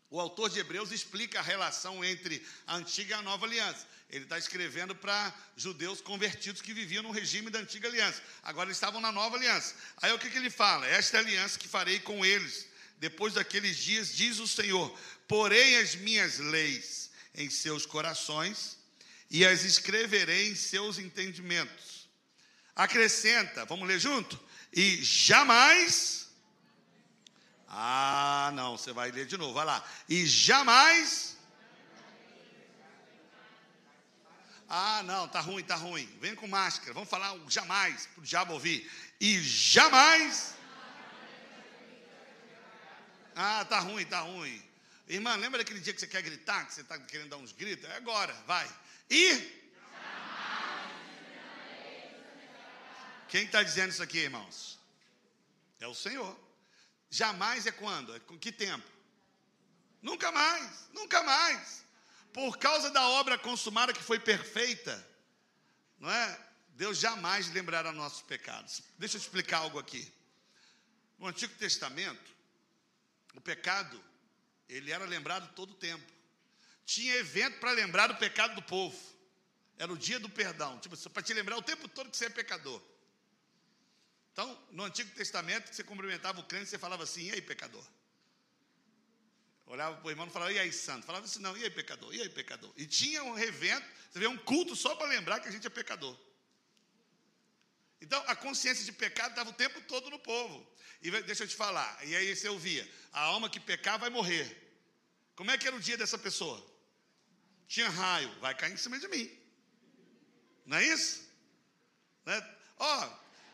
O 0.10 0.20
autor 0.20 0.50
de 0.50 0.60
Hebreus 0.60 0.92
explica 0.92 1.40
a 1.40 1.42
relação 1.42 2.04
entre 2.04 2.46
a 2.66 2.78
antiga 2.78 3.16
e 3.16 3.20
a 3.20 3.22
nova 3.22 3.46
aliança. 3.46 3.86
Ele 4.10 4.24
está 4.24 4.38
escrevendo 4.38 4.96
para 4.96 5.34
judeus 5.58 6.00
convertidos 6.00 6.62
que 6.62 6.74
viviam 6.74 7.04
no 7.04 7.12
regime 7.12 7.50
da 7.50 7.60
antiga 7.60 7.90
aliança. 7.90 8.22
Agora 8.42 8.68
eles 8.68 8.78
estavam 8.78 9.02
na 9.02 9.12
nova 9.12 9.36
aliança. 9.36 9.76
Aí 10.02 10.14
o 10.14 10.20
que, 10.20 10.30
que 10.30 10.38
ele 10.38 10.50
fala? 10.50 10.88
Esta 10.88 11.18
é 11.18 11.20
aliança 11.20 11.60
que 11.60 11.68
farei 11.68 12.00
com 12.00 12.26
eles. 12.26 12.68
Depois 12.98 13.34
daqueles 13.34 13.78
dias, 13.78 14.14
diz 14.14 14.40
o 14.40 14.48
Senhor: 14.48 14.98
Porém 15.28 15.78
as 15.78 15.96
minhas 15.96 16.40
leis 16.40 17.10
em 17.34 17.50
seus 17.50 17.86
corações 17.86 18.81
e 19.32 19.46
as 19.46 19.64
escreverei 19.64 20.52
em 20.52 20.56
seus 20.56 21.00
entendimentos. 21.00 22.10
Acrescenta, 22.76 23.66
vamos 23.66 23.88
ler 23.88 23.98
junto? 23.98 24.38
E 24.74 25.02
jamais. 25.02 26.30
Ah, 27.66 28.52
não, 28.54 28.78
você 28.78 28.92
vai 28.92 29.10
ler 29.10 29.26
de 29.26 29.38
novo, 29.38 29.54
vai 29.54 29.66
lá. 29.66 29.84
E 30.10 30.26
jamais. 30.26 31.38
Ah, 34.68 35.02
não, 35.04 35.30
tá 35.30 35.40
ruim, 35.40 35.64
tá 35.64 35.76
ruim. 35.76 36.06
Vem 36.20 36.36
com 36.36 36.48
máscara, 36.48 36.94
vamos 36.94 37.10
falar 37.10 37.34
o 37.34 37.50
jamais, 37.50 38.08
para 38.08 38.22
o 38.22 38.26
diabo 38.26 38.54
ouvir. 38.54 38.90
E 39.20 39.42
jamais. 39.42 40.56
Ah, 43.34 43.64
tá 43.64 43.80
ruim, 43.80 44.06
tá 44.06 44.20
ruim. 44.20 44.62
Irmã, 45.08 45.36
lembra 45.36 45.60
daquele 45.60 45.80
dia 45.80 45.94
que 45.94 46.00
você 46.02 46.08
quer 46.08 46.22
gritar, 46.22 46.66
que 46.66 46.74
você 46.74 46.82
está 46.82 47.00
querendo 47.00 47.30
dar 47.30 47.38
uns 47.38 47.54
gritos? 47.54 47.90
É 47.90 47.96
agora, 47.96 48.34
vai. 48.46 48.70
E. 49.12 49.62
Quem 53.28 53.44
está 53.44 53.62
dizendo 53.62 53.90
isso 53.92 54.02
aqui, 54.02 54.20
irmãos? 54.20 54.80
É 55.82 55.88
o 55.88 55.94
Senhor. 55.94 56.40
Jamais 57.10 57.68
é 57.68 57.72
quando? 57.74 58.16
É 58.16 58.20
com 58.22 58.40
que 58.40 58.54
tempo? 58.54 58.90
Nunca 60.02 60.32
mais, 60.32 60.90
nunca 60.94 61.22
mais. 61.24 61.84
Por 62.32 62.58
causa 62.58 62.90
da 62.90 63.06
obra 63.10 63.38
consumada 63.38 63.92
que 63.92 64.02
foi 64.02 64.18
perfeita, 64.18 65.06
não 66.00 66.10
é? 66.10 66.48
Deus 66.70 66.98
jamais 66.98 67.50
lembrará 67.50 67.92
nossos 67.92 68.22
pecados. 68.22 68.82
Deixa 68.98 69.18
eu 69.18 69.22
explicar 69.22 69.58
algo 69.58 69.78
aqui. 69.78 70.10
No 71.20 71.28
Antigo 71.28 71.54
Testamento, 71.56 72.32
o 73.36 73.42
pecado, 73.42 74.02
ele 74.70 74.90
era 74.90 75.04
lembrado 75.04 75.54
todo 75.54 75.72
o 75.72 75.76
tempo 75.76 76.21
tinha 76.94 77.16
evento 77.16 77.58
para 77.60 77.72
lembrar 77.72 78.08
do 78.08 78.16
pecado 78.16 78.54
do 78.54 78.62
povo. 78.62 79.00
Era 79.78 79.92
o 79.92 79.98
dia 79.98 80.20
do 80.20 80.30
perdão, 80.30 80.78
tipo, 80.80 80.98
para 81.10 81.24
te 81.24 81.34
lembrar 81.34 81.58
o 81.58 81.62
tempo 81.62 81.88
todo 81.88 82.10
que 82.10 82.18
você 82.18 82.26
é 82.26 82.30
pecador. 82.30 82.82
Então, 84.34 84.62
no 84.72 84.84
Antigo 84.84 85.10
Testamento, 85.12 85.74
você 85.74 85.84
cumprimentava 85.84 86.40
o 86.40 86.44
crente, 86.44 86.70
você 86.70 86.78
falava 86.78 87.04
assim: 87.04 87.24
e 87.24 87.32
aí, 87.32 87.42
pecador? 87.42 87.84
Olhava 89.66 89.96
para 89.96 90.08
o 90.08 90.10
irmão 90.12 90.28
e 90.28 90.30
falava: 90.30 90.52
e 90.52 90.60
aí, 90.60 90.72
santo? 90.72 91.06
Falava 91.06 91.26
assim: 91.26 91.40
não, 91.40 91.58
e 91.58 91.64
aí, 91.64 91.70
pecador? 91.70 92.14
E 92.14 92.22
aí, 92.22 92.30
pecador? 92.30 92.72
E 92.76 92.86
tinha 92.86 93.24
um 93.24 93.38
evento, 93.40 93.86
você 94.10 94.20
vê, 94.20 94.28
um 94.28 94.38
culto 94.38 94.76
só 94.76 94.94
para 94.96 95.08
lembrar 95.08 95.40
que 95.40 95.48
a 95.48 95.52
gente 95.52 95.66
é 95.66 95.70
pecador. 95.70 96.18
Então, 98.02 98.22
a 98.28 98.36
consciência 98.36 98.84
de 98.84 98.92
pecado 98.92 99.32
estava 99.32 99.50
o 99.50 99.54
tempo 99.54 99.80
todo 99.82 100.10
no 100.10 100.20
povo. 100.20 100.68
E 101.02 101.10
deixa 101.22 101.44
eu 101.44 101.48
te 101.48 101.56
falar, 101.56 102.06
e 102.06 102.16
aí 102.16 102.36
você 102.36 102.50
ouvia: 102.50 102.90
a 103.12 103.22
alma 103.22 103.50
que 103.50 103.60
pecar 103.60 103.98
vai 103.98 104.10
morrer. 104.10 104.46
Como 105.36 105.50
é 105.50 105.58
que 105.58 105.68
era 105.68 105.76
o 105.76 105.80
dia 105.80 105.98
dessa 105.98 106.18
pessoa? 106.18 106.71
Tinha 107.72 107.90
raio, 107.90 108.30
vai 108.42 108.54
cair 108.54 108.74
em 108.74 108.78
cima 108.78 109.00
de 109.00 109.08
mim. 109.08 109.32
Não 110.66 110.76
é 110.76 110.84
isso? 110.84 111.26
Né? 112.26 112.56
Ó, 112.78 113.10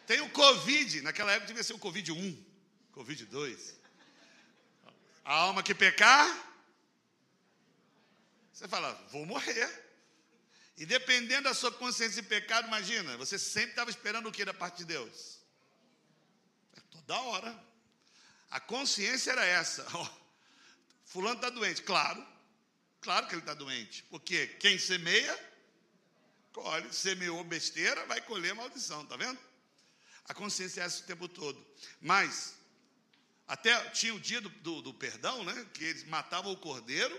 tem 0.08 0.22
o 0.22 0.30
Covid, 0.32 1.04
naquela 1.04 1.32
época 1.34 1.46
devia 1.46 1.64
ser 1.64 1.74
o 1.74 1.80
Covid 1.80 2.12
1, 2.12 2.46
Covid 2.94 3.26
2. 3.26 3.76
A 5.24 5.34
alma 5.34 5.62
que 5.62 5.76
pecar, 5.76 6.28
você 8.52 8.68
fala, 8.68 8.92
vou 9.12 9.24
morrer. 9.24 9.86
E 10.78 10.84
dependendo 10.84 11.44
da 11.44 11.54
sua 11.54 11.72
consciência 11.72 12.20
de 12.20 12.28
pecado, 12.28 12.66
imagina, 12.66 13.16
você 13.18 13.38
sempre 13.38 13.70
estava 13.70 13.92
esperando 13.92 14.30
o 14.30 14.32
que 14.32 14.44
da 14.44 14.54
parte 14.54 14.80
de 14.80 14.86
Deus? 14.86 15.42
É 16.76 16.82
toda 16.90 17.22
hora. 17.22 17.64
A 18.50 18.60
consciência 18.60 19.30
era 19.30 19.46
essa. 19.46 19.86
Ó, 19.94 20.10
fulano 21.06 21.36
está 21.36 21.52
doente, 21.52 21.84
claro. 21.84 22.37
Claro 23.02 23.28
que 23.28 23.34
ele 23.34 23.42
está 23.42 23.54
doente. 23.54 24.04
Porque 24.04 24.48
quem 24.60 24.78
semeia, 24.78 25.38
colhe. 26.52 26.92
Semeou 26.94 27.44
besteira, 27.44 28.06
vai 28.06 28.22
colher 28.22 28.54
maldição, 28.56 29.06
tá 29.06 29.16
vendo? 29.16 29.40
A 30.26 30.34
consciência 30.34 30.82
é 30.82 30.86
essa 30.86 31.04
o 31.04 31.06
tempo 31.06 31.28
todo. 31.28 31.66
Mas, 32.02 32.56
até 33.48 33.90
tinha 33.92 34.14
o 34.14 34.20
dia 34.20 34.42
do, 34.42 34.50
do, 34.50 34.82
do 34.82 34.94
perdão, 34.94 35.44
né? 35.44 35.66
Que 35.74 35.84
eles 35.86 36.04
matavam 36.06 36.52
o 36.52 36.58
cordeiro 36.58 37.18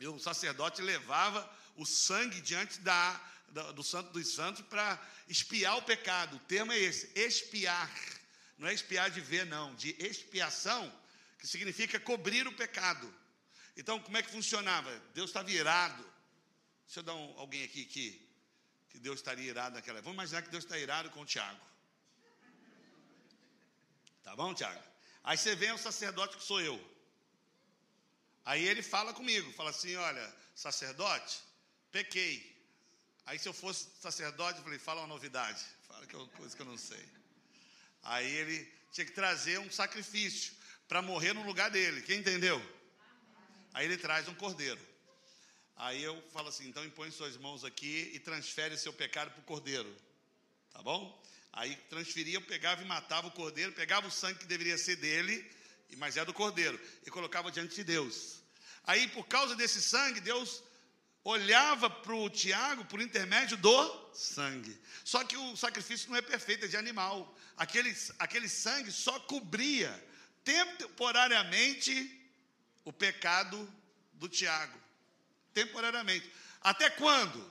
e 0.00 0.06
o 0.08 0.18
sacerdote 0.18 0.82
levava 0.82 1.48
o 1.76 1.84
sangue 1.84 2.40
diante 2.40 2.80
da, 2.80 3.20
da 3.48 3.72
do 3.72 3.82
Santo 3.82 4.10
dos 4.10 4.34
Santos 4.34 4.62
para 4.66 5.00
espiar 5.28 5.76
o 5.76 5.82
pecado. 5.82 6.36
O 6.36 6.40
termo 6.40 6.72
é 6.72 6.78
esse: 6.78 7.10
espiar. 7.14 7.90
Não 8.56 8.68
é 8.68 8.74
espiar 8.74 9.10
de 9.10 9.20
ver, 9.20 9.44
não, 9.46 9.74
de 9.74 9.94
expiação, 9.98 10.92
que 11.38 11.46
significa 11.46 11.98
cobrir 11.98 12.46
o 12.46 12.52
pecado. 12.52 13.12
Então, 13.76 14.00
como 14.00 14.16
é 14.16 14.22
que 14.22 14.30
funcionava? 14.30 14.90
Deus 15.14 15.30
estava 15.30 15.50
irado. 15.50 16.02
Deixa 16.86 17.00
eu 17.00 17.02
dar 17.02 17.14
um, 17.14 17.38
alguém 17.38 17.64
aqui 17.64 17.84
que, 17.84 18.28
que 18.90 18.98
Deus 18.98 19.18
estaria 19.18 19.48
irado 19.48 19.74
naquela. 19.74 20.00
Vamos 20.00 20.14
imaginar 20.14 20.42
que 20.42 20.50
Deus 20.50 20.64
está 20.64 20.78
irado 20.78 21.10
com 21.10 21.22
o 21.22 21.26
Tiago. 21.26 21.60
Tá 24.22 24.36
bom, 24.36 24.54
Tiago? 24.54 24.82
Aí 25.22 25.36
você 25.36 25.54
vem 25.54 25.72
o 25.72 25.78
sacerdote 25.78 26.36
que 26.36 26.42
sou 26.42 26.60
eu. 26.60 26.94
Aí 28.44 28.64
ele 28.64 28.82
fala 28.82 29.12
comigo, 29.12 29.52
fala 29.52 29.70
assim: 29.70 29.96
olha, 29.96 30.36
sacerdote, 30.54 31.40
pequei. 31.90 32.54
Aí 33.26 33.38
se 33.38 33.48
eu 33.48 33.54
fosse 33.54 33.88
sacerdote, 34.00 34.58
eu 34.58 34.64
falei, 34.64 34.78
fala 34.78 35.00
uma 35.00 35.06
novidade, 35.06 35.64
fala 35.88 36.06
que 36.06 36.14
é 36.14 36.18
uma 36.18 36.28
coisa 36.28 36.54
que 36.54 36.60
eu 36.60 36.66
não 36.66 36.76
sei. 36.76 37.02
Aí 38.02 38.30
ele 38.30 38.70
tinha 38.92 39.06
que 39.06 39.12
trazer 39.12 39.58
um 39.58 39.70
sacrifício 39.70 40.52
para 40.86 41.00
morrer 41.00 41.32
no 41.32 41.42
lugar 41.44 41.70
dele. 41.70 42.02
Quem 42.02 42.20
entendeu? 42.20 42.60
Aí 43.74 43.86
ele 43.86 43.98
traz 43.98 44.28
um 44.28 44.34
cordeiro. 44.34 44.80
Aí 45.76 46.02
eu 46.02 46.22
falo 46.32 46.48
assim: 46.48 46.68
então 46.68 46.84
impõe 46.84 47.10
suas 47.10 47.36
mãos 47.36 47.64
aqui 47.64 48.12
e 48.14 48.20
transfere 48.20 48.78
seu 48.78 48.92
pecado 48.92 49.32
para 49.32 49.40
o 49.40 49.44
cordeiro. 49.44 49.92
Tá 50.72 50.80
bom? 50.80 51.22
Aí 51.52 51.76
transferia, 51.90 52.36
eu 52.36 52.42
pegava 52.42 52.82
e 52.82 52.86
matava 52.86 53.26
o 53.26 53.32
cordeiro, 53.32 53.72
pegava 53.72 54.06
o 54.06 54.10
sangue 54.10 54.38
que 54.38 54.46
deveria 54.46 54.78
ser 54.78 54.96
dele, 54.96 55.44
mas 55.96 56.16
é 56.16 56.24
do 56.24 56.32
cordeiro, 56.32 56.80
e 57.06 57.10
colocava 57.10 57.50
diante 57.50 57.74
de 57.76 57.84
Deus. 57.84 58.42
Aí, 58.84 59.08
por 59.08 59.26
causa 59.26 59.54
desse 59.54 59.80
sangue, 59.80 60.20
Deus 60.20 60.62
olhava 61.22 61.88
para 61.88 62.14
o 62.14 62.28
Tiago 62.28 62.84
por 62.86 63.00
intermédio 63.00 63.56
do 63.56 64.12
sangue. 64.12 64.76
Só 65.04 65.24
que 65.24 65.36
o 65.36 65.56
sacrifício 65.56 66.10
não 66.10 66.16
é 66.16 66.22
perfeito, 66.22 66.64
é 66.64 66.68
de 66.68 66.76
animal. 66.76 67.36
Aquele, 67.56 67.96
aquele 68.18 68.48
sangue 68.48 68.90
só 68.92 69.18
cobria 69.20 69.92
temporariamente 70.42 72.23
o 72.84 72.92
pecado 72.92 73.72
do 74.14 74.28
Tiago. 74.28 74.78
Temporariamente. 75.52 76.30
Até 76.60 76.90
quando? 76.90 77.50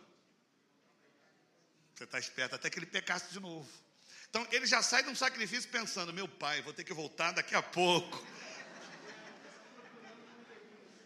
Você 1.93 2.03
está 2.03 2.19
esperto, 2.19 2.55
até 2.55 2.69
que 2.69 2.79
ele 2.79 2.85
pecasse 2.85 3.31
de 3.31 3.39
novo. 3.39 3.69
Então 4.29 4.47
ele 4.51 4.65
já 4.65 4.81
sai 4.81 5.03
de 5.03 5.09
um 5.09 5.15
sacrifício 5.15 5.69
pensando: 5.69 6.11
meu 6.11 6.27
pai, 6.27 6.61
vou 6.61 6.73
ter 6.73 6.83
que 6.83 6.93
voltar 6.93 7.31
daqui 7.31 7.55
a 7.55 7.61
pouco. 7.61 8.25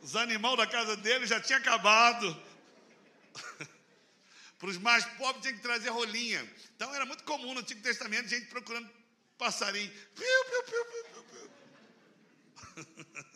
Os 0.01 0.15
animais 0.15 0.57
da 0.57 0.65
casa 0.65 0.95
dele 0.95 1.27
já 1.27 1.41
tinham 1.41 1.59
acabado. 1.59 2.41
Para 4.57 4.69
os 4.69 4.77
mais 4.77 5.05
pobres 5.17 5.41
tinha 5.41 5.53
que 5.53 5.59
trazer 5.59 5.89
rolinha. 5.89 6.49
Então 6.75 6.93
era 6.95 7.05
muito 7.05 7.23
comum 7.25 7.53
no 7.53 7.59
Antigo 7.59 7.81
Testamento 7.81 8.29
gente 8.29 8.47
procurando 8.47 8.89
passarinho. 9.37 9.91
Piu, 10.15 10.45
piu, 10.49 10.63
piu, 10.63 10.85
piu, 10.85 11.23
piu. 11.23 11.51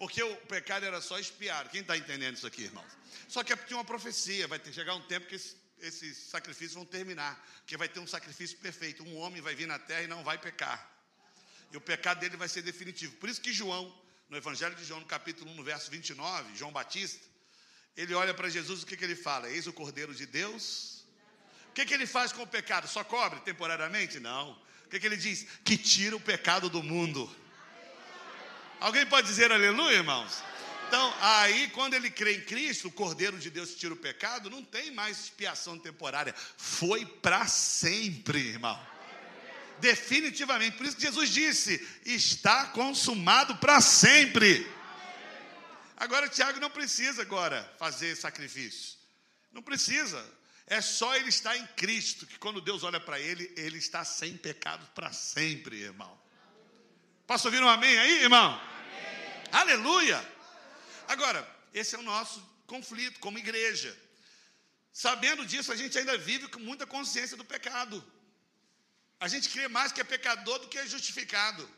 Porque 0.00 0.22
o 0.22 0.34
pecado 0.46 0.86
era 0.86 0.98
só 1.02 1.18
espiar. 1.18 1.68
Quem 1.68 1.82
está 1.82 1.94
entendendo 1.94 2.34
isso 2.34 2.46
aqui, 2.46 2.62
irmãos? 2.62 2.90
Só 3.28 3.44
que 3.44 3.54
tinha 3.54 3.76
uma 3.76 3.84
profecia, 3.84 4.48
vai 4.48 4.58
ter, 4.58 4.72
chegar 4.72 4.94
um 4.94 5.02
tempo 5.02 5.26
que 5.26 5.34
esse, 5.34 5.54
esses 5.78 6.16
sacrifícios 6.16 6.72
vão 6.72 6.86
terminar. 6.86 7.38
Que 7.66 7.76
vai 7.76 7.86
ter 7.86 8.00
um 8.00 8.06
sacrifício 8.06 8.56
perfeito. 8.56 9.04
Um 9.04 9.18
homem 9.18 9.42
vai 9.42 9.54
vir 9.54 9.66
na 9.66 9.78
terra 9.78 10.00
e 10.00 10.06
não 10.06 10.24
vai 10.24 10.38
pecar. 10.38 10.90
E 11.70 11.76
o 11.76 11.82
pecado 11.82 12.18
dele 12.18 12.38
vai 12.38 12.48
ser 12.48 12.62
definitivo. 12.62 13.14
Por 13.16 13.28
isso 13.28 13.42
que 13.42 13.52
João, 13.52 13.94
no 14.30 14.38
Evangelho 14.38 14.74
de 14.74 14.86
João, 14.86 15.00
no 15.00 15.06
capítulo 15.06 15.50
1, 15.50 15.54
no 15.54 15.62
verso 15.62 15.90
29, 15.90 16.56
João 16.56 16.72
Batista, 16.72 17.22
ele 17.94 18.14
olha 18.14 18.32
para 18.32 18.48
Jesus, 18.48 18.82
o 18.82 18.86
que, 18.86 18.96
que 18.96 19.04
ele 19.04 19.14
fala? 19.14 19.50
Eis 19.50 19.66
o 19.66 19.72
Cordeiro 19.72 20.14
de 20.14 20.24
Deus. 20.24 21.04
O 21.68 21.72
que, 21.74 21.84
que 21.84 21.92
ele 21.92 22.06
faz 22.06 22.32
com 22.32 22.42
o 22.42 22.46
pecado? 22.46 22.88
Só 22.88 23.04
cobre 23.04 23.38
temporariamente? 23.40 24.18
Não. 24.18 24.52
O 24.86 24.88
que, 24.88 24.98
que 24.98 25.06
ele 25.06 25.18
diz? 25.18 25.46
Que 25.62 25.76
tira 25.76 26.16
o 26.16 26.20
pecado 26.20 26.70
do 26.70 26.82
mundo. 26.82 27.30
Alguém 28.80 29.04
pode 29.04 29.26
dizer 29.26 29.52
aleluia, 29.52 29.96
irmãos? 29.96 30.42
Então, 30.88 31.14
aí, 31.20 31.68
quando 31.68 31.94
ele 31.94 32.10
crê 32.10 32.36
em 32.36 32.40
Cristo, 32.40 32.88
o 32.88 32.90
Cordeiro 32.90 33.38
de 33.38 33.48
Deus 33.50 33.74
tira 33.76 33.94
o 33.94 33.96
pecado, 33.96 34.50
não 34.50 34.64
tem 34.64 34.90
mais 34.90 35.20
expiação 35.20 35.78
temporária. 35.78 36.34
Foi 36.56 37.06
para 37.06 37.46
sempre, 37.46 38.38
irmão. 38.38 38.80
Definitivamente. 39.78 40.76
Por 40.76 40.86
isso 40.86 40.96
que 40.96 41.02
Jesus 41.02 41.30
disse: 41.30 41.86
está 42.04 42.66
consumado 42.66 43.56
para 43.58 43.80
sempre. 43.80 44.66
Agora, 45.96 46.28
Tiago 46.28 46.58
não 46.58 46.70
precisa 46.70 47.22
agora 47.22 47.70
fazer 47.78 48.16
sacrifício. 48.16 48.98
Não 49.52 49.62
precisa. 49.62 50.24
É 50.66 50.80
só 50.80 51.14
ele 51.14 51.28
estar 51.28 51.56
em 51.56 51.66
Cristo, 51.76 52.26
que 52.26 52.38
quando 52.38 52.60
Deus 52.60 52.82
olha 52.82 52.98
para 52.98 53.20
ele, 53.20 53.52
ele 53.56 53.78
está 53.78 54.04
sem 54.04 54.36
pecado 54.36 54.86
para 54.94 55.12
sempre, 55.12 55.82
irmão. 55.82 56.18
Posso 57.30 57.46
ouvir 57.46 57.62
um 57.62 57.68
amém 57.68 57.96
aí, 57.96 58.22
irmão? 58.24 58.60
Amém. 58.60 59.48
Aleluia! 59.52 60.18
Agora, 61.06 61.40
esse 61.72 61.94
é 61.94 61.98
o 62.00 62.02
nosso 62.02 62.40
conflito 62.66 63.20
como 63.20 63.38
igreja. 63.38 63.96
Sabendo 64.92 65.46
disso, 65.46 65.70
a 65.70 65.76
gente 65.76 65.96
ainda 65.96 66.18
vive 66.18 66.48
com 66.48 66.58
muita 66.58 66.88
consciência 66.88 67.36
do 67.36 67.44
pecado. 67.44 68.04
A 69.20 69.28
gente 69.28 69.48
crê 69.48 69.68
mais 69.68 69.92
que 69.92 70.00
é 70.00 70.04
pecador 70.16 70.58
do 70.58 70.66
que 70.66 70.76
é 70.76 70.84
justificado. 70.84 71.70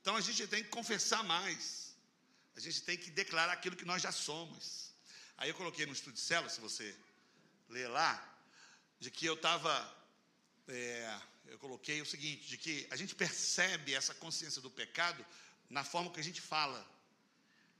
Então 0.00 0.16
a 0.16 0.20
gente 0.20 0.44
tem 0.48 0.64
que 0.64 0.68
confessar 0.68 1.22
mais. 1.22 1.94
A 2.56 2.60
gente 2.66 2.82
tem 2.82 2.96
que 2.96 3.10
declarar 3.12 3.52
aquilo 3.52 3.76
que 3.76 3.84
nós 3.84 4.02
já 4.02 4.10
somos. 4.10 4.92
Aí 5.36 5.48
eu 5.48 5.54
coloquei 5.54 5.86
no 5.86 5.92
estudo 5.92 6.14
de 6.14 6.20
célula, 6.20 6.50
se 6.50 6.60
você 6.60 6.92
ler 7.68 7.86
lá, 7.86 8.12
de 8.98 9.12
que 9.12 9.26
eu 9.26 9.34
estava 9.34 9.72
é, 10.66 11.20
eu 11.46 11.58
coloquei 11.58 12.00
o 12.00 12.06
seguinte: 12.06 12.46
de 12.48 12.56
que 12.56 12.86
a 12.90 12.96
gente 12.96 13.14
percebe 13.14 13.94
essa 13.94 14.14
consciência 14.14 14.60
do 14.60 14.70
pecado 14.70 15.24
na 15.68 15.84
forma 15.84 16.10
que 16.10 16.20
a 16.20 16.24
gente 16.24 16.40
fala, 16.40 16.84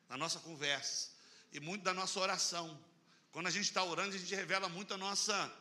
na 0.09 0.17
nossa 0.17 0.39
conversa, 0.41 1.11
e 1.53 1.61
muito 1.61 1.83
da 1.83 1.95
nossa 1.95 2.19
oração. 2.19 2.79
Quando 3.33 3.47
a 3.47 3.51
gente 3.51 3.65
está 3.65 3.83
orando, 3.83 4.15
a 4.15 4.19
gente 4.19 4.35
revela 4.35 4.69
muito 4.69 4.95
a 4.95 4.97
nossa, 4.97 5.53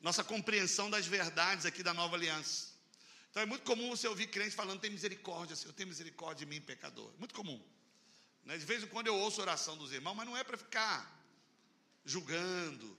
nossa 0.00 0.22
compreensão 0.22 0.88
das 0.88 1.06
verdades 1.06 1.66
aqui 1.66 1.82
da 1.82 1.92
nova 1.92 2.16
aliança. 2.16 2.68
Então 3.30 3.42
é 3.42 3.46
muito 3.46 3.64
comum 3.64 3.90
você 3.90 4.06
ouvir 4.08 4.28
crente 4.28 4.54
falando: 4.54 4.80
tem 4.80 4.90
misericórdia, 4.90 5.56
Senhor, 5.56 5.72
tem 5.72 5.86
misericórdia 5.86 6.46
de 6.46 6.46
mim, 6.46 6.60
pecador. 6.60 7.12
Muito 7.18 7.34
comum. 7.34 7.62
Né? 8.44 8.56
De 8.56 8.64
vez 8.64 8.82
em 8.82 8.86
quando 8.86 9.08
eu 9.08 9.16
ouço 9.16 9.40
a 9.40 9.44
oração 9.44 9.76
dos 9.76 9.92
irmãos, 9.92 10.14
mas 10.14 10.26
não 10.26 10.36
é 10.36 10.42
para 10.44 10.56
ficar 10.56 11.16
julgando, 12.04 12.98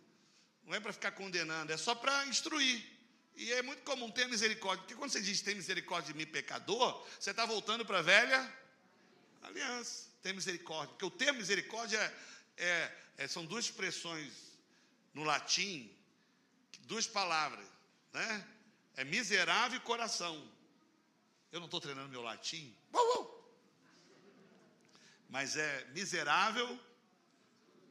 não 0.64 0.76
é 0.76 0.80
para 0.80 0.93
ficar 0.93 1.12
condenando, 1.12 1.72
é 1.72 1.78
só 1.78 1.95
para 1.95 2.28
instruir. 2.28 2.99
E 3.39 3.53
é 3.53 3.61
muito 3.61 3.81
comum 3.83 4.11
ter 4.11 4.27
misericórdia, 4.27 4.79
porque 4.79 4.95
quando 4.95 5.11
você 5.11 5.21
diz 5.21 5.41
tem 5.41 5.55
misericórdia 5.55 6.11
de 6.11 6.17
mim, 6.19 6.25
pecador, 6.25 7.07
você 7.17 7.31
está 7.31 7.45
voltando 7.45 7.85
para 7.85 7.99
a 7.99 8.01
velha 8.01 8.53
aliança. 9.41 10.09
Tem 10.21 10.33
misericórdia, 10.33 10.89
porque 10.89 11.05
o 11.05 11.09
termo 11.09 11.39
misericórdia 11.39 11.97
é, 11.97 12.65
é, 12.65 12.97
é, 13.19 13.27
são 13.29 13.45
duas 13.45 13.63
expressões 13.63 14.33
no 15.13 15.23
latim, 15.23 15.89
duas 16.81 17.07
palavras, 17.07 17.65
né? 18.11 18.45
É 18.97 19.05
miserável 19.05 19.77
e 19.77 19.83
coração. 19.83 20.35
Eu 21.49 21.61
não 21.61 21.67
estou 21.67 21.79
treinando 21.79 22.09
meu 22.09 22.21
latim, 22.21 22.75
mas 25.29 25.55
é 25.55 25.85
miserável 25.93 26.77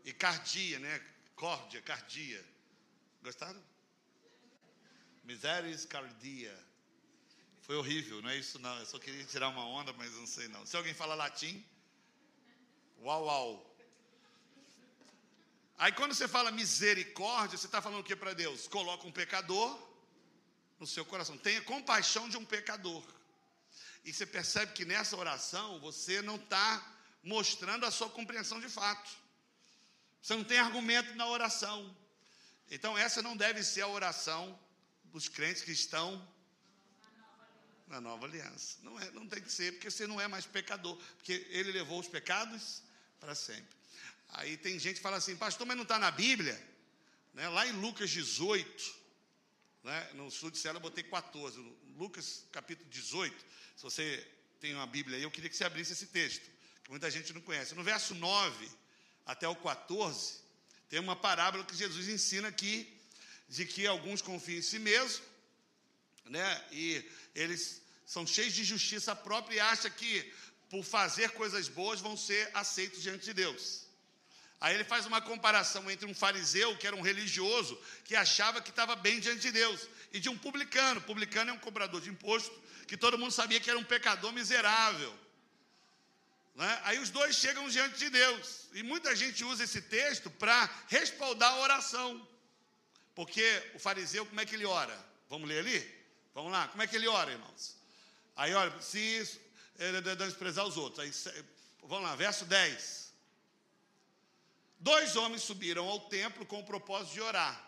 e 0.05 0.13
cardia, 0.13 0.79
né? 0.79 1.03
Córdia, 1.35 1.81
cardia. 1.81 2.45
Gostaram? 3.23 3.68
Miseris 5.29 5.85
cardia. 5.85 6.59
Foi 7.61 7.77
horrível, 7.77 8.23
não 8.23 8.31
é 8.31 8.37
isso 8.39 8.59
não. 8.59 8.79
Eu 8.79 8.87
só 8.87 8.99
queria 8.99 9.23
tirar 9.27 9.49
uma 9.49 9.63
onda, 9.63 9.93
mas 9.93 10.11
não 10.15 10.27
sei 10.27 10.49
não. 10.49 10.65
Se 10.65 10.75
alguém 10.75 10.95
fala 10.95 11.15
latim, 11.15 11.63
uau, 13.03 13.27
uau. 13.27 13.77
Aí 15.77 15.93
quando 15.93 16.15
você 16.15 16.27
fala 16.27 16.51
misericórdia, 16.51 17.59
você 17.59 17.67
está 17.67 17.83
falando 17.83 18.01
o 18.01 18.05
que 18.05 18.17
para 18.17 18.33
Deus? 18.33 18.67
Coloca 18.69 19.07
um 19.07 19.13
pecador 19.13 19.79
no 20.81 20.87
seu 20.87 21.05
coração. 21.05 21.37
Tenha 21.37 21.61
compaixão 21.61 22.27
de 22.27 22.39
um 22.39 22.45
pecador. 22.47 23.05
E 24.07 24.15
você 24.15 24.25
percebe 24.25 24.73
que 24.73 24.87
nessa 24.87 25.15
oração 25.15 25.79
você 25.79 26.23
não 26.23 26.37
está 26.37 26.97
mostrando 27.23 27.85
a 27.85 27.91
sua 27.91 28.09
compreensão 28.09 28.59
de 28.59 28.71
fato. 28.71 29.11
Você 30.23 30.35
não 30.35 30.43
tem 30.43 30.59
argumento 30.59 31.15
na 31.17 31.27
oração. 31.27 31.95
Então 32.71 32.97
essa 32.97 33.21
não 33.21 33.37
deve 33.37 33.63
ser 33.63 33.83
a 33.83 33.89
oração 33.89 34.59
dos 35.13 35.29
crentes 35.29 35.63
que 35.63 35.73
estão 35.73 36.27
na 37.89 38.01
nova 38.01 38.27
aliança. 38.27 38.79
Não, 38.83 38.99
é, 39.01 39.11
não 39.13 39.27
tem 39.27 39.43
que 39.43 39.51
ser, 39.51 39.73
porque 39.73 39.91
você 39.91 40.07
não 40.07 40.21
é 40.21 40.29
mais 40.29 40.47
pecador, 40.47 40.97
porque 41.17 41.47
ele 41.51 41.73
levou 41.73 41.99
os 41.99 42.09
pecados 42.09 42.83
para 43.19 43.35
sempre. 43.35 43.77
Aí 44.31 44.57
tem 44.57 44.79
gente 44.79 44.97
que 44.97 45.03
fala 45.03 45.17
assim, 45.17 45.37
pastor, 45.37 45.67
mas 45.67 45.77
não 45.77 45.85
está 45.85 45.99
na 45.99 46.11
Bíblia? 46.11 46.61
Né? 47.33 47.49
Lá 47.49 47.67
em 47.67 47.73
Lucas 47.73 48.11
18, 48.11 48.95
né? 49.85 50.11
no 50.15 50.31
sul 50.31 50.51
de 50.51 50.59
Cela 50.59 50.77
eu 50.77 50.83
botei 50.83 51.03
14, 51.03 51.59
Lucas 51.97 52.45
capítulo 52.53 52.89
18, 52.91 53.35
se 53.77 53.83
você 53.83 54.27
tem 54.61 54.75
uma 54.75 54.87
Bíblia 54.87 55.17
aí, 55.17 55.23
eu 55.23 55.31
queria 55.31 55.49
que 55.49 55.57
você 55.57 55.65
abrisse 55.65 55.93
esse 55.93 56.07
texto, 56.07 56.51
que 56.85 56.91
muita 56.91 57.11
gente 57.11 57.33
não 57.33 57.41
conhece. 57.41 57.75
No 57.75 57.83
verso 57.83 58.15
9 58.15 58.71
até 59.25 59.49
o 59.49 59.57
14, 59.57 60.41
tem 60.89 61.01
uma 61.01 61.17
parábola 61.17 61.65
que 61.65 61.75
Jesus 61.75 62.09
ensina 62.09 62.49
aqui, 62.49 62.98
de 63.49 63.65
que 63.65 63.87
alguns 63.87 64.21
confiam 64.21 64.59
em 64.59 64.63
si 64.63 64.79
mesmo, 64.79 65.25
né? 66.27 66.65
e 66.71 67.05
eles 67.35 67.81
são 68.05 68.27
cheios 68.27 68.53
de 68.53 68.65
justiça 68.65 69.15
própria 69.17 69.57
e 69.57 69.61
acham 69.61 69.91
que 69.91 70.33
por 70.69 70.85
fazer 70.85 71.31
coisas 71.31 71.69
boas 71.69 72.01
vão 72.01 72.17
ser 72.17 72.51
aceitos 72.55 73.03
diante 73.03 73.25
de 73.25 73.33
Deus. 73.33 73.87
Aí 74.61 74.75
ele 74.75 74.85
faz 74.85 75.07
uma 75.07 75.21
comparação 75.21 75.89
entre 75.91 76.05
um 76.05 76.15
fariseu, 76.15 76.77
que 76.77 76.87
era 76.87 76.97
um 76.97 77.01
religioso, 77.01 77.81
que 78.05 78.17
achava 78.17 78.61
que 78.61 78.71
estava 78.71 78.97
bem 78.97 79.21
diante 79.21 79.41
de 79.41 79.53
Deus, 79.53 79.89
e 80.13 80.19
de 80.19 80.29
um 80.29 80.37
publicano. 80.37 81.01
Publicano 81.01 81.51
é 81.51 81.55
um 81.55 81.59
cobrador 81.59 82.01
de 82.01 82.11
imposto, 82.11 82.55
que 82.87 82.97
todo 82.97 83.17
mundo 83.17 83.31
sabia 83.31 83.61
que 83.61 83.71
era 83.71 83.79
um 83.79 83.85
pecador 83.85 84.33
miserável. 84.33 85.17
Né? 86.57 86.81
Aí 86.83 86.99
os 86.99 87.09
dois 87.09 87.37
chegam 87.37 87.69
diante 87.69 87.99
de 87.99 88.11
Deus, 88.11 88.69
e 88.73 88.83
muita 88.83 89.15
gente 89.15 89.45
usa 89.45 89.63
esse 89.63 89.81
texto 89.81 90.29
para 90.29 90.69
respaldar 90.89 91.53
a 91.53 91.61
oração. 91.61 92.29
Porque 93.19 93.73
o 93.75 93.81
fariseu, 93.81 94.25
como 94.25 94.41
é 94.41 94.47
que 94.47 94.55
ele 94.55 94.65
ora? 94.65 94.97
Vamos 95.29 95.49
ler 95.49 95.59
ali? 95.59 96.05
Vamos 96.33 96.53
lá, 96.53 96.69
como 96.69 96.85
é 96.85 96.87
que 96.87 96.95
ele 96.95 97.09
ora, 97.09 97.33
irmãos? 97.33 97.75
Aí, 98.37 98.55
olha, 98.55 98.81
se 98.81 99.41
ele 99.77 100.01
desprezar 100.15 100.65
os 100.65 100.77
outros. 100.77 101.01
Aí, 101.01 101.45
vamos 101.83 102.05
lá, 102.05 102.15
verso 102.15 102.45
10. 102.45 103.13
Dois 104.79 105.17
homens 105.17 105.43
subiram 105.43 105.89
ao 105.89 105.99
templo 105.99 106.47
com 106.47 106.61
o 106.61 106.65
propósito 106.65 107.15
de 107.15 107.21
orar. 107.21 107.61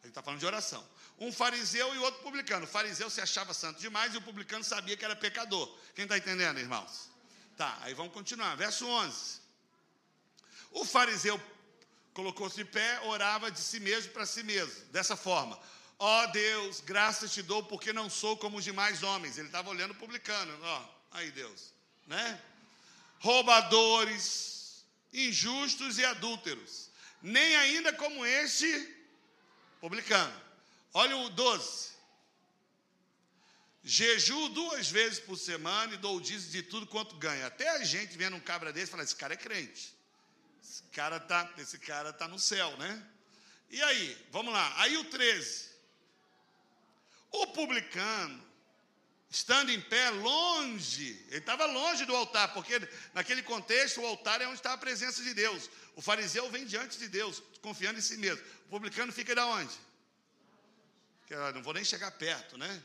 Ele 0.00 0.08
está 0.08 0.22
falando 0.22 0.40
de 0.40 0.46
oração. 0.46 0.82
Um 1.18 1.30
fariseu 1.30 1.94
e 1.94 1.98
outro 1.98 2.22
publicano. 2.22 2.64
O 2.64 2.66
fariseu 2.66 3.10
se 3.10 3.20
achava 3.20 3.52
santo 3.52 3.78
demais 3.82 4.14
e 4.14 4.16
o 4.16 4.22
publicano 4.22 4.64
sabia 4.64 4.96
que 4.96 5.04
era 5.04 5.14
pecador. 5.14 5.68
Quem 5.94 6.04
está 6.04 6.16
entendendo, 6.16 6.58
irmãos? 6.58 7.10
Tá, 7.54 7.76
aí 7.82 7.92
vamos 7.92 8.14
continuar. 8.14 8.56
Verso 8.56 8.86
11. 8.86 9.40
O 10.70 10.86
fariseu 10.86 11.38
colocou-se 12.14 12.56
de 12.56 12.64
pé, 12.64 13.00
orava 13.04 13.50
de 13.50 13.60
si 13.60 13.80
mesmo 13.80 14.12
para 14.12 14.26
si 14.26 14.42
mesmo, 14.42 14.84
dessa 14.86 15.16
forma: 15.16 15.58
Ó 15.98 16.24
oh 16.24 16.26
Deus, 16.28 16.80
graças 16.80 17.32
te 17.32 17.42
dou, 17.42 17.62
porque 17.62 17.92
não 17.92 18.08
sou 18.08 18.36
como 18.36 18.58
os 18.58 18.64
demais 18.64 19.02
homens. 19.02 19.38
Ele 19.38 19.48
estava 19.48 19.70
olhando 19.70 19.92
o 19.92 19.96
publicano, 19.96 20.58
ó, 20.62 20.84
aí 21.12 21.30
Deus, 21.30 21.72
né? 22.06 22.40
Roubadores, 23.18 24.84
injustos 25.12 25.98
e 25.98 26.04
adúlteros, 26.04 26.88
nem 27.22 27.56
ainda 27.56 27.92
como 27.92 28.24
este 28.24 28.96
publicano. 29.80 30.32
Olha 30.92 31.16
o 31.16 31.28
12. 31.28 31.90
Jejuo 33.82 34.50
duas 34.50 34.90
vezes 34.90 35.18
por 35.18 35.38
semana 35.38 35.94
e 35.94 35.96
dou 35.96 36.16
o 36.16 36.20
dízimo 36.20 36.52
de 36.52 36.62
tudo 36.62 36.86
quanto 36.86 37.16
ganha. 37.16 37.46
Até 37.46 37.68
a 37.70 37.84
gente 37.84 38.16
vendo 38.16 38.36
um 38.36 38.40
cabra 38.40 38.72
desse 38.72 38.90
fala: 38.90 39.02
esse 39.02 39.16
cara 39.16 39.34
é 39.34 39.36
crente. 39.36 39.94
Esse 40.62 40.82
cara 40.92 41.18
tá, 41.18 41.52
esse 41.58 41.78
cara 41.78 42.12
tá 42.12 42.28
no 42.28 42.38
céu, 42.38 42.76
né? 42.76 43.06
E 43.68 43.82
aí, 43.82 44.26
vamos 44.30 44.52
lá. 44.52 44.72
Aí 44.80 44.96
o 44.96 45.04
13. 45.04 45.70
O 47.30 47.46
publicano 47.48 48.50
estando 49.30 49.70
em 49.70 49.80
pé 49.80 50.10
longe, 50.10 51.24
ele 51.28 51.38
estava 51.38 51.64
longe 51.64 52.04
do 52.04 52.16
altar, 52.16 52.52
porque 52.52 52.80
naquele 53.14 53.42
contexto 53.42 54.00
o 54.00 54.06
altar 54.06 54.40
é 54.40 54.46
onde 54.46 54.56
está 54.56 54.72
a 54.72 54.78
presença 54.78 55.22
de 55.22 55.32
Deus. 55.32 55.70
O 55.94 56.02
fariseu 56.02 56.50
vem 56.50 56.66
diante 56.66 56.98
de 56.98 57.08
Deus, 57.08 57.40
confiando 57.62 58.00
em 58.00 58.02
si 58.02 58.16
mesmo. 58.16 58.44
O 58.66 58.70
publicano 58.70 59.12
fica 59.12 59.34
da 59.34 59.46
onde? 59.46 59.78
não 61.54 61.62
vou 61.62 61.72
nem 61.72 61.84
chegar 61.84 62.10
perto, 62.10 62.58
né? 62.58 62.82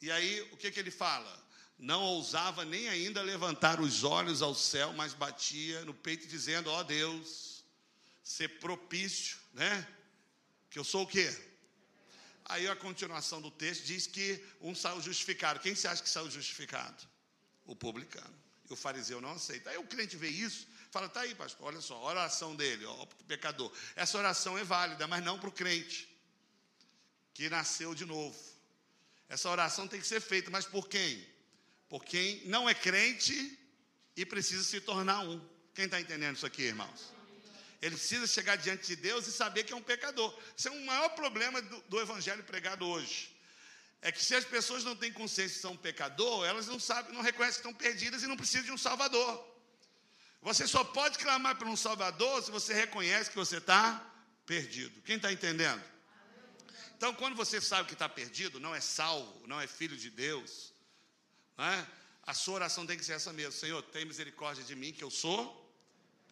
E 0.00 0.10
aí, 0.10 0.40
o 0.50 0.56
que, 0.56 0.68
que 0.72 0.80
ele 0.80 0.90
fala? 0.90 1.41
Não 1.82 2.00
ousava 2.00 2.64
nem 2.64 2.88
ainda 2.88 3.20
levantar 3.22 3.80
os 3.80 4.04
olhos 4.04 4.40
ao 4.40 4.54
céu, 4.54 4.92
mas 4.92 5.14
batia 5.14 5.84
no 5.84 5.92
peito 5.92 6.28
dizendo: 6.28 6.70
Ó 6.70 6.78
oh, 6.78 6.84
Deus, 6.84 7.64
ser 8.22 8.46
propício, 8.60 9.36
né? 9.52 9.84
Que 10.70 10.78
eu 10.78 10.84
sou 10.84 11.02
o 11.02 11.06
quê? 11.08 11.28
Aí 12.44 12.68
a 12.68 12.76
continuação 12.76 13.42
do 13.42 13.50
texto 13.50 13.82
diz 13.82 14.06
que 14.06 14.40
um 14.60 14.76
saiu 14.76 15.02
justificado. 15.02 15.58
Quem 15.58 15.74
você 15.74 15.88
acha 15.88 16.00
que 16.00 16.08
saiu 16.08 16.30
justificado? 16.30 17.02
O 17.66 17.74
publicano. 17.74 18.32
E 18.70 18.72
o 18.72 18.76
fariseu 18.76 19.20
não 19.20 19.32
aceita. 19.32 19.70
Aí 19.70 19.76
o 19.76 19.84
cliente 19.84 20.16
vê 20.16 20.28
isso, 20.28 20.68
fala: 20.92 21.08
tá 21.08 21.22
aí, 21.22 21.34
pastor, 21.34 21.66
olha 21.66 21.80
só, 21.80 21.96
a 21.96 22.04
oração 22.04 22.54
dele, 22.54 22.84
ó, 22.84 23.06
pecador. 23.26 23.72
Essa 23.96 24.16
oração 24.18 24.56
é 24.56 24.62
válida, 24.62 25.08
mas 25.08 25.24
não 25.24 25.36
para 25.36 25.48
o 25.48 25.52
crente 25.52 26.08
que 27.34 27.50
nasceu 27.50 27.92
de 27.92 28.04
novo. 28.04 28.38
Essa 29.28 29.50
oração 29.50 29.88
tem 29.88 30.00
que 30.00 30.06
ser 30.06 30.20
feita, 30.20 30.48
mas 30.48 30.64
por 30.64 30.88
quem? 30.88 31.31
Por 31.92 32.02
quem 32.06 32.40
não 32.46 32.66
é 32.66 32.72
crente 32.72 33.58
e 34.16 34.24
precisa 34.24 34.64
se 34.64 34.80
tornar 34.80 35.20
um. 35.20 35.38
Quem 35.74 35.84
está 35.84 36.00
entendendo 36.00 36.34
isso 36.34 36.46
aqui, 36.46 36.62
irmãos? 36.62 37.12
Ele 37.82 37.94
precisa 37.94 38.26
chegar 38.26 38.56
diante 38.56 38.86
de 38.86 38.96
Deus 38.96 39.26
e 39.26 39.30
saber 39.30 39.64
que 39.64 39.74
é 39.74 39.76
um 39.76 39.82
pecador. 39.82 40.34
Esse 40.58 40.68
é 40.68 40.70
o 40.70 40.86
maior 40.86 41.10
problema 41.10 41.60
do, 41.60 41.82
do 41.90 42.00
evangelho 42.00 42.42
pregado 42.44 42.86
hoje. 42.86 43.36
É 44.00 44.10
que 44.10 44.24
se 44.24 44.34
as 44.34 44.42
pessoas 44.42 44.84
não 44.84 44.96
têm 44.96 45.12
consciência 45.12 45.54
que 45.54 45.60
são 45.60 45.72
um 45.72 45.76
pecador, 45.76 46.46
elas 46.46 46.66
não 46.66 46.80
sabem, 46.80 47.12
não 47.12 47.20
reconhecem 47.20 47.60
que 47.60 47.68
estão 47.68 47.74
perdidas 47.74 48.22
e 48.22 48.26
não 48.26 48.38
precisam 48.38 48.64
de 48.64 48.72
um 48.72 48.78
salvador. 48.78 49.46
Você 50.40 50.66
só 50.66 50.82
pode 50.82 51.18
clamar 51.18 51.58
por 51.58 51.68
um 51.68 51.76
salvador 51.76 52.42
se 52.42 52.50
você 52.50 52.72
reconhece 52.72 53.28
que 53.28 53.36
você 53.36 53.58
está 53.58 54.02
perdido. 54.46 55.02
Quem 55.02 55.16
está 55.16 55.30
entendendo? 55.30 55.84
Então, 56.96 57.14
quando 57.14 57.36
você 57.36 57.60
sabe 57.60 57.86
que 57.86 57.92
está 57.92 58.08
perdido, 58.08 58.58
não 58.58 58.74
é 58.74 58.80
salvo, 58.80 59.46
não 59.46 59.60
é 59.60 59.66
filho 59.66 59.94
de 59.94 60.08
Deus, 60.08 60.71
não 61.56 61.64
é? 61.64 61.86
a 62.24 62.34
sua 62.34 62.54
oração 62.54 62.86
tem 62.86 62.96
que 62.96 63.04
ser 63.04 63.14
essa 63.14 63.32
mesmo: 63.32 63.52
Senhor, 63.52 63.82
tem 63.82 64.04
misericórdia 64.04 64.64
de 64.64 64.74
mim, 64.74 64.92
que 64.92 65.04
eu 65.04 65.10
sou 65.10 65.62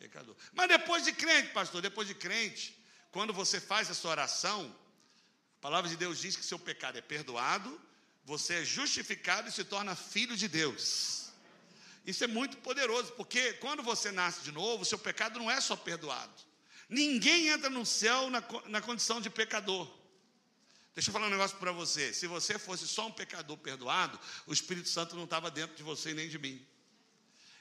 Pecador. 0.01 0.35
Mas 0.55 0.66
depois 0.66 1.05
de 1.05 1.12
crente, 1.12 1.53
pastor, 1.53 1.83
depois 1.83 2.09
de 2.09 2.14
crente, 2.14 2.75
quando 3.12 3.35
você 3.35 3.61
faz 3.61 3.91
a 3.91 3.95
sua 3.95 4.12
oração, 4.12 4.75
a 5.59 5.61
palavra 5.61 5.91
de 5.91 5.97
Deus 5.97 6.18
diz 6.18 6.35
que 6.35 6.45
seu 6.45 6.59
pecado 6.59 6.97
é 6.97 7.03
perdoado, 7.03 7.79
você 8.25 8.55
é 8.55 8.64
justificado 8.64 9.51
e 9.51 9.53
se 9.53 9.62
torna 9.62 9.95
filho 9.95 10.35
de 10.39 10.49
Deus. 10.49 11.31
Isso 12.07 12.25
é 12.25 12.27
muito 12.27 12.57
poderoso, 12.59 13.12
porque 13.12 13.53
quando 13.55 13.83
você 13.83 14.11
nasce 14.11 14.41
de 14.41 14.51
novo, 14.51 14.87
seu 14.87 14.99
pecado 14.99 15.39
não 15.39 15.51
é 15.51 15.61
só 15.61 15.77
perdoado. 15.77 16.33
Ninguém 16.89 17.49
entra 17.49 17.68
no 17.68 17.85
céu 17.85 18.31
na, 18.31 18.43
na 18.68 18.81
condição 18.81 19.21
de 19.21 19.29
pecador. 19.29 19.87
Deixa 20.95 21.11
eu 21.11 21.12
falar 21.12 21.26
um 21.26 21.30
negócio 21.30 21.57
para 21.59 21.72
você. 21.72 22.12
Se 22.12 22.26
você 22.26 22.59
fosse 22.59 22.86
só 22.86 23.07
um 23.07 23.12
pecador 23.12 23.57
perdoado, 23.57 24.18
o 24.47 24.53
Espírito 24.53 24.88
Santo 24.88 25.14
não 25.16 25.24
estava 25.24 25.51
dentro 25.51 25.76
de 25.76 25.82
você 25.82 26.12
nem 26.12 26.28
de 26.28 26.38
mim. 26.38 26.64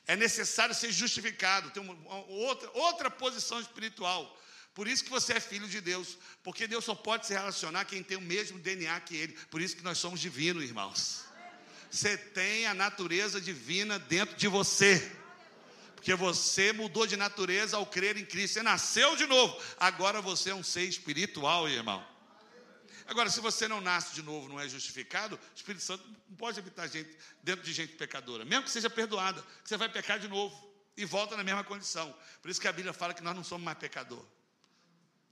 É 0.07 0.15
necessário 0.15 0.73
ser 0.73 0.91
justificado, 0.91 1.69
ter 1.69 1.79
uma, 1.79 1.93
outra, 2.25 2.69
outra 2.73 3.11
posição 3.11 3.59
espiritual. 3.59 4.35
Por 4.73 4.87
isso 4.87 5.03
que 5.03 5.09
você 5.09 5.33
é 5.33 5.39
filho 5.39 5.67
de 5.67 5.81
Deus, 5.81 6.17
porque 6.43 6.67
Deus 6.67 6.85
só 6.85 6.95
pode 6.95 7.27
se 7.27 7.33
relacionar 7.33 7.85
quem 7.85 8.01
tem 8.01 8.17
o 8.17 8.21
mesmo 8.21 8.57
DNA 8.57 8.99
que 9.01 9.15
Ele. 9.15 9.33
Por 9.51 9.61
isso 9.61 9.75
que 9.75 9.83
nós 9.83 9.97
somos 9.97 10.19
divinos, 10.19 10.63
irmãos. 10.63 11.25
Você 11.91 12.17
tem 12.17 12.65
a 12.65 12.73
natureza 12.73 13.39
divina 13.39 13.99
dentro 13.99 14.35
de 14.35 14.47
você. 14.47 15.15
Porque 15.95 16.15
você 16.15 16.71
mudou 16.71 17.05
de 17.05 17.17
natureza 17.17 17.77
ao 17.77 17.85
crer 17.85 18.15
em 18.15 18.25
Cristo. 18.25 18.53
Você 18.53 18.63
nasceu 18.63 19.15
de 19.15 19.27
novo. 19.27 19.61
Agora 19.79 20.21
você 20.21 20.51
é 20.51 20.55
um 20.55 20.63
ser 20.63 20.85
espiritual, 20.85 21.67
irmão. 21.67 22.05
Agora, 23.09 23.27
se 23.27 23.39
você 23.41 23.67
não 23.67 23.81
nasce 23.81 24.13
de 24.13 24.21
novo, 24.21 24.47
não 24.47 24.59
é 24.59 24.69
justificado, 24.69 25.35
o 25.35 25.55
Espírito 25.55 25.83
Santo 25.83 26.07
não 26.07 26.35
pode 26.35 26.59
habitar 26.59 26.87
gente, 26.87 27.09
dentro 27.41 27.65
de 27.65 27.73
gente 27.73 27.93
pecadora, 27.93 28.45
mesmo 28.45 28.65
que 28.65 28.69
seja 28.69 28.87
perdoada, 28.87 29.41
que 29.63 29.67
você 29.67 29.77
vai 29.77 29.89
pecar 29.89 30.19
de 30.19 30.27
novo 30.27 30.71
e 30.95 31.05
volta 31.05 31.35
na 31.35 31.43
mesma 31.43 31.63
condição. 31.63 32.15
Por 32.39 32.51
isso 32.51 32.61
que 32.61 32.67
a 32.67 32.71
Bíblia 32.71 32.93
fala 32.93 33.15
que 33.15 33.23
nós 33.23 33.35
não 33.35 33.43
somos 33.43 33.65
mais 33.65 33.79
pecador. 33.79 34.23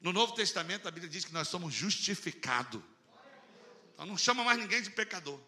No 0.01 0.11
Novo 0.11 0.33
Testamento, 0.33 0.87
a 0.87 0.91
Bíblia 0.91 1.07
diz 1.07 1.23
que 1.23 1.31
nós 1.31 1.49
somos 1.49 1.71
justificados. 1.71 2.81
Então 3.93 4.07
não 4.07 4.17
chama 4.17 4.43
mais 4.43 4.57
ninguém 4.57 4.81
de 4.81 4.89
pecador. 4.89 5.39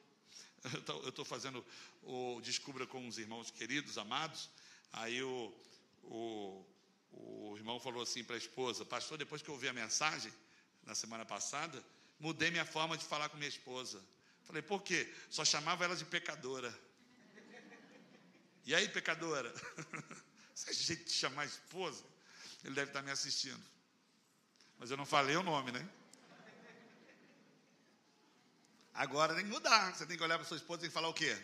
Eu 0.88 1.10
estou 1.10 1.26
fazendo 1.26 1.66
o 2.04 2.40
Descubra 2.42 2.86
com 2.86 3.08
os 3.08 3.18
irmãos 3.18 3.50
queridos, 3.50 3.98
amados. 3.98 4.52
Aí 4.94 5.24
o, 5.24 5.52
o, 6.04 6.64
o 7.12 7.56
irmão 7.58 7.80
falou 7.80 8.04
assim 8.04 8.24
para 8.24 8.36
a 8.36 8.38
esposa: 8.38 8.86
Pastor, 8.86 9.18
depois 9.18 9.42
que 9.42 9.50
eu 9.50 9.56
ouvi 9.56 9.68
a 9.68 9.74
mensagem 9.74 10.32
na 10.84 10.94
semana 10.94 11.26
passada, 11.26 11.84
mudei 12.20 12.52
minha 12.52 12.66
forma 12.66 12.98
de 12.98 13.06
falar 13.06 13.30
com 13.30 13.38
minha 13.38 13.50
esposa. 13.50 14.04
Falei, 14.44 14.62
por 14.62 14.82
quê? 14.82 15.12
Só 15.30 15.46
chamava 15.46 15.86
ela 15.86 15.96
de 15.96 16.06
pecadora. 16.06 16.74
E 18.66 18.76
aí, 18.76 18.90
pecadora? 18.90 19.54
Você 20.54 20.72
é 20.72 20.74
jeito 20.74 21.06
de 21.06 21.12
chamar 21.12 21.44
a 21.44 21.46
esposa? 21.46 22.04
Ele 22.64 22.76
deve 22.76 22.90
estar 22.90 23.02
me 23.02 23.12
assistindo. 23.12 23.64
Mas 24.78 24.92
eu 24.92 24.98
não 24.98 25.06
falei 25.06 25.36
o 25.36 25.44
nome, 25.44 25.72
né? 25.72 25.88
Agora 28.94 29.34
tem 29.34 29.46
que 29.46 29.50
mudar. 29.50 29.96
Você 29.96 30.06
tem 30.06 30.18
que 30.18 30.24
olhar 30.24 30.38
para 30.38 30.48
sua 30.48 30.58
esposa 30.58 30.86
e 30.86 30.90
falar 30.90 31.08
o 31.08 31.14
quê? 31.14 31.38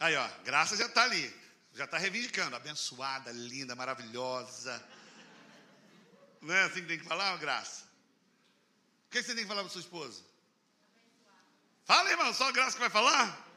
Aí, 0.00 0.16
ó, 0.16 0.28
graça 0.44 0.76
já 0.76 0.86
está 0.86 1.02
ali. 1.02 1.34
Já 1.74 1.84
está 1.84 1.98
reivindicando, 1.98 2.56
abençoada, 2.56 3.30
linda, 3.32 3.74
maravilhosa. 3.74 4.82
Não 6.40 6.54
é 6.54 6.62
assim 6.62 6.82
que 6.82 6.88
tem 6.88 6.98
que 6.98 7.04
falar, 7.04 7.36
graça? 7.36 7.87
O 9.08 9.10
que 9.10 9.22
você 9.22 9.34
tem 9.34 9.42
que 9.42 9.48
falar 9.48 9.62
para 9.62 9.72
sua 9.72 9.80
esposa? 9.80 10.22
Fala, 11.86 12.10
irmão, 12.10 12.32
só 12.34 12.48
a 12.48 12.52
graça 12.52 12.72
que 12.72 12.80
vai 12.80 12.90
falar? 12.90 13.48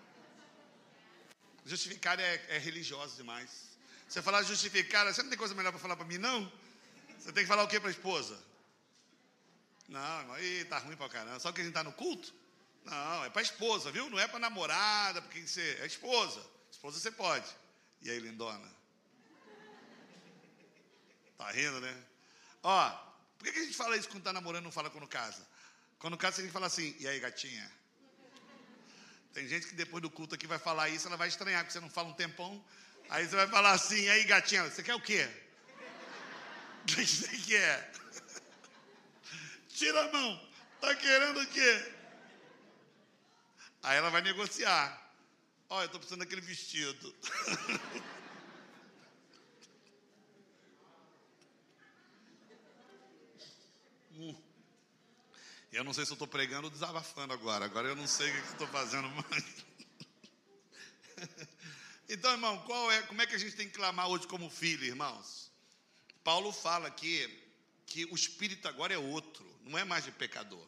Justificar 1.65 2.17
é, 2.17 2.45
é 2.47 2.57
religioso 2.57 3.17
demais. 3.17 3.77
Você 4.07 4.21
falar 4.21 4.43
justificar, 4.43 5.05
você 5.05 5.21
não 5.21 5.29
tem 5.29 5.37
coisa 5.37 5.53
melhor 5.53 5.71
para 5.71 5.79
falar 5.79 5.97
para 5.97 6.05
mim, 6.05 6.17
não? 6.17 6.49
Você 7.19 7.33
tem 7.33 7.43
que 7.43 7.49
falar 7.49 7.63
o 7.63 7.67
que 7.67 7.81
para 7.81 7.89
a 7.89 7.91
esposa? 7.91 8.41
Não, 9.89 10.19
irmão, 10.21 10.35
aí 10.37 10.63
tá 10.65 10.77
ruim 10.77 10.95
para 10.95 11.09
caramba. 11.09 11.39
Só 11.41 11.51
que 11.51 11.59
a 11.59 11.63
gente 11.65 11.71
está 11.71 11.83
no 11.83 11.91
culto? 11.91 12.33
Não, 12.85 13.25
é 13.25 13.29
para 13.29 13.41
esposa, 13.41 13.91
viu? 13.91 14.09
Não 14.09 14.17
é 14.17 14.29
para 14.29 14.39
namorada, 14.39 15.21
porque 15.21 15.45
você 15.45 15.79
é 15.81 15.85
esposa. 15.85 16.41
Esposa 16.71 16.97
você 16.97 17.11
pode. 17.11 17.45
E 18.01 18.09
aí, 18.09 18.19
lindona? 18.19 18.71
Tá 21.37 21.51
rindo, 21.51 21.81
né? 21.81 22.03
Ó, 22.63 23.10
por 23.41 23.51
que, 23.51 23.59
a 23.59 23.63
gente 23.63 23.75
fala 23.75 23.97
isso 23.97 24.07
quando 24.07 24.19
está 24.19 24.31
namorando 24.31 24.65
não 24.65 24.71
fala 24.71 24.87
quando 24.91 25.07
casa? 25.07 25.41
Quando 25.97 26.15
casa, 26.15 26.37
tem 26.37 26.45
que 26.45 26.51
falar 26.51 26.67
assim, 26.67 26.95
e 26.99 27.07
aí, 27.07 27.19
gatinha? 27.19 27.71
Tem 29.33 29.47
gente 29.47 29.65
que 29.65 29.73
depois 29.73 29.99
do 29.99 30.11
culto 30.11 30.35
aqui 30.35 30.45
vai 30.45 30.59
falar 30.59 30.89
isso, 30.89 31.07
ela 31.07 31.17
vai 31.17 31.27
estranhar, 31.27 31.63
porque 31.63 31.73
você 31.73 31.79
não 31.79 31.89
fala 31.89 32.09
um 32.09 32.13
tempão. 32.13 32.63
Aí 33.09 33.27
você 33.27 33.35
vai 33.35 33.47
falar 33.47 33.71
assim, 33.71 34.03
e 34.03 34.09
aí, 34.11 34.23
gatinha, 34.25 34.63
você 34.69 34.83
quer 34.83 34.93
o 34.93 35.01
quê? 35.01 35.27
O 36.83 36.85
que 36.85 37.05
você 37.05 37.35
quer? 37.37 37.91
Tira 39.69 40.03
a 40.03 40.11
mão. 40.11 40.49
Tá 40.79 40.93
querendo 40.95 41.39
o 41.39 41.47
quê? 41.47 41.93
Aí 43.81 43.97
ela 43.97 44.11
vai 44.11 44.21
negociar. 44.21 45.13
Olha, 45.67 45.83
eu 45.83 45.85
estou 45.85 45.99
precisando 45.99 46.19
daquele 46.19 46.41
vestido. 46.41 47.15
Eu 55.71 55.85
não 55.85 55.93
sei 55.93 56.05
se 56.05 56.11
eu 56.11 56.15
estou 56.15 56.27
pregando 56.27 56.65
ou 56.65 56.69
desabafando 56.69 57.33
agora. 57.33 57.63
Agora 57.63 57.87
eu 57.87 57.95
não 57.95 58.05
sei 58.05 58.29
o 58.29 58.33
que 58.33 58.51
estou 58.51 58.67
fazendo 58.67 59.07
mais. 59.09 59.45
Então, 62.13 62.29
irmão, 62.29 62.57
qual 62.65 62.91
é, 62.91 63.01
como 63.03 63.21
é 63.21 63.25
que 63.25 63.35
a 63.35 63.37
gente 63.37 63.55
tem 63.55 63.69
que 63.69 63.73
clamar 63.73 64.09
hoje 64.09 64.27
como 64.27 64.49
filho, 64.49 64.83
irmãos? 64.83 65.49
Paulo 66.25 66.51
fala 66.51 66.89
aqui 66.89 67.41
que 67.85 68.03
o 68.03 68.15
espírito 68.15 68.67
agora 68.67 68.93
é 68.93 68.97
outro, 68.97 69.45
não 69.63 69.77
é 69.77 69.85
mais 69.85 70.03
de 70.03 70.11
pecador. 70.11 70.67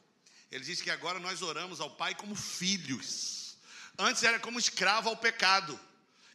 Ele 0.50 0.64
diz 0.64 0.82
que 0.82 0.90
agora 0.90 1.20
nós 1.20 1.42
oramos 1.42 1.82
ao 1.82 1.92
Pai 1.92 2.16
como 2.16 2.34
filhos. 2.34 3.58
Antes 4.00 4.24
era 4.24 4.40
como 4.40 4.58
escravo 4.58 5.10
ao 5.10 5.18
pecado. 5.18 5.78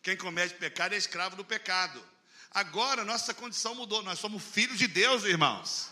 Quem 0.03 0.15
comete 0.15 0.53
pecado 0.57 0.95
é 0.95 0.99
escravo 0.99 1.37
do 1.37 1.45
pecado. 1.45 2.05
Agora 2.51 3.03
nossa 3.03 3.33
condição 3.33 3.75
mudou, 3.75 4.03
nós 4.03 4.19
somos 4.19 4.43
filhos 4.43 4.79
de 4.79 4.89
Deus, 4.89 5.25
irmãos. 5.25 5.89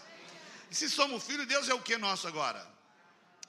E 0.70 0.74
se 0.74 0.90
somos 0.90 1.24
filhos, 1.24 1.46
Deus 1.46 1.68
é 1.68 1.74
o 1.74 1.82
que 1.82 1.96
nosso 1.96 2.26
agora? 2.26 2.66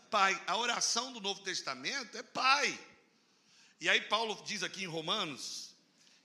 Pai. 0.09 0.41
A 0.47 0.57
oração 0.57 1.11
do 1.11 1.19
Novo 1.19 1.41
Testamento 1.41 2.17
é 2.17 2.23
Pai. 2.23 2.79
E 3.79 3.89
aí 3.89 4.01
Paulo 4.01 4.41
diz 4.45 4.63
aqui 4.63 4.83
em 4.83 4.87
Romanos, 4.87 5.75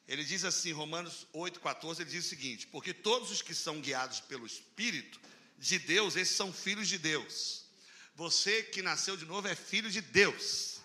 ele 0.08 0.24
diz 0.24 0.44
assim, 0.44 0.72
Romanos 0.72 1.26
8,14, 1.34 2.00
ele 2.00 2.10
diz 2.10 2.26
o 2.26 2.28
seguinte: 2.28 2.66
porque 2.66 2.92
todos 2.92 3.30
os 3.30 3.42
que 3.42 3.54
são 3.54 3.80
guiados 3.80 4.20
pelo 4.20 4.46
Espírito 4.46 5.20
de 5.58 5.78
Deus, 5.78 6.16
esses 6.16 6.36
são 6.36 6.52
filhos 6.52 6.88
de 6.88 6.98
Deus. 6.98 7.64
Você 8.14 8.62
que 8.62 8.82
nasceu 8.82 9.16
de 9.16 9.24
novo 9.24 9.48
é 9.48 9.54
filho 9.54 9.90
de 9.90 10.00
Deus. 10.00 10.80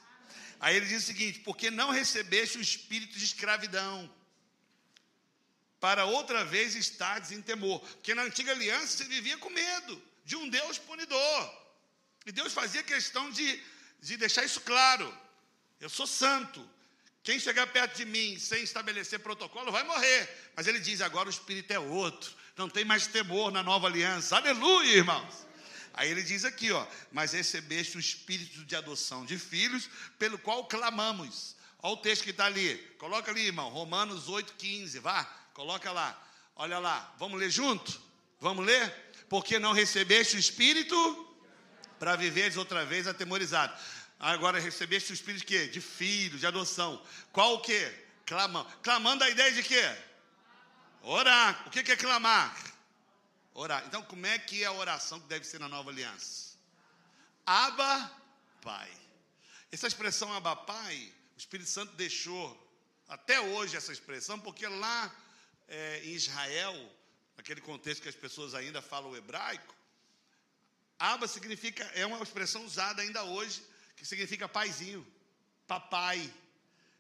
Aí 0.60 0.76
ele 0.76 0.86
diz 0.86 1.04
o 1.04 1.08
seguinte: 1.08 1.40
porque 1.40 1.70
não 1.70 1.92
recebeste 1.92 2.58
o 2.58 2.62
espírito 2.62 3.18
de 3.18 3.26
escravidão, 3.26 4.10
para 5.80 6.06
outra 6.06 6.44
vez 6.44 6.76
estares 6.76 7.32
em 7.32 7.42
temor. 7.42 7.80
Porque 7.80 8.16
na 8.16 8.24
antiga 8.24 8.52
aliança 8.52 8.98
você 8.98 9.06
vivia 9.06 9.38
com 9.38 9.50
medo 9.50 10.02
de 10.26 10.36
um 10.36 10.50
Deus 10.50 10.78
punidor. 10.78 11.68
E 12.26 12.32
Deus 12.32 12.54
fazia 12.54 12.84
questão 12.84 13.30
de, 13.32 13.64
de 14.02 14.18
deixar 14.18 14.44
isso 14.44 14.62
claro. 14.62 15.16
Eu 15.80 15.90
sou 15.90 16.08
santo. 16.08 16.68
Quem 17.24 17.40
chegar 17.40 17.68
perto 17.68 17.98
de 17.98 18.06
mim 18.06 18.40
sem 18.40 18.64
estabelecer 18.64 19.20
protocolo 19.20 19.72
vai 19.72 19.84
morrer. 19.84 20.52
Mas 20.56 20.68
ele 20.68 20.80
diz: 20.80 21.02
agora 21.02 21.28
o 21.28 21.32
espírito 21.32 21.72
é 21.72 21.80
outro. 21.80 22.34
Não 22.56 22.70
tem 22.70 22.84
mais 22.84 23.06
temor 23.06 23.52
na 23.52 23.62
nova 23.62 23.88
aliança. 23.88 24.36
Aleluia, 24.36 24.98
irmãos. 24.98 25.48
Aí 25.94 26.10
ele 26.10 26.22
diz 26.22 26.46
aqui, 26.46 26.72
ó, 26.72 26.86
mas 27.12 27.34
recebeste 27.34 27.98
o 27.98 28.00
espírito 28.00 28.64
de 28.66 28.76
adoção 28.76 29.26
de 29.26 29.38
filhos, 29.38 29.90
pelo 30.20 30.38
qual 30.38 30.66
clamamos. 30.66 31.56
Olha 31.80 31.94
o 31.94 31.98
texto 31.98 32.24
que 32.24 32.30
está 32.32 32.46
ali. 32.46 32.78
Coloca 32.98 33.32
ali, 33.32 33.48
irmão. 33.48 33.70
Romanos 33.70 34.28
8,15. 34.28 35.00
Vá, 35.00 35.24
coloca 35.58 35.92
lá. 35.92 36.16
Olha 36.56 36.78
lá. 36.78 37.16
Vamos 37.18 37.40
ler 37.40 37.50
junto? 37.50 38.00
Vamos 38.40 38.64
ler? 38.64 38.94
Porque 39.28 39.58
não 39.58 39.74
recebeste 39.74 40.36
o 40.36 40.40
espírito 40.40 40.96
para 41.98 42.16
viveres 42.16 42.56
outra 42.58 42.86
vez 42.86 43.08
atemorizado. 43.08 43.76
Agora 44.20 44.60
recebeste 44.60 45.12
o 45.12 45.16
espírito 45.16 45.40
de 45.40 45.46
quê? 45.48 45.68
De 45.68 45.82
filho, 45.82 46.38
de 46.38 46.46
adoção. 46.46 47.04
Qual 47.32 47.56
o 47.56 47.62
quê? 47.62 47.92
Clamando. 48.24 48.70
Clamando 48.84 49.24
a 49.24 49.30
ideia 49.32 49.52
de 49.52 49.64
quê? 49.64 49.84
Orar. 51.02 51.64
O 51.66 51.72
que 51.72 51.92
é 51.92 51.96
clamar? 51.96 52.56
Orar. 53.56 53.84
Então, 53.88 54.04
como 54.04 54.28
é 54.28 54.38
que 54.38 54.62
é 54.62 54.68
a 54.68 54.72
oração 54.72 55.20
que 55.20 55.28
deve 55.28 55.44
ser 55.44 55.60
na 55.60 55.68
nova 55.68 55.90
aliança? 55.90 56.56
Aba, 57.44 58.12
Pai. 58.62 58.92
Essa 59.72 59.88
expressão 59.88 60.32
Aba, 60.34 60.56
Pai, 60.56 61.12
o 61.36 61.40
Espírito 61.40 61.70
Santo 61.70 61.94
deixou 61.94 62.46
até 63.10 63.40
hoje 63.42 63.76
essa 63.76 63.92
expressão, 63.92 64.40
porque 64.40 64.68
lá 64.68 65.12
é, 65.68 66.02
em 66.04 66.14
Israel, 66.14 66.76
naquele 67.36 67.62
contexto 67.62 68.02
que 68.02 68.10
as 68.10 68.16
pessoas 68.16 68.54
ainda 68.54 68.82
falam 68.82 69.16
hebraico, 69.16 69.76
Aba 71.00 71.28
significa, 71.28 71.84
é 71.94 72.06
uma 72.06 72.22
expressão 72.24 72.66
usada 72.66 73.02
ainda 73.02 73.24
hoje, 73.24 73.62
que 73.96 74.06
significa 74.06 74.50
paizinho, 74.50 75.06
papai. 75.68 76.34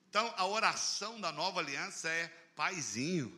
Então, 0.09 0.32
a 0.38 0.45
oração 0.45 1.20
da 1.20 1.32
nova 1.32 1.59
aliança 1.59 2.07
é 2.07 2.28
paizinho. 2.55 3.36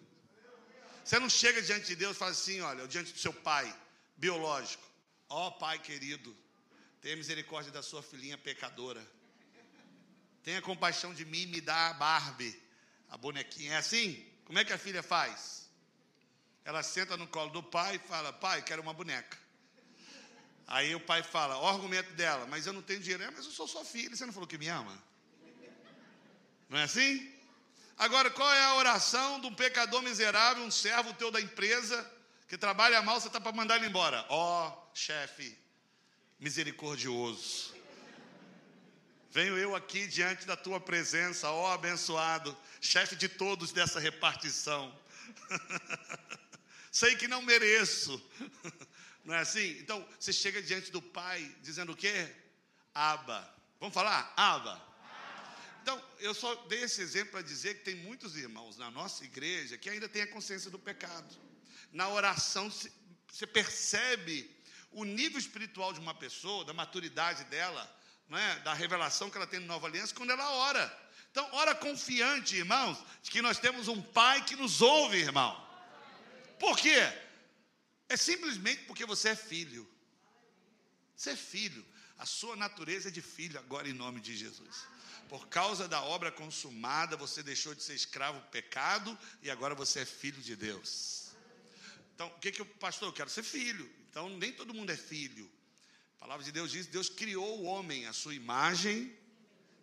Você 1.03 1.17
não 1.17 1.29
chega 1.29 1.61
diante 1.61 1.87
de 1.87 1.95
Deus 1.95 2.15
e 2.15 2.19
fala 2.19 2.31
assim: 2.31 2.59
olha, 2.59 2.87
diante 2.87 3.13
do 3.13 3.19
seu 3.19 3.33
pai 3.33 3.73
biológico, 4.17 4.85
ó 5.29 5.47
oh, 5.47 5.51
pai 5.53 5.79
querido, 5.79 6.35
tenha 7.01 7.15
misericórdia 7.15 7.71
da 7.71 7.81
sua 7.81 8.03
filhinha 8.03 8.37
pecadora. 8.37 9.05
Tenha 10.43 10.61
compaixão 10.61 11.13
de 11.13 11.25
mim 11.25 11.43
e 11.43 11.47
me 11.47 11.61
dá 11.61 11.89
a 11.89 11.93
Barbie, 11.93 12.57
a 13.09 13.17
bonequinha. 13.17 13.73
É 13.73 13.77
assim? 13.77 14.28
Como 14.49 14.57
é 14.57 14.65
que 14.65 14.73
a 14.73 14.79
filha 14.79 15.03
faz? 15.03 15.69
Ela 16.65 16.81
senta 16.81 17.15
no 17.15 17.27
colo 17.27 17.51
do 17.51 17.61
pai 17.61 17.97
e 17.97 17.99
fala: 17.99 18.33
Pai, 18.33 18.63
quero 18.63 18.81
uma 18.81 18.95
boneca. 18.95 19.37
Aí 20.65 20.95
o 20.95 20.99
pai 20.99 21.21
fala: 21.21 21.55
O 21.59 21.67
argumento 21.67 22.11
dela, 22.13 22.47
mas 22.47 22.65
eu 22.65 22.73
não 22.73 22.81
tenho 22.81 22.99
dinheiro. 22.99 23.21
É, 23.21 23.29
mas 23.29 23.45
eu 23.45 23.51
sou 23.51 23.67
sua 23.67 23.85
filha, 23.85 24.15
você 24.15 24.25
não 24.25 24.33
falou 24.33 24.47
que 24.47 24.57
me 24.57 24.67
ama? 24.67 24.97
Não 26.67 26.79
é 26.79 26.83
assim? 26.85 27.31
Agora, 27.95 28.31
qual 28.31 28.51
é 28.51 28.63
a 28.63 28.73
oração 28.73 29.39
de 29.39 29.45
um 29.45 29.53
pecador 29.53 30.01
miserável, 30.01 30.63
um 30.63 30.71
servo 30.71 31.13
teu 31.13 31.29
da 31.29 31.39
empresa, 31.39 32.11
que 32.47 32.57
trabalha 32.57 33.03
mal, 33.03 33.21
você 33.21 33.27
está 33.27 33.39
para 33.39 33.51
mandar 33.51 33.75
ele 33.75 33.85
embora? 33.85 34.25
Ó, 34.29 34.67
oh, 34.67 34.95
chefe, 34.95 35.55
misericordioso. 36.39 37.71
Venho 39.31 39.55
eu 39.57 39.75
aqui 39.75 40.07
diante 40.07 40.45
da 40.47 40.55
tua 40.55 40.79
presença, 40.79 41.51
ó 41.51 41.71
abençoado, 41.71 42.57
chefe 42.81 43.15
de 43.15 43.29
todos 43.29 43.71
dessa 43.71 43.99
repartição. 43.99 44.97
Sei 46.91 47.15
que 47.15 47.27
não 47.27 47.41
mereço. 47.41 48.21
Não 49.23 49.35
é 49.35 49.39
assim? 49.39 49.77
Então, 49.77 50.03
você 50.19 50.33
chega 50.33 50.59
diante 50.59 50.89
do 50.89 51.01
Pai 51.01 51.55
dizendo 51.61 51.91
o 51.91 51.95
quê? 51.95 52.33
Aba. 52.95 53.53
Vamos 53.79 53.93
falar? 53.93 54.33
Aba. 54.35 54.81
Então, 55.83 56.03
eu 56.19 56.33
só 56.33 56.55
dei 56.65 56.81
esse 56.81 57.01
exemplo 57.01 57.33
para 57.33 57.41
dizer 57.43 57.75
que 57.75 57.83
tem 57.83 57.95
muitos 57.95 58.35
irmãos 58.35 58.77
na 58.77 58.89
nossa 58.89 59.23
igreja 59.23 59.77
que 59.77 59.89
ainda 59.89 60.09
têm 60.09 60.23
a 60.23 60.27
consciência 60.27 60.71
do 60.71 60.79
pecado. 60.79 61.37
Na 61.91 62.09
oração, 62.09 62.71
você 63.31 63.45
percebe 63.45 64.49
o 64.91 65.03
nível 65.03 65.37
espiritual 65.37 65.93
de 65.93 65.99
uma 65.99 66.15
pessoa, 66.15 66.65
da 66.65 66.73
maturidade 66.73 67.43
dela, 67.45 67.98
né, 68.29 68.59
da 68.63 68.73
revelação 68.73 69.29
que 69.29 69.37
ela 69.37 69.47
tem 69.47 69.59
na 69.59 69.65
nova 69.65 69.87
aliança, 69.87 70.13
quando 70.13 70.29
ela 70.29 70.49
ora. 70.51 71.09
Então, 71.31 71.47
ora 71.53 71.75
confiante, 71.75 72.55
irmãos, 72.55 72.97
de 73.21 73.31
que 73.31 73.41
nós 73.41 73.59
temos 73.59 73.87
um 73.87 74.01
Pai 74.01 74.43
que 74.45 74.55
nos 74.55 74.81
ouve, 74.81 75.17
irmão. 75.17 75.67
Por 76.59 76.77
quê? 76.77 76.99
É 78.07 78.17
simplesmente 78.17 78.83
porque 78.85 79.05
você 79.05 79.29
é 79.29 79.35
filho. 79.35 79.89
Você 81.15 81.31
é 81.31 81.35
filho. 81.35 81.85
A 82.17 82.25
sua 82.25 82.55
natureza 82.55 83.09
é 83.09 83.11
de 83.11 83.21
filho 83.21 83.59
agora, 83.59 83.87
em 83.87 83.93
nome 83.93 84.19
de 84.19 84.35
Jesus. 84.35 84.87
Por 85.29 85.47
causa 85.47 85.87
da 85.87 86.01
obra 86.01 86.31
consumada, 86.31 87.15
você 87.15 87.43
deixou 87.43 87.75
de 87.75 87.83
ser 87.83 87.93
escravo 87.93 88.39
do 88.39 88.47
pecado 88.47 89.17
e 89.41 89.49
agora 89.49 89.75
você 89.75 90.01
é 90.01 90.05
filho 90.05 90.41
de 90.41 90.55
Deus. 90.55 91.31
Então, 92.15 92.27
o 92.27 92.39
que 92.39 92.51
que 92.51 92.61
o 92.61 92.65
pastor? 92.65 93.09
Eu 93.09 93.13
quero 93.13 93.29
ser 93.29 93.43
filho. 93.43 93.89
Então, 94.09 94.27
nem 94.29 94.51
todo 94.51 94.73
mundo 94.73 94.91
é 94.91 94.97
filho. 94.97 95.49
A 96.19 96.25
palavra 96.25 96.43
de 96.43 96.51
Deus 96.51 96.71
diz: 96.71 96.87
Deus 96.87 97.09
criou 97.09 97.59
o 97.59 97.63
homem, 97.63 98.05
a 98.05 98.13
sua 98.13 98.35
imagem, 98.35 99.15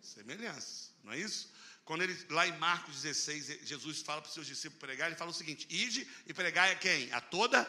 semelhança. 0.01 0.91
Não 1.03 1.13
é 1.13 1.19
isso? 1.19 1.49
quando 1.87 2.01
ele, 2.01 2.17
lá 2.29 2.45
em 2.45 2.51
Marcos 2.57 3.01
16, 3.01 3.61
Jesus 3.65 4.01
fala 4.01 4.21
para 4.21 4.27
os 4.27 4.33
seus 4.33 4.45
discípulos 4.45 4.77
pregar, 4.77 5.07
ele 5.07 5.15
fala 5.15 5.31
o 5.31 5.33
seguinte: 5.33 5.65
ide 5.69 6.05
e 6.27 6.33
pregai 6.33 6.73
a 6.73 6.75
quem? 6.75 7.09
A 7.13 7.21
toda 7.21 7.63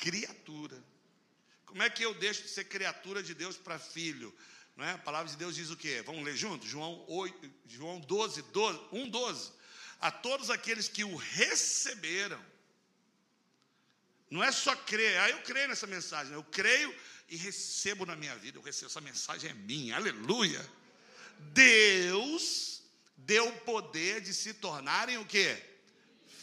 criatura. 0.00 0.82
Como 1.64 1.80
é 1.80 1.88
que 1.88 2.04
eu 2.04 2.12
deixo 2.12 2.42
de 2.42 2.48
ser 2.48 2.64
criatura 2.64 3.22
de 3.22 3.34
Deus 3.34 3.56
para 3.56 3.78
filho? 3.78 4.34
Não 4.76 4.84
é? 4.84 4.94
A 4.94 4.98
palavra 4.98 5.30
de 5.30 5.36
Deus 5.36 5.54
diz 5.54 5.70
o 5.70 5.76
quê? 5.76 6.02
Vamos 6.04 6.24
ler 6.24 6.36
juntos? 6.36 6.68
João, 6.68 7.04
8, 7.06 7.50
João 7.68 8.00
12, 8.00 8.42
12, 8.42 8.80
1, 8.90 9.08
12. 9.08 9.52
A 10.00 10.10
todos 10.10 10.50
aqueles 10.50 10.88
que 10.88 11.04
o 11.04 11.14
receberam. 11.14 12.44
Não 14.32 14.42
é 14.42 14.50
só 14.50 14.74
crer, 14.74 15.18
ah, 15.20 15.28
eu 15.28 15.42
creio 15.42 15.68
nessa 15.68 15.86
mensagem, 15.86 16.32
eu 16.32 16.42
creio 16.42 16.90
e 17.28 17.36
recebo 17.36 18.06
na 18.06 18.16
minha 18.16 18.34
vida, 18.38 18.56
eu 18.56 18.62
recebo, 18.62 18.86
essa 18.86 18.98
mensagem 18.98 19.50
é 19.50 19.52
minha, 19.52 19.94
aleluia. 19.94 20.66
Deus 21.52 22.82
deu 23.14 23.46
o 23.46 23.60
poder 23.60 24.22
de 24.22 24.32
se 24.32 24.54
tornarem 24.54 25.18
o 25.18 25.26
quê? 25.26 25.62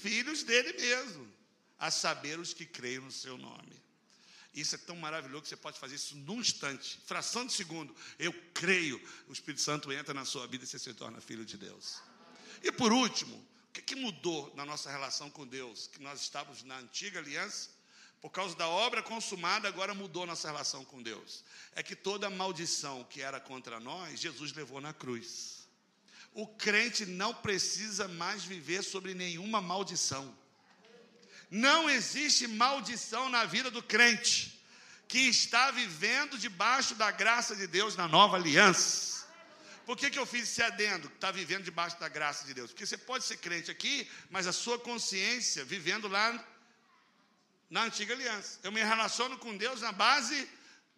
Filhos 0.04 0.44
dele 0.44 0.72
mesmo, 0.74 1.34
a 1.80 1.90
saber 1.90 2.38
os 2.38 2.54
que 2.54 2.64
creem 2.64 3.00
no 3.00 3.12
seu 3.12 3.40
nome. 3.40 3.82
Isso 4.54 4.76
é 4.76 4.78
tão 4.78 4.96
maravilhoso 4.96 5.42
que 5.42 5.50
você 5.50 5.58
pode 5.58 5.80
fazer 5.80 5.96
isso 5.96 6.16
num 6.16 6.40
instante, 6.42 7.02
fração 7.08 7.44
de 7.44 7.54
segundo. 7.54 7.96
Eu 8.20 8.32
creio, 8.54 9.02
o 9.28 9.34
Espírito 9.34 9.64
Santo 9.64 9.92
entra 9.92 10.14
na 10.14 10.26
sua 10.26 10.46
vida 10.46 10.64
e 10.64 10.68
você 10.68 10.78
se 10.78 10.94
torna 10.94 11.20
filho 11.22 11.44
de 11.44 11.58
Deus. 11.58 12.04
E 12.62 12.72
por 12.72 12.94
último, 12.94 13.36
o 13.36 13.72
que, 13.74 13.82
que 13.82 13.96
mudou 13.96 14.54
na 14.56 14.64
nossa 14.64 14.92
relação 14.92 15.28
com 15.32 15.48
Deus? 15.48 15.88
Que 15.88 16.00
nós 16.04 16.22
estávamos 16.22 16.62
na 16.62 16.78
antiga 16.78 17.18
aliança, 17.18 17.79
por 18.22 18.32
causa 18.32 18.56
da 18.56 18.68
obra 18.68 19.02
consumada, 19.02 19.68
agora 19.68 19.94
mudou 19.94 20.26
nossa 20.26 20.48
relação 20.48 20.84
com 20.86 21.02
Deus. 21.02 21.44
É 21.76 21.82
que 21.82 21.96
toda 21.96 22.30
maldição 22.30 23.04
que 23.06 23.22
era 23.22 23.40
contra 23.40 23.80
nós, 23.80 24.20
Jesus 24.20 24.54
levou 24.54 24.82
na 24.82 24.94
cruz 24.94 25.60
o 26.34 26.48
crente 26.48 27.06
não 27.06 27.34
precisa 27.34 28.08
mais 28.08 28.44
viver 28.44 28.84
sobre 28.84 29.14
nenhuma 29.14 29.62
maldição. 29.62 30.36
Não 31.50 31.90
existe 31.90 32.48
maldição 32.48 33.30
na 33.30 33.46
vida 33.46 33.72
do 33.72 33.82
crente 33.82 34.58
que 35.08 35.20
está 35.20 35.72
vivendo 35.72 36.38
debaixo 36.38 36.94
da 36.94 37.10
graça 37.10 37.56
de 37.56 37.66
Deus 37.66 37.96
na 37.96 38.08
nova 38.08 38.38
aliança. 38.38 39.28
Por 39.86 39.98
que, 39.98 40.12
que 40.12 40.20
eu 40.20 40.26
fiz 40.26 40.44
esse 40.44 40.62
adendo? 40.62 41.08
Está 41.08 41.32
vivendo 41.32 41.64
debaixo 41.64 42.00
da 42.00 42.08
graça 42.08 42.46
de 42.46 42.54
Deus? 42.54 42.70
Porque 42.70 42.86
você 42.86 42.98
pode 42.98 43.26
ser 43.26 43.38
crente 43.38 43.72
aqui, 43.72 44.08
mas 44.30 44.46
a 44.46 44.54
sua 44.54 44.78
consciência 44.78 45.66
vivendo 45.66 46.08
lá 46.08 46.48
na 47.70 47.84
antiga 47.84 48.14
aliança. 48.14 48.60
Eu 48.64 48.72
me 48.72 48.84
relaciono 48.84 49.38
com 49.38 49.56
Deus 49.56 49.82
na 49.82 49.92
base 49.92 50.50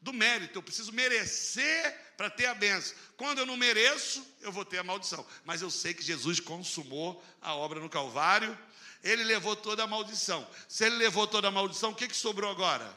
do 0.01 0.13
mérito. 0.13 0.57
Eu 0.57 0.63
preciso 0.63 0.91
merecer 0.91 2.13
para 2.17 2.29
ter 2.29 2.45
a 2.45 2.53
benção. 2.53 2.95
Quando 3.17 3.39
eu 3.39 3.45
não 3.45 3.57
mereço, 3.57 4.25
eu 4.41 4.51
vou 4.51 4.63
ter 4.63 4.79
a 4.79 4.83
maldição. 4.83 5.25
Mas 5.43 5.61
eu 5.61 5.69
sei 5.69 5.93
que 5.93 6.03
Jesus 6.03 6.39
consumou 6.39 7.23
a 7.41 7.53
obra 7.53 7.79
no 7.79 7.89
Calvário. 7.89 8.57
Ele 9.03 9.23
levou 9.23 9.55
toda 9.55 9.83
a 9.83 9.87
maldição. 9.87 10.47
Se 10.67 10.85
ele 10.85 10.95
levou 10.95 11.27
toda 11.27 11.47
a 11.47 11.51
maldição, 11.51 11.91
o 11.91 11.95
que, 11.95 12.07
que 12.07 12.15
sobrou 12.15 12.49
agora? 12.49 12.95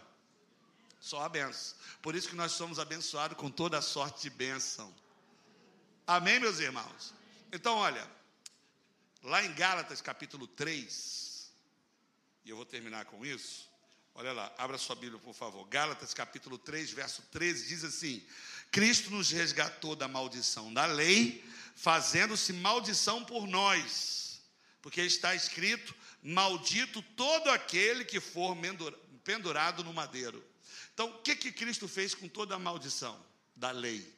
Só 1.01 1.23
a 1.23 1.29
benção. 1.29 1.77
Por 2.01 2.15
isso 2.15 2.29
que 2.29 2.37
nós 2.37 2.53
somos 2.53 2.79
abençoados 2.79 3.37
com 3.37 3.51
toda 3.51 3.79
a 3.79 3.83
sorte 3.83 4.23
de 4.23 4.31
bênção. 4.31 4.95
Amém, 6.07 6.39
meus 6.39 6.59
irmãos? 6.59 7.15
Então, 7.51 7.77
olha, 7.77 8.07
lá 9.23 9.43
em 9.43 9.55
Gálatas 9.55 10.03
capítulo 10.03 10.47
3, 10.47 11.24
e 12.45 12.51
eu 12.51 12.57
vou 12.57 12.67
terminar 12.67 13.05
com 13.07 13.25
isso. 13.25 13.69
Olha 14.15 14.33
lá, 14.33 14.55
abra 14.59 14.79
sua 14.79 14.95
Bíblia, 14.95 15.19
por 15.19 15.35
favor. 15.35 15.67
Gálatas 15.67 16.15
capítulo 16.15 16.57
3, 16.57 16.93
verso 16.93 17.23
13 17.33 17.67
diz 17.67 17.85
assim: 17.85 18.25
Cristo 18.71 19.11
nos 19.11 19.31
resgatou 19.31 19.97
da 19.97 20.07
maldição 20.07 20.73
da 20.73 20.87
lei, 20.87 21.45
fazendo-se 21.75 22.53
maldição 22.53 23.25
por 23.25 23.47
nós. 23.47 24.41
Porque 24.81 25.01
está 25.01 25.35
escrito: 25.35 25.95
Maldito 26.23 27.03
todo 27.03 27.51
aquele 27.51 28.05
que 28.05 28.21
for 28.21 28.57
pendurado 29.25 29.83
no 29.83 29.93
madeiro. 29.93 30.45
Então, 30.93 31.11
o 31.11 31.23
que 31.23 31.35
que 31.35 31.51
Cristo 31.51 31.89
fez 31.89 32.15
com 32.15 32.29
toda 32.29 32.55
a 32.55 32.59
maldição 32.59 33.21
da 33.57 33.73
lei? 33.73 34.15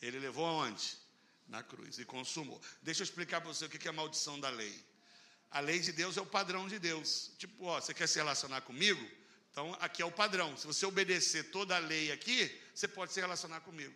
Ele 0.00 0.18
levou 0.18 0.46
aonde? 0.46 0.96
Na 1.46 1.62
cruz 1.62 1.98
e 1.98 2.06
consumou. 2.06 2.60
Deixa 2.80 3.02
eu 3.02 3.04
explicar 3.04 3.40
para 3.42 3.52
você 3.52 3.66
o 3.66 3.68
que 3.68 3.86
é 3.86 3.90
a 3.90 3.92
maldição 3.92 4.40
da 4.40 4.48
lei. 4.48 4.82
A 5.54 5.60
lei 5.60 5.78
de 5.78 5.92
Deus 5.92 6.16
é 6.16 6.20
o 6.20 6.26
padrão 6.26 6.66
de 6.66 6.80
Deus. 6.80 7.30
Tipo, 7.38 7.66
ó, 7.66 7.80
você 7.80 7.94
quer 7.94 8.08
se 8.08 8.18
relacionar 8.18 8.60
comigo? 8.62 9.08
Então, 9.52 9.72
aqui 9.80 10.02
é 10.02 10.04
o 10.04 10.10
padrão. 10.10 10.56
Se 10.56 10.66
você 10.66 10.84
obedecer 10.84 11.44
toda 11.52 11.76
a 11.76 11.78
lei 11.78 12.10
aqui, 12.10 12.52
você 12.74 12.88
pode 12.88 13.12
se 13.12 13.20
relacionar 13.20 13.60
comigo. 13.60 13.94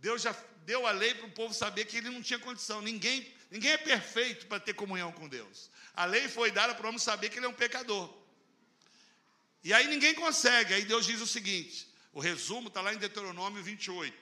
Deus 0.00 0.22
já 0.22 0.34
deu 0.64 0.86
a 0.86 0.90
lei 0.90 1.14
para 1.14 1.26
o 1.26 1.30
povo 1.32 1.52
saber 1.52 1.84
que 1.84 1.98
ele 1.98 2.08
não 2.08 2.22
tinha 2.22 2.38
condição. 2.38 2.80
Ninguém, 2.80 3.30
ninguém 3.50 3.72
é 3.72 3.76
perfeito 3.76 4.46
para 4.46 4.58
ter 4.58 4.72
comunhão 4.72 5.12
com 5.12 5.28
Deus. 5.28 5.70
A 5.92 6.06
lei 6.06 6.26
foi 6.26 6.50
dada 6.50 6.74
para 6.74 6.86
o 6.86 6.88
homem 6.88 6.98
saber 6.98 7.28
que 7.28 7.38
ele 7.38 7.44
é 7.44 7.50
um 7.50 7.52
pecador. 7.52 8.10
E 9.62 9.74
aí 9.74 9.88
ninguém 9.88 10.14
consegue. 10.14 10.72
Aí 10.72 10.86
Deus 10.86 11.04
diz 11.04 11.20
o 11.20 11.26
seguinte: 11.26 11.86
o 12.14 12.20
resumo 12.20 12.68
está 12.68 12.80
lá 12.80 12.94
em 12.94 12.98
Deuteronômio 12.98 13.62
28. 13.62 14.16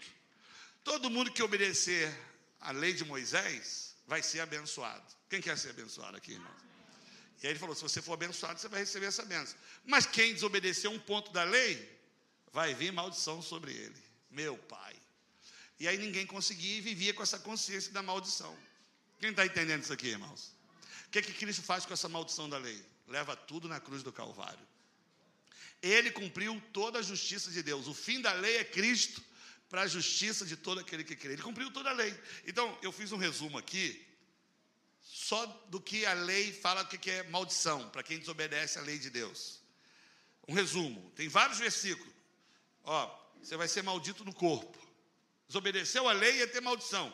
Todo 0.83 1.11
mundo 1.11 1.31
que 1.31 1.45
obedecer 1.45 2.13
a 2.61 2.73
lei 2.73 2.93
de 2.93 3.05
Moisés 3.05 3.95
vai 4.05 4.21
ser 4.21 4.41
abençoado. 4.41 5.16
Quem 5.29 5.41
quer 5.41 5.59
ser 5.59 5.71
abençoado 5.71 6.17
aqui, 6.17 6.33
irmão? 6.33 6.55
E 7.43 7.47
aí 7.47 7.53
ele 7.53 7.59
falou: 7.59 7.75
se 7.75 7.83
você 7.83 8.01
for 8.01 8.15
abençoado, 8.15 8.59
você 8.59 8.69
vai 8.69 8.81
receber 8.81 9.07
essa 9.07 9.25
benção. 9.25 9.59
Mas 9.85 10.07
quem 10.07 10.33
desobedecer 10.33 10.91
um 10.91 10.99
ponto 10.99 11.33
da 11.33 11.45
lei, 11.45 11.97
vai 12.53 12.75
vir 12.75 12.93
maldição 12.93 13.43
sobre 13.43 13.73
ele. 13.73 14.03
Meu 14.31 14.57
pai. 14.57 14.97
E 15.79 15.87
aí 15.87 15.99
ninguém 15.99 16.27
conseguia 16.27 16.79
e 16.79 16.81
vivia 16.81 17.13
com 17.13 17.23
essa 17.23 17.39
consciência 17.39 17.93
da 17.93 18.03
maldição. 18.03 18.57
Quem 19.21 19.31
está 19.31 19.45
entendendo 19.45 19.83
isso 19.83 19.93
aqui, 19.93 20.09
irmãos? 20.09 20.55
O 21.07 21.11
que, 21.11 21.19
é 21.19 21.23
que 21.23 21.33
Cristo 21.33 21.63
faz 21.63 21.85
com 21.85 21.93
essa 21.93 22.09
maldição 22.09 22.49
da 22.49 22.59
lei? 22.59 22.83
Leva 23.07 23.37
tudo 23.37 23.69
na 23.69 23.79
cruz 23.79 24.03
do 24.03 24.13
Calvário. 24.13 24.67
Ele 25.83 26.11
cumpriu 26.11 26.61
toda 26.73 26.99
a 26.99 27.03
justiça 27.03 27.51
de 27.51 27.63
Deus. 27.63 27.87
O 27.87 27.95
fim 27.95 28.21
da 28.21 28.33
lei 28.33 28.57
é 28.57 28.65
Cristo 28.65 29.23
para 29.69 29.83
a 29.83 29.87
justiça 29.87 30.47
de 30.47 30.57
todo 30.57 30.81
aquele 30.81 31.05
que 31.05 31.15
crê. 31.15 31.35
Ele 31.35 31.43
cumpriu 31.43 31.71
toda 31.71 31.91
a 31.91 31.93
lei. 31.93 32.19
Então, 32.47 32.77
eu 32.83 32.91
fiz 32.91 33.13
um 33.13 33.17
resumo 33.17 33.59
aqui 33.59 34.05
só 35.09 35.47
do 35.69 35.81
que 35.81 36.05
a 36.05 36.13
lei 36.13 36.53
fala 36.53 36.83
o 36.83 36.87
que 36.87 37.11
é 37.11 37.23
maldição, 37.25 37.89
para 37.91 38.03
quem 38.03 38.19
desobedece 38.19 38.79
à 38.79 38.83
lei 38.83 38.99
de 38.99 39.09
Deus. 39.09 39.63
Um 40.49 40.53
resumo: 40.53 41.11
tem 41.15 41.29
vários 41.29 41.59
versículos. 41.59 42.13
Ó, 42.83 43.19
você 43.41 43.57
vai 43.57 43.69
ser 43.69 43.83
maldito 43.83 44.25
no 44.25 44.35
corpo. 44.35 44.77
Desobedeceu 45.47 46.09
a 46.09 46.13
lei 46.13 46.39
ia 46.39 46.47
ter 46.49 46.61
maldição. 46.61 47.13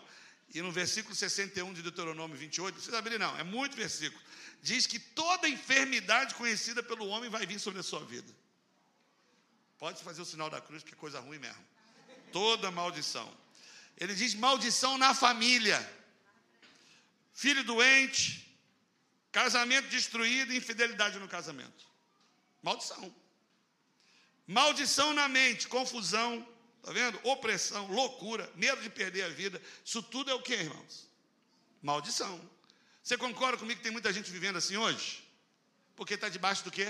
E 0.54 0.60
no 0.62 0.72
versículo 0.72 1.14
61 1.14 1.72
de 1.72 1.82
Deuteronômio 1.82 2.36
28, 2.36 2.74
não 2.74 2.74
precisa 2.74 2.98
abrir, 2.98 3.18
não, 3.18 3.38
é 3.38 3.42
muito 3.42 3.76
versículo. 3.76 4.22
Diz 4.62 4.86
que 4.86 4.98
toda 4.98 5.48
enfermidade 5.48 6.34
conhecida 6.34 6.82
pelo 6.82 7.06
homem 7.08 7.30
vai 7.30 7.46
vir 7.46 7.58
sobre 7.58 7.80
a 7.80 7.82
sua 7.82 8.04
vida. 8.04 8.30
Pode 9.78 10.02
fazer 10.02 10.22
o 10.22 10.26
sinal 10.26 10.48
da 10.48 10.60
cruz, 10.60 10.82
que 10.82 10.92
é 10.92 10.96
coisa 10.96 11.20
ruim 11.20 11.38
mesmo. 11.38 11.64
Toda 12.32 12.70
maldição. 12.70 13.30
Ele 13.98 14.14
diz 14.14 14.34
maldição 14.34 14.96
na 14.96 15.14
família 15.14 15.78
filho 17.32 17.64
doente, 17.64 18.58
casamento 19.30 19.88
destruído, 19.88 20.54
infidelidade 20.54 21.18
no 21.18 21.28
casamento. 21.28 21.86
Maldição. 22.62 23.14
Maldição 24.46 25.14
na 25.14 25.28
mente, 25.28 25.68
confusão, 25.68 26.46
tá 26.82 26.92
vendo? 26.92 27.18
Opressão, 27.24 27.86
loucura, 27.86 28.50
medo 28.54 28.82
de 28.82 28.90
perder 28.90 29.22
a 29.22 29.28
vida. 29.28 29.60
Isso 29.84 30.02
tudo 30.02 30.30
é 30.30 30.34
o 30.34 30.42
que, 30.42 30.54
irmãos? 30.54 31.08
Maldição. 31.80 32.40
Você 33.02 33.16
concorda 33.16 33.58
comigo 33.58 33.78
que 33.78 33.82
tem 33.82 33.92
muita 33.92 34.12
gente 34.12 34.30
vivendo 34.30 34.56
assim 34.56 34.76
hoje? 34.76 35.26
Porque 35.96 36.14
está 36.14 36.28
debaixo 36.28 36.62
do 36.64 36.70
quê? 36.70 36.86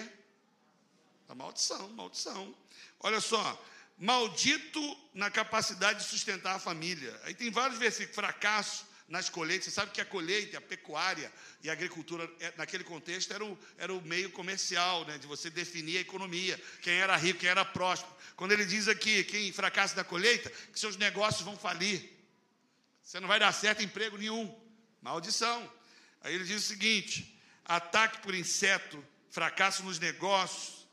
Da 1.26 1.34
maldição, 1.34 1.88
maldição. 1.90 2.54
Olha 3.00 3.20
só, 3.20 3.64
maldito 3.96 4.98
na 5.14 5.30
capacidade 5.30 6.00
de 6.00 6.04
sustentar 6.06 6.56
a 6.56 6.58
família. 6.58 7.18
Aí 7.24 7.34
tem 7.34 7.50
vários 7.50 7.78
versículos, 7.78 8.14
fracasso, 8.14 8.84
nas 9.12 9.28
colheitas. 9.28 9.66
Você 9.66 9.70
sabe 9.70 9.92
que 9.92 10.00
a 10.00 10.06
colheita, 10.06 10.56
a 10.56 10.60
pecuária 10.60 11.30
e 11.62 11.68
a 11.68 11.72
agricultura, 11.74 12.28
é, 12.40 12.50
naquele 12.56 12.82
contexto, 12.82 13.30
era 13.30 13.44
o, 13.44 13.58
era 13.76 13.92
o 13.92 14.00
meio 14.00 14.30
comercial, 14.30 15.04
né, 15.04 15.18
de 15.18 15.26
você 15.26 15.50
definir 15.50 15.98
a 15.98 16.00
economia, 16.00 16.58
quem 16.80 16.94
era 16.94 17.14
rico, 17.14 17.40
quem 17.40 17.50
era 17.50 17.62
próspero. 17.62 18.10
Quando 18.34 18.52
ele 18.52 18.64
diz 18.64 18.88
aqui, 18.88 19.22
quem 19.24 19.52
fracassa 19.52 19.94
da 19.94 20.02
colheita, 20.02 20.48
que 20.72 20.80
seus 20.80 20.96
negócios 20.96 21.42
vão 21.42 21.58
falir. 21.58 22.10
Você 23.02 23.20
não 23.20 23.28
vai 23.28 23.38
dar 23.38 23.52
certo 23.52 23.82
emprego 23.82 24.16
nenhum. 24.16 24.58
Maldição. 25.02 25.70
Aí 26.22 26.34
ele 26.34 26.44
diz 26.44 26.64
o 26.64 26.66
seguinte: 26.66 27.38
ataque 27.66 28.22
por 28.22 28.34
inseto, 28.34 29.04
fracasso 29.30 29.82
nos 29.82 29.98
negócios, 29.98 30.88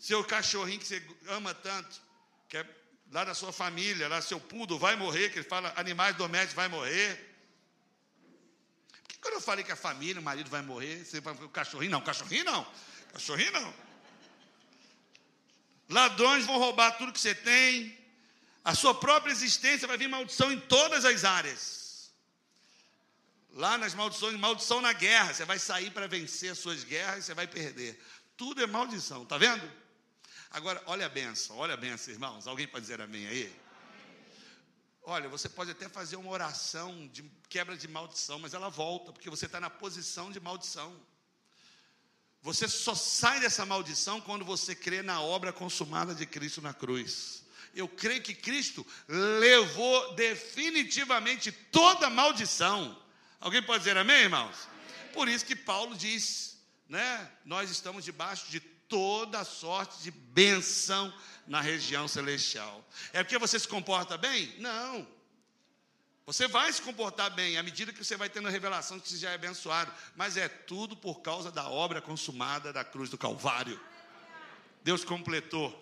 seu 0.00 0.24
cachorrinho 0.24 0.80
que 0.80 0.86
você 0.86 1.00
ama 1.28 1.54
tanto, 1.54 2.02
que 2.48 2.56
é 2.56 2.66
lá 3.12 3.24
da 3.24 3.34
sua 3.34 3.52
família, 3.52 4.08
lá 4.08 4.20
seu 4.20 4.40
pudo 4.40 4.76
vai 4.80 4.96
morrer, 4.96 5.30
que 5.30 5.38
ele 5.38 5.48
fala 5.48 5.72
animais 5.76 6.16
domésticos 6.16 6.56
vai 6.56 6.66
morrer. 6.66 7.31
Quando 9.22 9.34
eu 9.34 9.40
falei 9.40 9.64
que 9.64 9.70
a 9.70 9.76
família, 9.76 10.20
o 10.20 10.24
marido 10.24 10.50
vai 10.50 10.60
morrer, 10.62 11.04
você 11.04 11.20
vai 11.20 11.32
o 11.32 11.48
cachorrinho 11.48 11.92
não, 11.92 12.00
cachorrinho 12.00 12.44
não, 12.44 12.66
cachorrinho 13.12 13.52
não. 13.52 13.72
Ladrões 15.88 16.44
vão 16.44 16.58
roubar 16.58 16.98
tudo 16.98 17.12
que 17.12 17.20
você 17.20 17.34
tem. 17.34 17.96
A 18.64 18.74
sua 18.74 18.94
própria 18.94 19.30
existência 19.30 19.86
vai 19.86 19.96
vir 19.96 20.08
maldição 20.08 20.50
em 20.50 20.58
todas 20.58 21.04
as 21.04 21.24
áreas. 21.24 22.12
Lá 23.52 23.78
nas 23.78 23.94
maldições, 23.94 24.36
maldição 24.38 24.80
na 24.80 24.92
guerra. 24.92 25.32
Você 25.32 25.44
vai 25.44 25.58
sair 25.58 25.92
para 25.92 26.08
vencer 26.08 26.50
as 26.50 26.58
suas 26.58 26.82
guerras 26.82 27.18
e 27.18 27.22
você 27.22 27.34
vai 27.34 27.46
perder. 27.46 28.02
Tudo 28.36 28.60
é 28.60 28.66
maldição, 28.66 29.24
tá 29.24 29.38
vendo? 29.38 29.70
Agora, 30.50 30.82
olha 30.86 31.06
a 31.06 31.08
benção, 31.08 31.58
olha 31.58 31.74
a 31.74 31.76
benção, 31.76 32.12
irmãos. 32.12 32.48
Alguém 32.48 32.66
pode 32.66 32.82
dizer 32.82 33.00
amém 33.00 33.26
aí? 33.28 33.54
Olha, 35.04 35.28
você 35.28 35.48
pode 35.48 35.70
até 35.70 35.88
fazer 35.88 36.16
uma 36.16 36.30
oração 36.30 37.08
de 37.08 37.24
quebra 37.48 37.76
de 37.76 37.88
maldição, 37.88 38.38
mas 38.38 38.54
ela 38.54 38.68
volta, 38.68 39.12
porque 39.12 39.28
você 39.28 39.46
está 39.46 39.58
na 39.58 39.68
posição 39.68 40.30
de 40.30 40.38
maldição. 40.38 40.96
Você 42.40 42.68
só 42.68 42.94
sai 42.94 43.40
dessa 43.40 43.66
maldição 43.66 44.20
quando 44.20 44.44
você 44.44 44.74
crê 44.74 45.02
na 45.02 45.20
obra 45.20 45.52
consumada 45.52 46.14
de 46.14 46.24
Cristo 46.26 46.60
na 46.62 46.72
cruz. 46.72 47.44
Eu 47.74 47.88
creio 47.88 48.22
que 48.22 48.34
Cristo 48.34 48.86
levou 49.08 50.14
definitivamente 50.14 51.50
toda 51.50 52.10
maldição. 52.10 53.00
Alguém 53.40 53.62
pode 53.62 53.80
dizer 53.80 53.96
amém, 53.96 54.22
irmãos? 54.22 54.68
Por 55.12 55.28
isso 55.28 55.44
que 55.44 55.56
Paulo 55.56 55.96
diz, 55.96 56.58
né? 56.88 57.30
Nós 57.44 57.70
estamos 57.70 58.04
debaixo 58.04 58.50
de 58.50 58.60
toda 58.92 59.42
sorte 59.42 60.02
de 60.02 60.10
bênção 60.10 61.10
na 61.46 61.62
região 61.62 62.06
celestial. 62.06 62.86
É 63.10 63.22
porque 63.22 63.38
você 63.38 63.58
se 63.58 63.66
comporta 63.66 64.18
bem? 64.18 64.54
Não. 64.58 65.08
Você 66.26 66.46
vai 66.46 66.70
se 66.70 66.82
comportar 66.82 67.30
bem 67.30 67.56
à 67.56 67.62
medida 67.62 67.90
que 67.90 68.04
você 68.04 68.18
vai 68.18 68.28
tendo 68.28 68.48
a 68.48 68.50
revelação 68.50 69.00
que 69.00 69.08
você 69.08 69.16
já 69.16 69.30
é 69.30 69.34
abençoado, 69.34 69.90
mas 70.14 70.36
é 70.36 70.46
tudo 70.46 70.94
por 70.94 71.22
causa 71.22 71.50
da 71.50 71.70
obra 71.70 72.02
consumada 72.02 72.70
da 72.70 72.84
cruz 72.84 73.08
do 73.08 73.16
Calvário. 73.16 73.80
Deus 74.84 75.06
completou. 75.06 75.72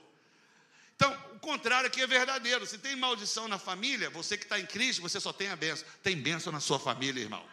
Então, 0.94 1.12
o 1.34 1.40
contrário 1.40 1.88
aqui 1.88 2.00
é 2.00 2.06
verdadeiro. 2.06 2.64
Se 2.64 2.78
tem 2.78 2.94
maldição 2.94 3.48
na 3.48 3.58
família, 3.58 4.08
você 4.08 4.38
que 4.38 4.44
está 4.44 4.60
em 4.60 4.66
Cristo, 4.66 5.02
você 5.02 5.18
só 5.18 5.32
tem 5.32 5.48
a 5.48 5.56
benção. 5.56 5.84
Tem 6.00 6.16
benção 6.16 6.52
na 6.52 6.60
sua 6.60 6.78
família, 6.78 7.22
irmão. 7.22 7.44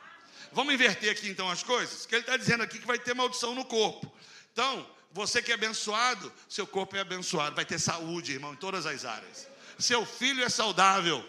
Vamos 0.51 0.71
inverter 0.71 1.11
aqui 1.11 1.27
então 1.27 1.49
as 1.49 1.63
coisas? 1.63 2.05
Que 2.05 2.13
ele 2.13 2.21
está 2.21 2.37
dizendo 2.37 2.61
aqui 2.61 2.77
que 2.77 2.85
vai 2.85 2.99
ter 2.99 3.15
maldição 3.15 3.55
no 3.55 3.65
corpo. 3.65 4.13
Então, 4.53 4.87
você 5.11 5.41
que 5.41 5.51
é 5.51 5.55
abençoado, 5.55 6.31
seu 6.47 6.67
corpo 6.67 6.95
é 6.95 6.99
abençoado, 6.99 7.55
vai 7.55 7.65
ter 7.65 7.79
saúde, 7.79 8.33
irmão, 8.33 8.53
em 8.53 8.57
todas 8.57 8.85
as 8.85 9.05
áreas. 9.05 9.47
Seu 9.79 10.05
filho 10.05 10.43
é 10.43 10.49
saudável. 10.49 11.27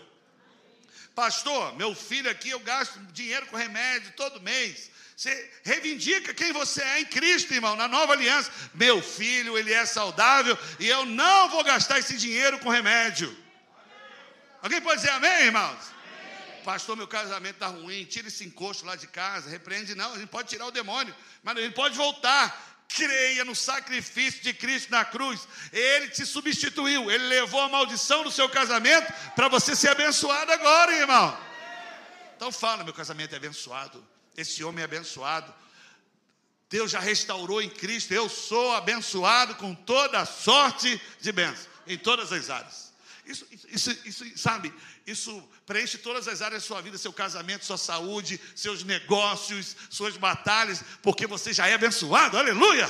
Pastor, 1.14 1.74
meu 1.76 1.94
filho 1.94 2.30
aqui, 2.30 2.50
eu 2.50 2.60
gasto 2.60 2.98
dinheiro 3.12 3.46
com 3.46 3.56
remédio 3.56 4.12
todo 4.16 4.40
mês. 4.40 4.90
Você 5.16 5.50
reivindica 5.64 6.32
quem 6.32 6.52
você 6.52 6.80
é 6.80 7.00
em 7.00 7.04
Cristo, 7.04 7.52
irmão, 7.52 7.74
na 7.74 7.88
nova 7.88 8.12
aliança. 8.12 8.52
Meu 8.72 9.02
filho, 9.02 9.58
ele 9.58 9.72
é 9.72 9.84
saudável 9.84 10.56
e 10.78 10.86
eu 10.88 11.04
não 11.04 11.48
vou 11.48 11.64
gastar 11.64 11.98
esse 11.98 12.16
dinheiro 12.16 12.60
com 12.60 12.68
remédio. 12.68 13.36
Alguém 14.62 14.80
pode 14.80 15.00
dizer 15.00 15.10
amém, 15.10 15.46
irmãos? 15.46 15.98
Pastor, 16.64 16.96
meu 16.96 17.08
casamento 17.08 17.54
está 17.54 17.66
ruim, 17.66 18.04
tira 18.04 18.28
esse 18.28 18.44
encosto 18.44 18.84
lá 18.84 18.94
de 18.94 19.06
casa, 19.08 19.50
repreende, 19.50 19.94
não, 19.94 20.12
a 20.12 20.18
gente 20.18 20.28
pode 20.28 20.48
tirar 20.48 20.66
o 20.66 20.70
demônio, 20.70 21.14
mas 21.42 21.56
ele 21.56 21.70
pode 21.70 21.96
voltar 21.96 22.77
creia 22.88 23.44
no 23.44 23.54
sacrifício 23.54 24.42
de 24.42 24.52
Cristo 24.54 24.90
na 24.90 25.04
cruz. 25.04 25.46
Ele 25.72 26.08
te 26.08 26.24
substituiu, 26.24 27.10
ele 27.10 27.26
levou 27.26 27.60
a 27.60 27.68
maldição 27.68 28.24
do 28.24 28.30
seu 28.30 28.48
casamento 28.48 29.12
para 29.36 29.48
você 29.48 29.76
ser 29.76 29.88
abençoado 29.88 30.50
agora, 30.50 30.96
irmão. 30.96 31.38
Então 32.36 32.50
fala, 32.50 32.84
meu 32.84 32.94
casamento 32.94 33.34
é 33.34 33.36
abençoado. 33.36 34.04
Esse 34.36 34.64
homem 34.64 34.82
é 34.82 34.84
abençoado. 34.84 35.52
Deus 36.70 36.90
já 36.90 37.00
restaurou 37.00 37.62
em 37.62 37.70
Cristo. 37.70 38.12
Eu 38.12 38.28
sou 38.28 38.74
abençoado 38.74 39.54
com 39.56 39.74
toda 39.74 40.24
sorte 40.24 41.00
de 41.20 41.32
bênçãos 41.32 41.68
em 41.88 41.96
todas 41.96 42.32
as 42.32 42.50
áreas. 42.50 42.87
Isso, 43.28 43.46
isso, 43.70 43.90
isso, 44.06 44.38
sabe, 44.38 44.72
isso 45.06 45.46
preenche 45.66 45.98
todas 45.98 46.26
as 46.26 46.40
áreas 46.40 46.62
da 46.62 46.66
sua 46.66 46.80
vida, 46.80 46.96
seu 46.96 47.12
casamento, 47.12 47.66
sua 47.66 47.76
saúde, 47.76 48.40
seus 48.54 48.82
negócios, 48.82 49.76
suas 49.90 50.16
batalhas, 50.16 50.82
porque 51.02 51.26
você 51.26 51.52
já 51.52 51.68
é 51.68 51.74
abençoado, 51.74 52.38
aleluia! 52.38 52.88